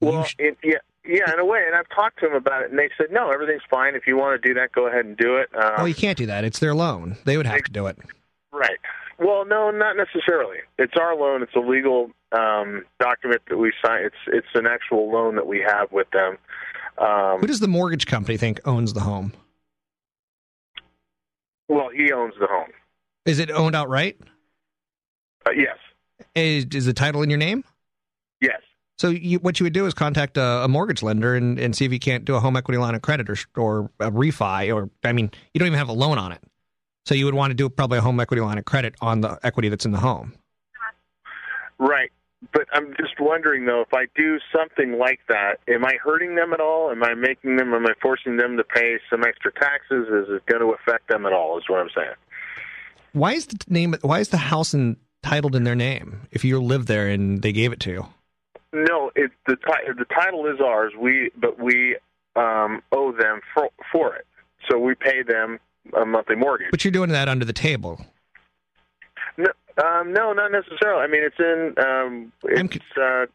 Well, 0.00 0.26
it, 0.38 0.56
yeah, 0.62 0.74
yeah, 1.04 1.32
in 1.32 1.40
a 1.40 1.44
way. 1.44 1.64
And 1.66 1.74
I've 1.74 1.88
talked 1.88 2.20
to 2.20 2.26
them 2.26 2.36
about 2.36 2.62
it, 2.62 2.70
and 2.70 2.78
they 2.78 2.90
said, 2.96 3.06
"No, 3.10 3.30
everything's 3.30 3.62
fine. 3.70 3.94
If 3.94 4.06
you 4.06 4.16
want 4.16 4.40
to 4.40 4.48
do 4.48 4.54
that, 4.54 4.72
go 4.72 4.86
ahead 4.86 5.04
and 5.04 5.16
do 5.16 5.36
it." 5.36 5.48
Um, 5.54 5.72
well, 5.78 5.88
you 5.88 5.94
can't 5.94 6.18
do 6.18 6.26
that. 6.26 6.44
It's 6.44 6.58
their 6.58 6.74
loan. 6.74 7.16
They 7.24 7.36
would 7.36 7.46
have 7.46 7.62
to 7.62 7.72
do 7.72 7.86
it. 7.86 7.98
Right. 8.52 8.78
Well, 9.18 9.44
no, 9.44 9.70
not 9.70 9.96
necessarily. 9.96 10.58
It's 10.78 10.94
our 10.98 11.16
loan. 11.16 11.42
It's 11.42 11.54
a 11.56 11.60
legal 11.60 12.10
um, 12.30 12.84
document 13.00 13.42
that 13.48 13.56
we 13.56 13.72
sign. 13.84 14.04
It's 14.04 14.16
it's 14.28 14.46
an 14.54 14.66
actual 14.66 15.10
loan 15.10 15.34
that 15.36 15.46
we 15.46 15.60
have 15.66 15.90
with 15.90 16.08
them. 16.10 16.38
Um, 17.00 17.40
Who 17.40 17.46
does 17.46 17.60
the 17.60 17.68
mortgage 17.68 18.06
company 18.06 18.36
think 18.36 18.60
owns 18.64 18.92
the 18.92 19.00
home? 19.00 19.32
well, 21.68 21.90
he 21.94 22.12
owns 22.12 22.34
the 22.40 22.46
home. 22.46 22.70
Is 23.26 23.38
it 23.38 23.50
owned 23.50 23.76
outright? 23.76 24.18
Uh, 25.46 25.52
yes. 25.52 25.76
Is, 26.34 26.66
is 26.72 26.86
the 26.86 26.94
title 26.94 27.22
in 27.22 27.30
your 27.30 27.38
name? 27.38 27.62
Yes. 28.40 28.60
So 28.98 29.10
you, 29.10 29.38
what 29.38 29.60
you 29.60 29.64
would 29.64 29.72
do 29.72 29.86
is 29.86 29.94
contact 29.94 30.36
a, 30.36 30.64
a 30.64 30.68
mortgage 30.68 31.02
lender 31.02 31.34
and, 31.36 31.58
and 31.58 31.76
see 31.76 31.84
if 31.84 31.92
you 31.92 31.98
can't 31.98 32.24
do 32.24 32.34
a 32.34 32.40
home 32.40 32.56
equity 32.56 32.78
line 32.78 32.94
of 32.94 33.02
credit 33.02 33.28
or, 33.30 33.36
or 33.56 33.90
a 34.00 34.10
refi 34.10 34.74
or 34.74 34.90
I 35.04 35.12
mean 35.12 35.30
you 35.52 35.58
don't 35.58 35.66
even 35.66 35.78
have 35.78 35.88
a 35.88 35.92
loan 35.92 36.18
on 36.18 36.32
it. 36.32 36.42
So 37.06 37.14
you 37.14 37.24
would 37.26 37.34
want 37.34 37.50
to 37.50 37.54
do 37.54 37.68
probably 37.68 37.98
a 37.98 38.00
home 38.00 38.18
equity 38.18 38.40
line 38.40 38.58
of 38.58 38.64
credit 38.64 38.94
on 39.00 39.20
the 39.20 39.38
equity 39.42 39.68
that's 39.68 39.84
in 39.86 39.92
the 39.92 39.98
home. 39.98 40.34
Right. 41.78 42.10
But 42.52 42.66
I'm 42.72 42.94
just 42.96 43.18
wondering 43.18 43.66
though, 43.66 43.80
if 43.80 43.92
I 43.92 44.06
do 44.14 44.38
something 44.54 44.98
like 44.98 45.20
that, 45.28 45.58
am 45.66 45.84
I 45.84 45.98
hurting 46.02 46.36
them 46.36 46.52
at 46.52 46.60
all? 46.60 46.90
Am 46.90 47.02
I 47.02 47.14
making 47.14 47.56
them? 47.56 47.74
Am 47.74 47.84
I 47.86 47.94
forcing 48.00 48.36
them 48.36 48.56
to 48.56 48.64
pay 48.64 48.98
some 49.10 49.24
extra 49.24 49.52
taxes? 49.52 50.06
Is 50.06 50.28
it 50.28 50.46
going 50.46 50.60
to 50.60 50.72
affect 50.72 51.08
them 51.08 51.26
at 51.26 51.32
all? 51.32 51.58
Is 51.58 51.64
what 51.68 51.80
I'm 51.80 51.90
saying. 51.94 52.14
Why 53.12 53.32
is 53.32 53.46
the 53.46 53.58
name? 53.68 53.96
Why 54.02 54.20
is 54.20 54.28
the 54.28 54.36
house 54.36 54.72
in, 54.72 54.96
titled 55.22 55.56
in 55.56 55.64
their 55.64 55.74
name 55.74 56.28
if 56.30 56.44
you 56.44 56.60
live 56.60 56.86
there 56.86 57.08
and 57.08 57.42
they 57.42 57.52
gave 57.52 57.72
it 57.72 57.80
to 57.80 57.90
you? 57.90 58.06
No, 58.72 59.10
it 59.16 59.32
the 59.46 59.56
the 59.96 60.04
title 60.04 60.46
is 60.46 60.60
ours. 60.60 60.92
We 60.96 61.30
but 61.36 61.58
we 61.58 61.96
um, 62.36 62.82
owe 62.92 63.12
them 63.12 63.40
for 63.52 63.70
for 63.90 64.14
it, 64.14 64.26
so 64.70 64.78
we 64.78 64.94
pay 64.94 65.22
them 65.22 65.58
a 66.00 66.06
monthly 66.06 66.36
mortgage. 66.36 66.68
But 66.70 66.84
you're 66.84 66.92
doing 66.92 67.10
that 67.10 67.28
under 67.28 67.44
the 67.44 67.52
table. 67.52 68.04
No, 69.78 69.86
um, 69.86 70.12
no, 70.12 70.32
not 70.32 70.50
necessarily. 70.52 71.02
I 71.02 71.06
mean, 71.06 71.22
it's 71.22 71.38
in. 71.38 71.74
Um, 71.82 72.32
it's 72.44 72.84
uh, 72.96 73.26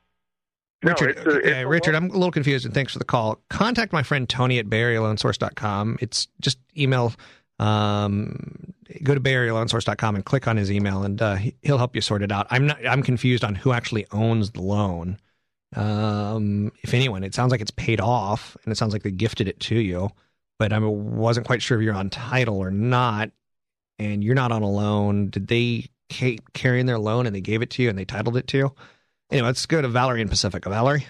no, 0.83 0.91
Richard, 0.91 1.09
it's 1.11 1.19
a, 1.21 1.29
it's 1.29 1.47
okay, 1.47 1.61
a 1.61 1.67
Richard, 1.67 1.95
I'm 1.95 2.09
a 2.09 2.13
little 2.13 2.31
confused, 2.31 2.65
and 2.65 2.73
thanks 2.73 2.91
for 2.91 2.99
the 2.99 3.05
call. 3.05 3.39
Contact 3.49 3.93
my 3.93 4.03
friend 4.03 4.27
Tony 4.27 4.59
at 4.59 4.65
BayAreaLoanSource.com. 4.65 5.97
It's 6.01 6.27
just 6.41 6.59
email. 6.77 7.13
Um, 7.59 8.73
go 9.01 9.13
to 9.15 9.21
BayAreaLoanSource.com 9.21 10.15
and 10.15 10.25
click 10.25 10.47
on 10.47 10.57
his 10.57 10.69
email, 10.71 11.03
and 11.03 11.21
uh, 11.21 11.35
he- 11.35 11.55
he'll 11.61 11.77
help 11.77 11.95
you 11.95 12.01
sort 12.01 12.21
it 12.21 12.31
out. 12.31 12.47
I'm 12.49 12.67
not. 12.67 12.85
I'm 12.85 13.03
confused 13.03 13.43
on 13.45 13.55
who 13.55 13.71
actually 13.71 14.05
owns 14.11 14.51
the 14.51 14.61
loan. 14.61 15.17
Um, 15.75 16.71
if 16.83 16.93
anyone, 16.93 17.23
it 17.23 17.33
sounds 17.33 17.51
like 17.51 17.61
it's 17.61 17.71
paid 17.71 18.01
off, 18.01 18.57
and 18.63 18.71
it 18.71 18.75
sounds 18.75 18.93
like 18.93 19.03
they 19.03 19.11
gifted 19.11 19.47
it 19.47 19.59
to 19.61 19.75
you, 19.75 20.09
but 20.59 20.73
I 20.73 20.79
wasn't 20.79 21.47
quite 21.47 21.61
sure 21.61 21.79
if 21.79 21.83
you're 21.85 21.95
on 21.95 22.09
title 22.09 22.57
or 22.57 22.71
not. 22.71 23.31
And 23.99 24.23
you're 24.23 24.35
not 24.35 24.51
on 24.51 24.63
a 24.63 24.69
loan. 24.69 25.29
Did 25.29 25.47
they 25.47 25.85
ca- 26.13 26.39
carry 26.53 26.79
in 26.79 26.85
their 26.85 26.99
loan 26.99 27.25
and 27.25 27.35
they 27.35 27.41
gave 27.41 27.61
it 27.61 27.69
to 27.71 27.83
you 27.83 27.89
and 27.89 27.97
they 27.97 28.05
titled 28.05 28.37
it 28.37 28.47
to 28.47 28.57
you? 28.57 28.75
Anyway, 29.31 29.47
let's 29.47 29.65
go 29.65 29.81
to 29.81 29.87
Valerie 29.87 30.21
in 30.21 30.29
Pacifica. 30.29 30.69
Valerie. 30.69 31.05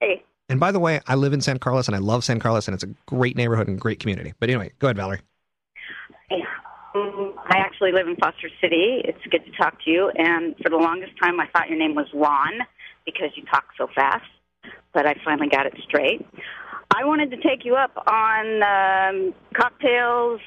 Hey. 0.00 0.22
And 0.48 0.60
by 0.60 0.72
the 0.72 0.78
way, 0.78 1.00
I 1.06 1.16
live 1.16 1.32
in 1.32 1.40
San 1.40 1.58
Carlos 1.58 1.88
and 1.88 1.96
I 1.96 2.00
love 2.00 2.24
San 2.24 2.38
Carlos 2.38 2.68
and 2.68 2.74
it's 2.74 2.84
a 2.84 2.94
great 3.06 3.36
neighborhood 3.36 3.68
and 3.68 3.80
great 3.80 4.00
community. 4.00 4.32
But 4.38 4.50
anyway, 4.50 4.72
go 4.78 4.88
ahead, 4.88 4.96
Valerie. 4.96 5.20
Um, 6.94 7.34
I 7.46 7.58
actually 7.58 7.92
live 7.92 8.06
in 8.06 8.16
Foster 8.16 8.50
City. 8.60 9.00
It's 9.04 9.24
good 9.30 9.44
to 9.44 9.50
talk 9.52 9.82
to 9.84 9.90
you. 9.90 10.10
And 10.14 10.54
for 10.62 10.68
the 10.68 10.76
longest 10.76 11.12
time, 11.22 11.40
I 11.40 11.46
thought 11.46 11.68
your 11.68 11.78
name 11.78 11.94
was 11.94 12.06
Juan 12.12 12.60
because 13.06 13.30
you 13.34 13.44
talk 13.46 13.64
so 13.78 13.88
fast. 13.94 14.24
But 14.92 15.06
I 15.06 15.14
finally 15.24 15.48
got 15.48 15.66
it 15.66 15.74
straight. 15.82 16.26
I 16.94 17.04
wanted 17.04 17.30
to 17.30 17.38
take 17.38 17.64
you 17.64 17.76
up 17.76 17.96
on 18.06 18.62
um, 18.62 19.34
cocktails, 19.54 20.40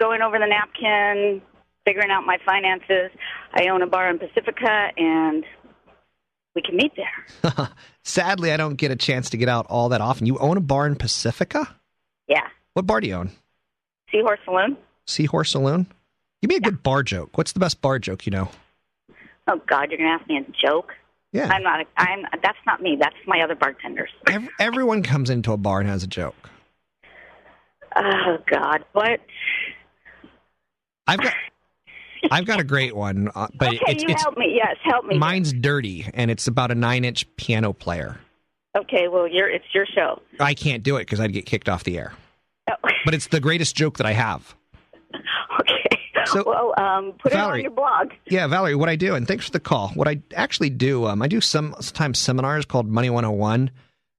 going 0.00 0.20
over 0.22 0.38
the 0.38 0.46
napkin, 0.46 1.40
figuring 1.84 2.10
out 2.10 2.24
my 2.26 2.38
finances. 2.44 3.10
I 3.54 3.68
own 3.68 3.82
a 3.82 3.86
bar 3.86 4.10
in 4.10 4.18
Pacifica, 4.18 4.88
and 4.96 5.44
we 6.54 6.62
can 6.62 6.76
meet 6.76 6.92
there. 6.96 7.70
Sadly, 8.04 8.52
I 8.52 8.56
don't 8.56 8.74
get 8.74 8.90
a 8.90 8.96
chance 8.96 9.30
to 9.30 9.36
get 9.36 9.48
out 9.48 9.66
all 9.68 9.90
that 9.90 10.00
often. 10.00 10.26
You 10.26 10.38
own 10.38 10.56
a 10.56 10.60
bar 10.60 10.86
in 10.86 10.96
Pacifica? 10.96 11.76
Yeah. 12.28 12.46
What 12.74 12.86
bar 12.86 13.00
do 13.00 13.08
you 13.08 13.14
own? 13.14 13.30
Seahorse 14.10 14.40
Saloon. 14.44 14.76
Seahorse 15.06 15.50
Saloon? 15.50 15.86
Give 16.42 16.48
me 16.48 16.56
a 16.56 16.60
good 16.60 16.82
bar 16.82 17.02
joke. 17.02 17.36
What's 17.36 17.52
the 17.52 17.60
best 17.60 17.80
bar 17.80 17.98
joke 17.98 18.26
you 18.26 18.32
know? 18.32 18.48
Oh 19.46 19.60
God, 19.66 19.90
you're 19.90 19.98
gonna 19.98 20.10
ask 20.10 20.26
me 20.28 20.38
a 20.38 20.66
joke? 20.66 20.92
Yeah. 21.32 21.48
I'm 21.48 21.62
not. 21.62 21.80
A, 21.80 21.84
I'm. 21.96 22.24
That's 22.42 22.58
not 22.66 22.80
me. 22.82 22.96
That's 22.98 23.14
my 23.26 23.40
other 23.42 23.54
bartenders. 23.54 24.10
Ev- 24.26 24.48
everyone 24.58 25.02
comes 25.02 25.30
into 25.30 25.52
a 25.52 25.56
bar 25.56 25.80
and 25.80 25.88
has 25.88 26.02
a 26.02 26.06
joke. 26.06 26.50
Oh 27.96 28.38
God, 28.48 28.84
what? 28.92 29.20
I've 31.06 31.20
got 31.20 31.34
I've 32.30 32.46
got 32.46 32.60
a 32.60 32.64
great 32.64 32.94
one, 32.94 33.30
uh, 33.34 33.48
but 33.54 33.68
okay, 33.68 33.80
it's, 33.88 34.02
you 34.02 34.10
it's 34.10 34.22
help 34.22 34.36
me. 34.36 34.52
Yes, 34.54 34.76
help 34.82 35.04
me. 35.04 35.18
mine's 35.18 35.52
dirty 35.52 36.06
and 36.14 36.30
it's 36.30 36.46
about 36.46 36.70
a 36.70 36.74
nine 36.74 37.04
inch 37.04 37.26
piano 37.36 37.72
player. 37.72 38.18
Okay, 38.76 39.08
well, 39.08 39.26
you're. 39.26 39.48
It's 39.48 39.64
your 39.74 39.86
show. 39.86 40.20
I 40.38 40.54
can't 40.54 40.82
do 40.82 40.96
it 40.96 41.00
because 41.00 41.18
I'd 41.20 41.32
get 41.32 41.44
kicked 41.46 41.68
off 41.68 41.84
the 41.84 41.98
air. 41.98 42.12
Oh. 42.70 42.74
But 43.04 43.14
it's 43.14 43.28
the 43.28 43.40
greatest 43.40 43.74
joke 43.74 43.96
that 43.96 44.06
I 44.06 44.12
have. 44.12 44.54
Okay. 45.58 46.00
So, 46.26 46.44
well, 46.46 46.74
um, 46.76 47.12
put 47.12 47.32
it 47.32 47.38
on 47.38 47.60
your 47.60 47.70
blog. 47.70 48.12
Yeah, 48.26 48.46
Valerie, 48.46 48.74
what 48.74 48.88
I 48.88 48.96
do, 48.96 49.14
and 49.14 49.26
thanks 49.26 49.46
for 49.46 49.52
the 49.52 49.60
call. 49.60 49.88
What 49.94 50.06
I 50.06 50.20
actually 50.34 50.70
do, 50.70 51.06
um, 51.06 51.22
I 51.22 51.28
do 51.28 51.40
some 51.40 51.74
sometimes 51.80 52.18
seminars 52.18 52.66
called 52.66 52.88
Money 52.88 53.10
101, 53.10 53.70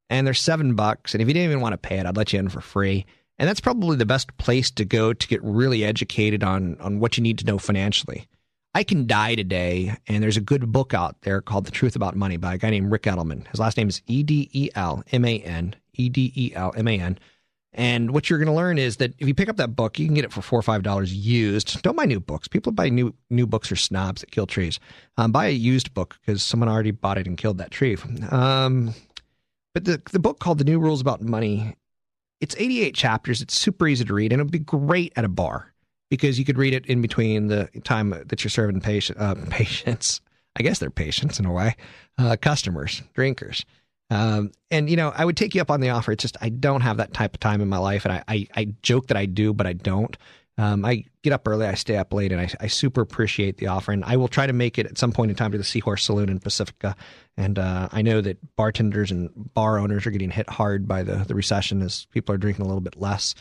and 0.10 0.28
they're 0.28 0.34
seven 0.34 0.74
bucks. 0.74 1.14
And 1.14 1.22
if 1.22 1.28
you 1.28 1.34
didn't 1.34 1.50
even 1.50 1.62
want 1.62 1.74
to 1.74 1.78
pay 1.78 2.00
it, 2.00 2.06
I'd 2.06 2.18
let 2.18 2.34
you 2.34 2.40
in 2.40 2.50
for 2.50 2.60
free. 2.60 3.06
And 3.42 3.48
that's 3.50 3.60
probably 3.60 3.98
the 3.98 4.06
best 4.06 4.38
place 4.38 4.70
to 4.70 4.86
go 4.86 5.14
to 5.14 5.28
get 5.28 5.42
really 5.44 5.84
educated 5.84 6.44
on 6.44 6.78
on 6.80 7.00
what 7.00 7.18
you 7.18 7.24
need 7.24 7.40
to 7.40 7.46
know 7.46 7.58
financially. 7.58 8.28
I 8.76 8.84
can 8.84 9.08
die 9.08 9.34
today, 9.34 9.98
and 10.06 10.24
there's 10.24 10.38
a 10.38 10.42
good 10.42 10.72
book 10.72 10.94
out 10.94 11.20
there 11.24 11.42
called 11.42 11.66
The 11.66 11.72
Truth 11.72 11.96
About 11.96 12.16
Money 12.16 12.38
by 12.38 12.54
a 12.54 12.58
guy 12.60 12.70
named 12.70 12.92
Ric 12.92 13.02
Edelman. 13.02 13.48
His 13.48 13.60
last 13.60 13.78
name 13.78 13.90
is 13.90 14.04
E 14.06 14.22
D 14.22 14.48
E 14.54 14.70
L 14.76 15.04
M 15.12 15.26
A 15.26 15.40
N 15.40 15.74
E 15.96 16.08
D 16.08 16.32
E 16.36 16.54
L 16.54 16.72
M 16.78 16.88
A 16.88 17.00
N. 17.00 17.18
And 17.74 18.12
what 18.12 18.30
you're 18.30 18.38
going 18.38 18.46
to 18.46 18.54
learn 18.54 18.78
is 18.78 18.98
that 18.98 19.16
if 19.18 19.28
you 19.28 19.34
pick 19.34 19.50
up 19.50 19.58
that 19.58 19.76
book, 19.76 19.98
you 19.98 20.06
can 20.06 20.14
get 20.14 20.24
it 20.26 20.32
for 20.32 20.44
four 20.44 20.60
or 20.60 20.62
five 20.62 20.84
dollars 20.84 21.12
used. 21.12 21.82
Don't 21.82 21.98
buy 21.98 22.06
new 22.06 22.20
books. 22.20 22.48
People 22.48 22.72
buy 22.74 22.90
new 22.90 23.12
new 23.32 23.48
books 23.48 23.72
are 23.72 23.76
snobs 23.76 24.22
that 24.22 24.30
kill 24.30 24.46
trees. 24.46 24.80
Um, 25.18 25.32
buy 25.32 25.48
a 25.48 25.52
used 25.52 25.96
book 25.96 26.20
because 26.22 26.44
someone 26.44 26.70
already 26.70 26.92
bought 26.92 27.18
it 27.18 27.26
and 27.26 27.40
killed 27.40 27.58
that 27.58 27.72
tree. 27.72 27.98
Um, 28.30 28.94
but 29.74 29.86
the 29.86 30.00
the 30.12 30.20
book 30.20 30.38
called 30.38 30.60
The 30.60 30.64
New 30.64 30.78
Rules 30.78 31.02
About 31.02 31.24
Money, 31.24 31.76
it's 32.42 32.56
88 32.58 32.96
chapters. 32.96 33.42
It's 33.42 33.58
super 33.58 33.88
easy 33.88 34.04
to 34.04 34.14
read, 34.14 34.34
and 34.34 34.42
it 34.42 34.44
would 34.44 34.52
be 34.52 34.60
great 34.60 35.14
at 35.16 35.24
a 35.24 35.30
bar 35.30 35.72
because 36.10 36.38
you 36.38 36.44
could 36.44 36.58
read 36.58 36.74
it 36.74 36.86
in 36.88 37.02
between 37.02 37.48
the 37.48 37.70
time 37.84 38.10
that 38.10 38.44
you're 38.44 38.50
serving 38.50 38.82
patient 38.82 39.18
uh, 39.20 39.36
patients. 39.50 40.20
I 40.58 40.64
guess 40.64 40.80
they're 40.80 40.90
patients 40.90 41.40
in 41.40 41.46
a 41.46 41.54
way, 41.54 41.78
uh, 42.18 42.36
customers, 42.42 43.02
drinkers. 43.14 43.64
Um, 44.10 44.52
and 44.70 44.90
you 44.90 44.98
know, 44.98 45.14
I 45.16 45.24
would 45.24 45.38
take 45.38 45.56
you 45.56 45.62
up 45.62 45.72
on 45.72 45.80
the 45.80 45.90
offer. 45.90 46.12
It's 46.12 46.22
just 46.22 46.36
I 46.42 46.50
don't 46.50 46.82
have 46.82 46.98
that 46.98 47.14
type 47.14 47.34
of 47.34 47.40
time 47.40 47.62
in 47.62 47.70
my 47.70 47.78
life, 47.78 48.04
and 48.04 48.14
I 48.14 48.24
I, 48.28 48.48
I 48.56 48.66
joke 48.82 49.08
that 49.08 49.18
I 49.18 49.26
do, 49.26 49.54
but 49.54 49.66
I 49.68 49.74
don't. 49.74 50.18
Um, 50.58 50.86
I 50.86 51.06
get 51.24 51.34
up 51.34 51.48
early, 51.48 51.66
I 51.66 51.76
stay 51.76 51.98
up 51.98 52.14
late, 52.14 52.32
and 52.32 52.42
I, 52.42 52.50
I 52.60 52.68
super 52.68 53.02
appreciate 53.02 53.58
the 53.58 53.68
offer. 53.68 53.92
And 53.92 54.04
I 54.06 54.18
will 54.18 54.28
try 54.28 54.46
to 54.46 54.54
make 54.54 54.78
it 54.78 54.86
at 54.86 54.98
some 54.98 55.12
point 55.12 55.32
in 55.32 55.38
time 55.38 55.52
to 55.54 55.58
the 55.58 55.64
Seahorse 55.64 56.04
Saloon 56.04 56.30
in 56.30 56.40
Pacifica. 56.40 56.96
And 57.38 57.58
uh, 57.58 57.90
I 57.92 58.02
know 58.02 58.22
that 58.22 58.56
bartenders 58.56 59.12
and 59.12 59.30
bar 59.54 59.80
owners 59.80 60.06
are 60.06 60.12
getting 60.12 60.30
hit 60.30 60.50
hard 60.50 60.88
by 60.88 61.04
the 61.04 61.24
the 61.26 61.36
recession 61.36 61.82
as 61.82 62.06
people 62.12 62.36
are 62.36 62.38
drinking 62.38 62.66
a 62.66 62.68
little 62.68 62.82
bit 62.82 63.00
less 63.00 63.34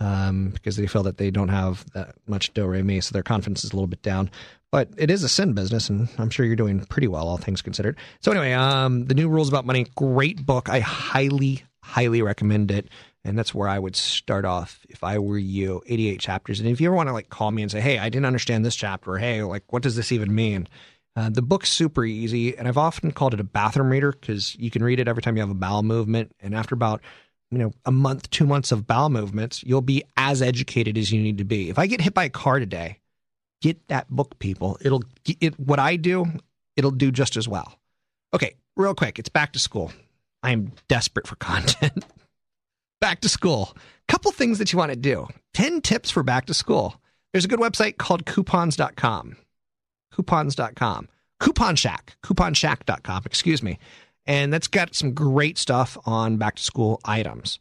um, 0.00 0.50
because 0.50 0.76
they 0.76 0.86
feel 0.86 1.02
that 1.02 1.18
they 1.18 1.30
don't 1.30 1.48
have 1.48 1.84
that 1.92 2.14
much 2.26 2.54
do 2.54 2.64
re 2.64 2.82
mi, 2.82 3.00
so 3.00 3.12
their 3.12 3.22
confidence 3.22 3.64
is 3.64 3.72
a 3.72 3.76
little 3.76 3.86
bit 3.88 4.02
down. 4.02 4.30
but 4.72 4.88
it 4.96 5.10
is 5.10 5.22
a 5.22 5.28
sin 5.28 5.52
business, 5.52 5.90
and 5.90 6.08
I'm 6.18 6.30
sure 6.30 6.46
you're 6.46 6.56
doing 6.56 6.80
pretty 6.86 7.06
well, 7.06 7.28
all 7.28 7.36
things 7.36 7.60
considered. 7.60 7.96
So 8.20 8.32
anyway, 8.32 8.52
um, 8.52 9.04
the 9.04 9.14
new 9.14 9.28
rules 9.28 9.48
about 9.50 9.66
money, 9.66 9.86
great 9.94 10.44
book. 10.44 10.68
I 10.70 10.80
highly, 10.80 11.62
highly 11.82 12.22
recommend 12.22 12.70
it, 12.70 12.88
and 13.24 13.38
that's 13.38 13.54
where 13.54 13.68
I 13.68 13.78
would 13.78 13.96
start 13.96 14.44
off 14.44 14.84
if 14.88 15.04
I 15.04 15.18
were 15.18 15.38
you. 15.38 15.82
88 15.86 16.20
chapters, 16.20 16.60
and 16.60 16.68
if 16.68 16.80
you 16.80 16.88
ever 16.88 16.96
want 16.96 17.08
to 17.08 17.12
like 17.12 17.28
call 17.28 17.50
me 17.50 17.62
and 17.62 17.70
say, 17.70 17.80
"Hey, 17.80 17.98
I 17.98 18.08
didn't 18.08 18.26
understand 18.26 18.64
this 18.64 18.76
chapter," 18.76 19.12
or 19.12 19.18
"Hey, 19.18 19.42
like 19.42 19.72
what 19.72 19.82
does 19.82 19.96
this 19.96 20.12
even 20.12 20.34
mean?" 20.34 20.68
Uh, 21.14 21.28
the 21.28 21.42
book's 21.42 21.70
super 21.70 22.04
easy, 22.04 22.56
and 22.56 22.66
I've 22.66 22.78
often 22.78 23.12
called 23.12 23.34
it 23.34 23.40
a 23.40 23.44
bathroom 23.44 23.90
reader 23.90 24.12
because 24.12 24.54
you 24.56 24.70
can 24.70 24.82
read 24.82 24.98
it 24.98 25.08
every 25.08 25.22
time 25.22 25.36
you 25.36 25.42
have 25.42 25.50
a 25.50 25.54
bowel 25.54 25.82
movement, 25.82 26.34
and 26.40 26.54
after 26.54 26.74
about 26.74 27.02
you 27.50 27.58
know 27.58 27.72
a 27.84 27.92
month, 27.92 28.30
two 28.30 28.46
months 28.46 28.72
of 28.72 28.86
bowel 28.86 29.10
movements, 29.10 29.62
you'll 29.62 29.82
be 29.82 30.02
as 30.16 30.42
educated 30.42 30.96
as 30.96 31.12
you 31.12 31.20
need 31.22 31.38
to 31.38 31.44
be. 31.44 31.70
If 31.70 31.78
I 31.78 31.86
get 31.86 32.00
hit 32.00 32.14
by 32.14 32.24
a 32.24 32.30
car 32.30 32.58
today 32.58 32.98
get 33.62 33.88
that 33.88 34.10
book, 34.10 34.38
people. 34.38 34.76
It'll 34.82 35.02
it 35.24 35.58
what 35.58 35.78
I 35.78 35.96
do, 35.96 36.26
it'll 36.76 36.90
do 36.90 37.10
just 37.10 37.36
as 37.36 37.48
well. 37.48 37.78
Okay, 38.34 38.56
real 38.76 38.94
quick, 38.94 39.18
it's 39.18 39.30
back 39.30 39.54
to 39.54 39.58
school. 39.58 39.92
I 40.42 40.50
am 40.50 40.72
desperate 40.88 41.26
for 41.26 41.36
content. 41.36 42.04
Back 43.02 43.20
to 43.20 43.28
school. 43.28 43.76
Couple 44.08 44.32
things 44.32 44.58
that 44.58 44.72
you 44.72 44.78
want 44.78 44.92
to 44.92 44.96
do. 44.96 45.28
10 45.52 45.82
tips 45.82 46.10
for 46.10 46.22
back 46.22 46.46
to 46.46 46.54
school. 46.54 46.98
There's 47.32 47.44
a 47.44 47.48
good 47.48 47.60
website 47.60 47.98
called 47.98 48.24
coupons.com. 48.24 49.36
Coupons.com. 50.12 51.08
Coupon 51.38 51.76
Shack. 51.76 52.16
Couponshack.com, 52.22 53.22
excuse 53.26 53.62
me. 53.62 53.78
And 54.24 54.52
that's 54.52 54.68
got 54.68 54.94
some 54.94 55.12
great 55.12 55.58
stuff 55.58 55.98
on 56.06 56.38
back 56.38 56.56
to 56.56 56.62
school 56.62 57.00
items. 57.04 57.58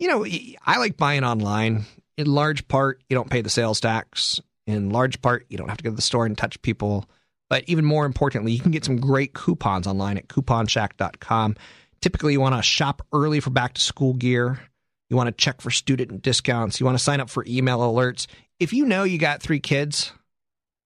You 0.00 0.08
know, 0.08 0.26
I 0.66 0.78
like 0.78 0.96
buying 0.96 1.22
online. 1.22 1.84
In 2.16 2.26
large 2.26 2.66
part, 2.66 3.00
you 3.08 3.14
don't 3.14 3.30
pay 3.30 3.42
the 3.42 3.50
sales 3.50 3.78
tax 3.78 4.40
in 4.68 4.90
large 4.90 5.22
part, 5.22 5.46
you 5.48 5.56
don't 5.56 5.68
have 5.68 5.78
to 5.78 5.84
go 5.84 5.90
to 5.90 5.96
the 5.96 6.02
store 6.02 6.26
and 6.26 6.36
touch 6.36 6.60
people. 6.60 7.06
But 7.48 7.64
even 7.66 7.86
more 7.86 8.04
importantly, 8.04 8.52
you 8.52 8.60
can 8.60 8.70
get 8.70 8.84
some 8.84 9.00
great 9.00 9.32
coupons 9.32 9.86
online 9.86 10.18
at 10.18 10.28
couponshack.com. 10.28 11.56
Typically, 12.02 12.34
you 12.34 12.40
want 12.40 12.54
to 12.54 12.62
shop 12.62 13.00
early 13.14 13.40
for 13.40 13.48
back 13.48 13.72
to 13.74 13.80
school 13.80 14.12
gear. 14.12 14.60
You 15.08 15.16
want 15.16 15.28
to 15.28 15.32
check 15.32 15.60
for 15.60 15.70
student 15.70 16.22
discounts. 16.22 16.80
You 16.80 16.86
want 16.86 16.98
to 16.98 17.02
sign 17.02 17.20
up 17.20 17.30
for 17.30 17.44
email 17.46 17.80
alerts. 17.80 18.26
If 18.60 18.72
you 18.72 18.84
know 18.84 19.04
you 19.04 19.18
got 19.18 19.42
three 19.42 19.60
kids, 19.60 20.12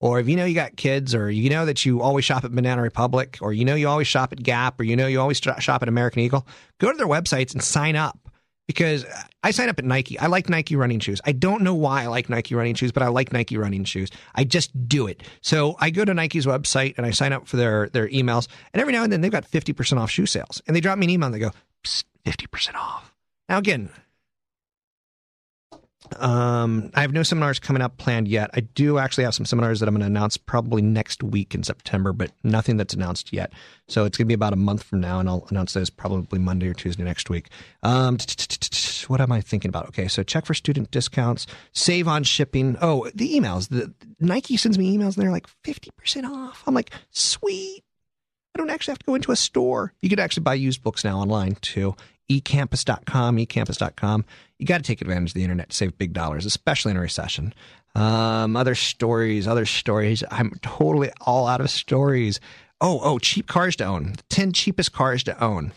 or 0.01 0.21
if 0.21 0.29
you 0.29 0.37
know 0.37 0.45
you 0.45 0.55
got 0.55 0.77
kids, 0.77 1.15
or 1.15 1.31
you 1.31 1.51
know 1.51 1.65
that 1.67 1.85
you 1.85 2.03
always 2.03 2.25
shop 2.25 2.45
at 2.45 2.55
Banana 2.55 2.83
Republic, 2.83 3.39
or 3.41 3.53
you 3.53 3.65
know 3.65 3.75
you 3.75 3.89
always 3.89 4.07
shop 4.07 4.33
at 4.33 4.43
Gap, 4.43 4.81
or 4.81 4.85
you 4.85 4.97
know 4.97 5.07
you 5.07 5.21
always 5.21 5.39
shop 5.39 5.83
at 5.83 5.89
American 5.89 6.21
Eagle, 6.21 6.47
go 6.79 6.91
to 6.91 6.97
their 6.97 7.07
websites 7.07 7.53
and 7.53 7.63
sign 7.63 7.97
up 7.97 8.19
because 8.67 9.05
I 9.43 9.51
sign 9.51 9.69
up 9.69 9.79
at 9.79 9.85
Nike. 9.85 10.19
I 10.19 10.27
like 10.27 10.49
Nike 10.49 10.77
running 10.77 11.01
shoes. 11.01 11.21
I 11.25 11.33
don't 11.33 11.63
know 11.63 11.75
why 11.75 12.05
I 12.05 12.07
like 12.07 12.29
Nike 12.29 12.55
running 12.55 12.75
shoes, 12.75 12.93
but 12.93 13.03
I 13.03 13.09
like 13.09 13.33
Nike 13.33 13.57
running 13.57 13.85
shoes. 13.85 14.11
I 14.35 14.45
just 14.45 14.89
do 14.89 15.07
it. 15.07 15.23
So 15.41 15.77
I 15.79 15.91
go 15.91 16.05
to 16.05 16.15
Nike's 16.15 16.47
website 16.47 16.97
and 16.97 17.05
I 17.05 17.11
sign 17.11 17.33
up 17.33 17.49
for 17.49 17.57
their 17.57 17.89
their 17.89 18.09
emails. 18.09 18.49
And 18.73 18.81
every 18.81 18.93
now 18.93 19.03
and 19.03 19.13
then 19.13 19.21
they've 19.21 19.33
got 19.33 19.51
50% 19.51 19.99
off 19.99 20.11
shoe 20.11 20.27
sales. 20.27 20.63
And 20.67 20.77
they 20.77 20.81
drop 20.81 20.99
me 20.99 21.07
an 21.07 21.11
email 21.11 21.27
and 21.27 21.35
they 21.35 21.41
go, 21.41 21.53
50% 21.85 22.75
off. 22.75 23.13
Now 23.49 23.59
again, 23.59 23.91
um, 26.21 26.91
I 26.95 27.01
have 27.01 27.13
no 27.13 27.23
seminars 27.23 27.59
coming 27.59 27.83
up 27.83 27.97
planned 27.99 28.29
yet. 28.29 28.51
I 28.55 28.61
do 28.61 28.99
actually 28.99 29.25
have 29.25 29.35
some 29.35 29.47
seminars 29.47 29.81
that 29.81 29.89
I'm 29.89 29.95
going 29.95 30.01
to 30.01 30.07
announce 30.07 30.37
probably 30.37 30.83
next 30.83 31.23
week 31.23 31.55
in 31.55 31.63
September, 31.63 32.13
but 32.13 32.33
nothing 32.43 32.77
that's 32.77 32.95
announced 32.95 33.33
yet. 33.33 33.53
So 33.89 34.05
it's 34.05 34.17
going 34.17 34.27
to 34.27 34.29
be 34.29 34.35
about 34.35 34.53
a 34.53 34.57
month 34.57 34.83
from 34.83 35.01
now, 35.01 35.21
and 35.21 35.29
I'll 35.29 35.47
announce 35.51 35.73
those 35.75 35.91
probably 35.91 36.39
Monday 36.39 36.69
or 36.69 36.75
Tuesday 36.75 37.03
next 37.03 37.31
week. 37.31 37.49
Um, 37.83 38.19
what 39.09 39.21
am 39.21 39.33
I 39.33 39.41
thinking 39.41 39.69
about? 39.69 39.89
Okay, 39.89 40.09
so 40.09 40.23
check 40.23 40.47
for 40.47 40.55
student 40.55 40.91
discounts, 40.91 41.47
save 41.73 42.09
on 42.09 42.25
shipping. 42.25 42.77
Oh, 42.81 43.09
the 43.15 43.35
emails. 43.35 43.69
The 43.69 43.93
Nike 44.21 44.57
sends 44.57 44.79
me 44.79 44.97
emails, 44.97 45.17
and 45.17 45.25
they're 45.25 45.31
like 45.31 45.47
fifty 45.65 45.91
percent 45.97 46.27
off. 46.27 46.63
I'm 46.67 46.75
like, 46.75 46.91
sweet. 47.11 47.83
I 48.55 48.59
don't 48.59 48.71
actually 48.71 48.93
have 48.93 48.99
to 48.99 49.07
go 49.07 49.15
into 49.15 49.33
a 49.33 49.37
store. 49.37 49.95
You 50.01 50.11
could 50.11 50.21
actually 50.21 50.43
buy 50.43 50.55
used 50.55 50.83
books 50.83 51.05
now 51.05 51.19
online 51.19 51.55
too 51.57 51.97
ecampus.com, 52.31 53.37
ecampus.com. 53.37 54.25
You 54.59 54.67
got 54.67 54.79
to 54.79 54.85
take 54.85 55.01
advantage 55.01 55.31
of 55.31 55.35
the 55.35 55.43
internet 55.43 55.71
to 55.71 55.77
save 55.77 55.99
big 55.99 56.13
dollars, 56.13 56.47
especially 56.47 56.91
in 56.93 56.97
a 56.97 57.01
recession. 57.01 57.55
Um, 57.95 58.57
other 58.57 58.75
stories, 58.75 59.47
other 59.47 59.67
stories. 59.67 60.25
I'm 60.31 60.53
totally 60.63 61.11
all 61.21 61.47
out 61.47 61.61
of 61.61 61.71
stories. 61.71 62.41
Oh, 62.81 63.01
oh, 63.03 63.19
cheap 63.19 63.47
cars 63.47 63.77
to 63.77 63.85
own. 63.85 64.13
The 64.13 64.23
10 64.31 64.53
cheapest 64.53 64.93
cars 64.93 65.23
to 65.25 65.43
own. 65.43 65.73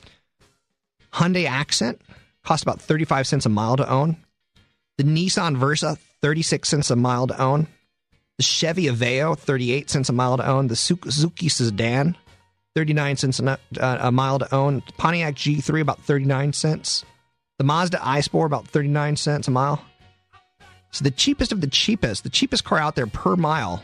Hyundai 1.14 1.46
Accent 1.46 2.02
cost 2.44 2.64
about 2.64 2.82
35 2.82 3.28
cents 3.28 3.46
a 3.46 3.50
mile 3.50 3.78
to 3.78 3.90
own. 3.90 4.18
The 4.98 5.04
Nissan 5.04 5.58
Versa, 5.58 5.98
36 6.22 6.70
cents 6.70 6.90
a 6.90 6.96
mile 6.96 7.28
to 7.28 7.42
own. 7.42 7.68
The 8.38 8.44
Chevy 8.44 8.86
Aveo, 8.86 9.38
38 9.38 9.90
cents 9.90 10.10
a 10.10 10.14
mile 10.14 10.38
to 10.38 10.48
own. 10.48 10.68
The 10.68 10.76
Suzuki 10.76 11.50
Sedan, 11.50 12.18
39 12.76 13.16
cents 13.16 13.40
a, 13.40 13.60
uh, 13.80 13.98
a 14.02 14.12
mile 14.12 14.38
to 14.40 14.54
own. 14.54 14.82
Pontiac 14.98 15.36
G3 15.36 15.82
about 15.82 16.02
39 16.02 16.54
cents. 16.54 17.06
The 17.58 17.64
Mazda 17.64 17.98
iSport 17.98 18.48
about 18.48 18.68
39 18.68 19.16
cents 19.16 19.48
a 19.48 19.52
mile. 19.52 19.84
So 20.92 21.04
the 21.04 21.12
cheapest 21.12 21.52
of 21.52 21.62
the 21.62 21.68
cheapest, 21.68 22.24
the 22.24 22.30
cheapest 22.30 22.64
car 22.64 22.78
out 22.78 22.96
there 22.96 23.08
per 23.08 23.36
mile 23.36 23.84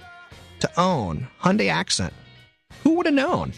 to 0.60 0.80
own, 0.80 1.28
Hyundai 1.42 1.70
Accent. 1.70 2.14
Who 2.84 2.96
would 2.96 3.06
have 3.06 3.16
known? 3.16 3.54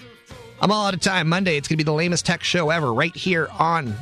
I'm 0.62 0.72
all 0.72 0.88
out 0.88 0.94
of 0.94 1.02
time. 1.02 1.30
Monday, 1.30 1.58
it's 1.58 1.68
going 1.68 1.78
to 1.78 1.84
be 1.84 1.86
the 1.86 1.94
lamest 1.94 2.26
tech 2.26 2.44
show 2.44 2.70
ever 2.70 2.94
right 2.94 3.16
here 3.16 3.48
on 3.60 3.94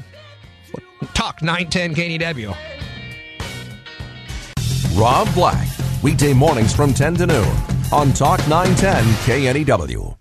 Talk 1.14 1.42
910 1.42 1.96
KNEW. 1.96 2.56
Rob 4.98 5.34
Black, 5.34 5.68
weekday 6.04 6.34
mornings 6.34 6.76
from 6.76 6.94
10 6.94 7.16
to 7.16 7.28
noon 7.28 7.58
on 7.92 8.14
Talk 8.14 8.40
910 8.48 9.04
KNEW. 9.66 10.21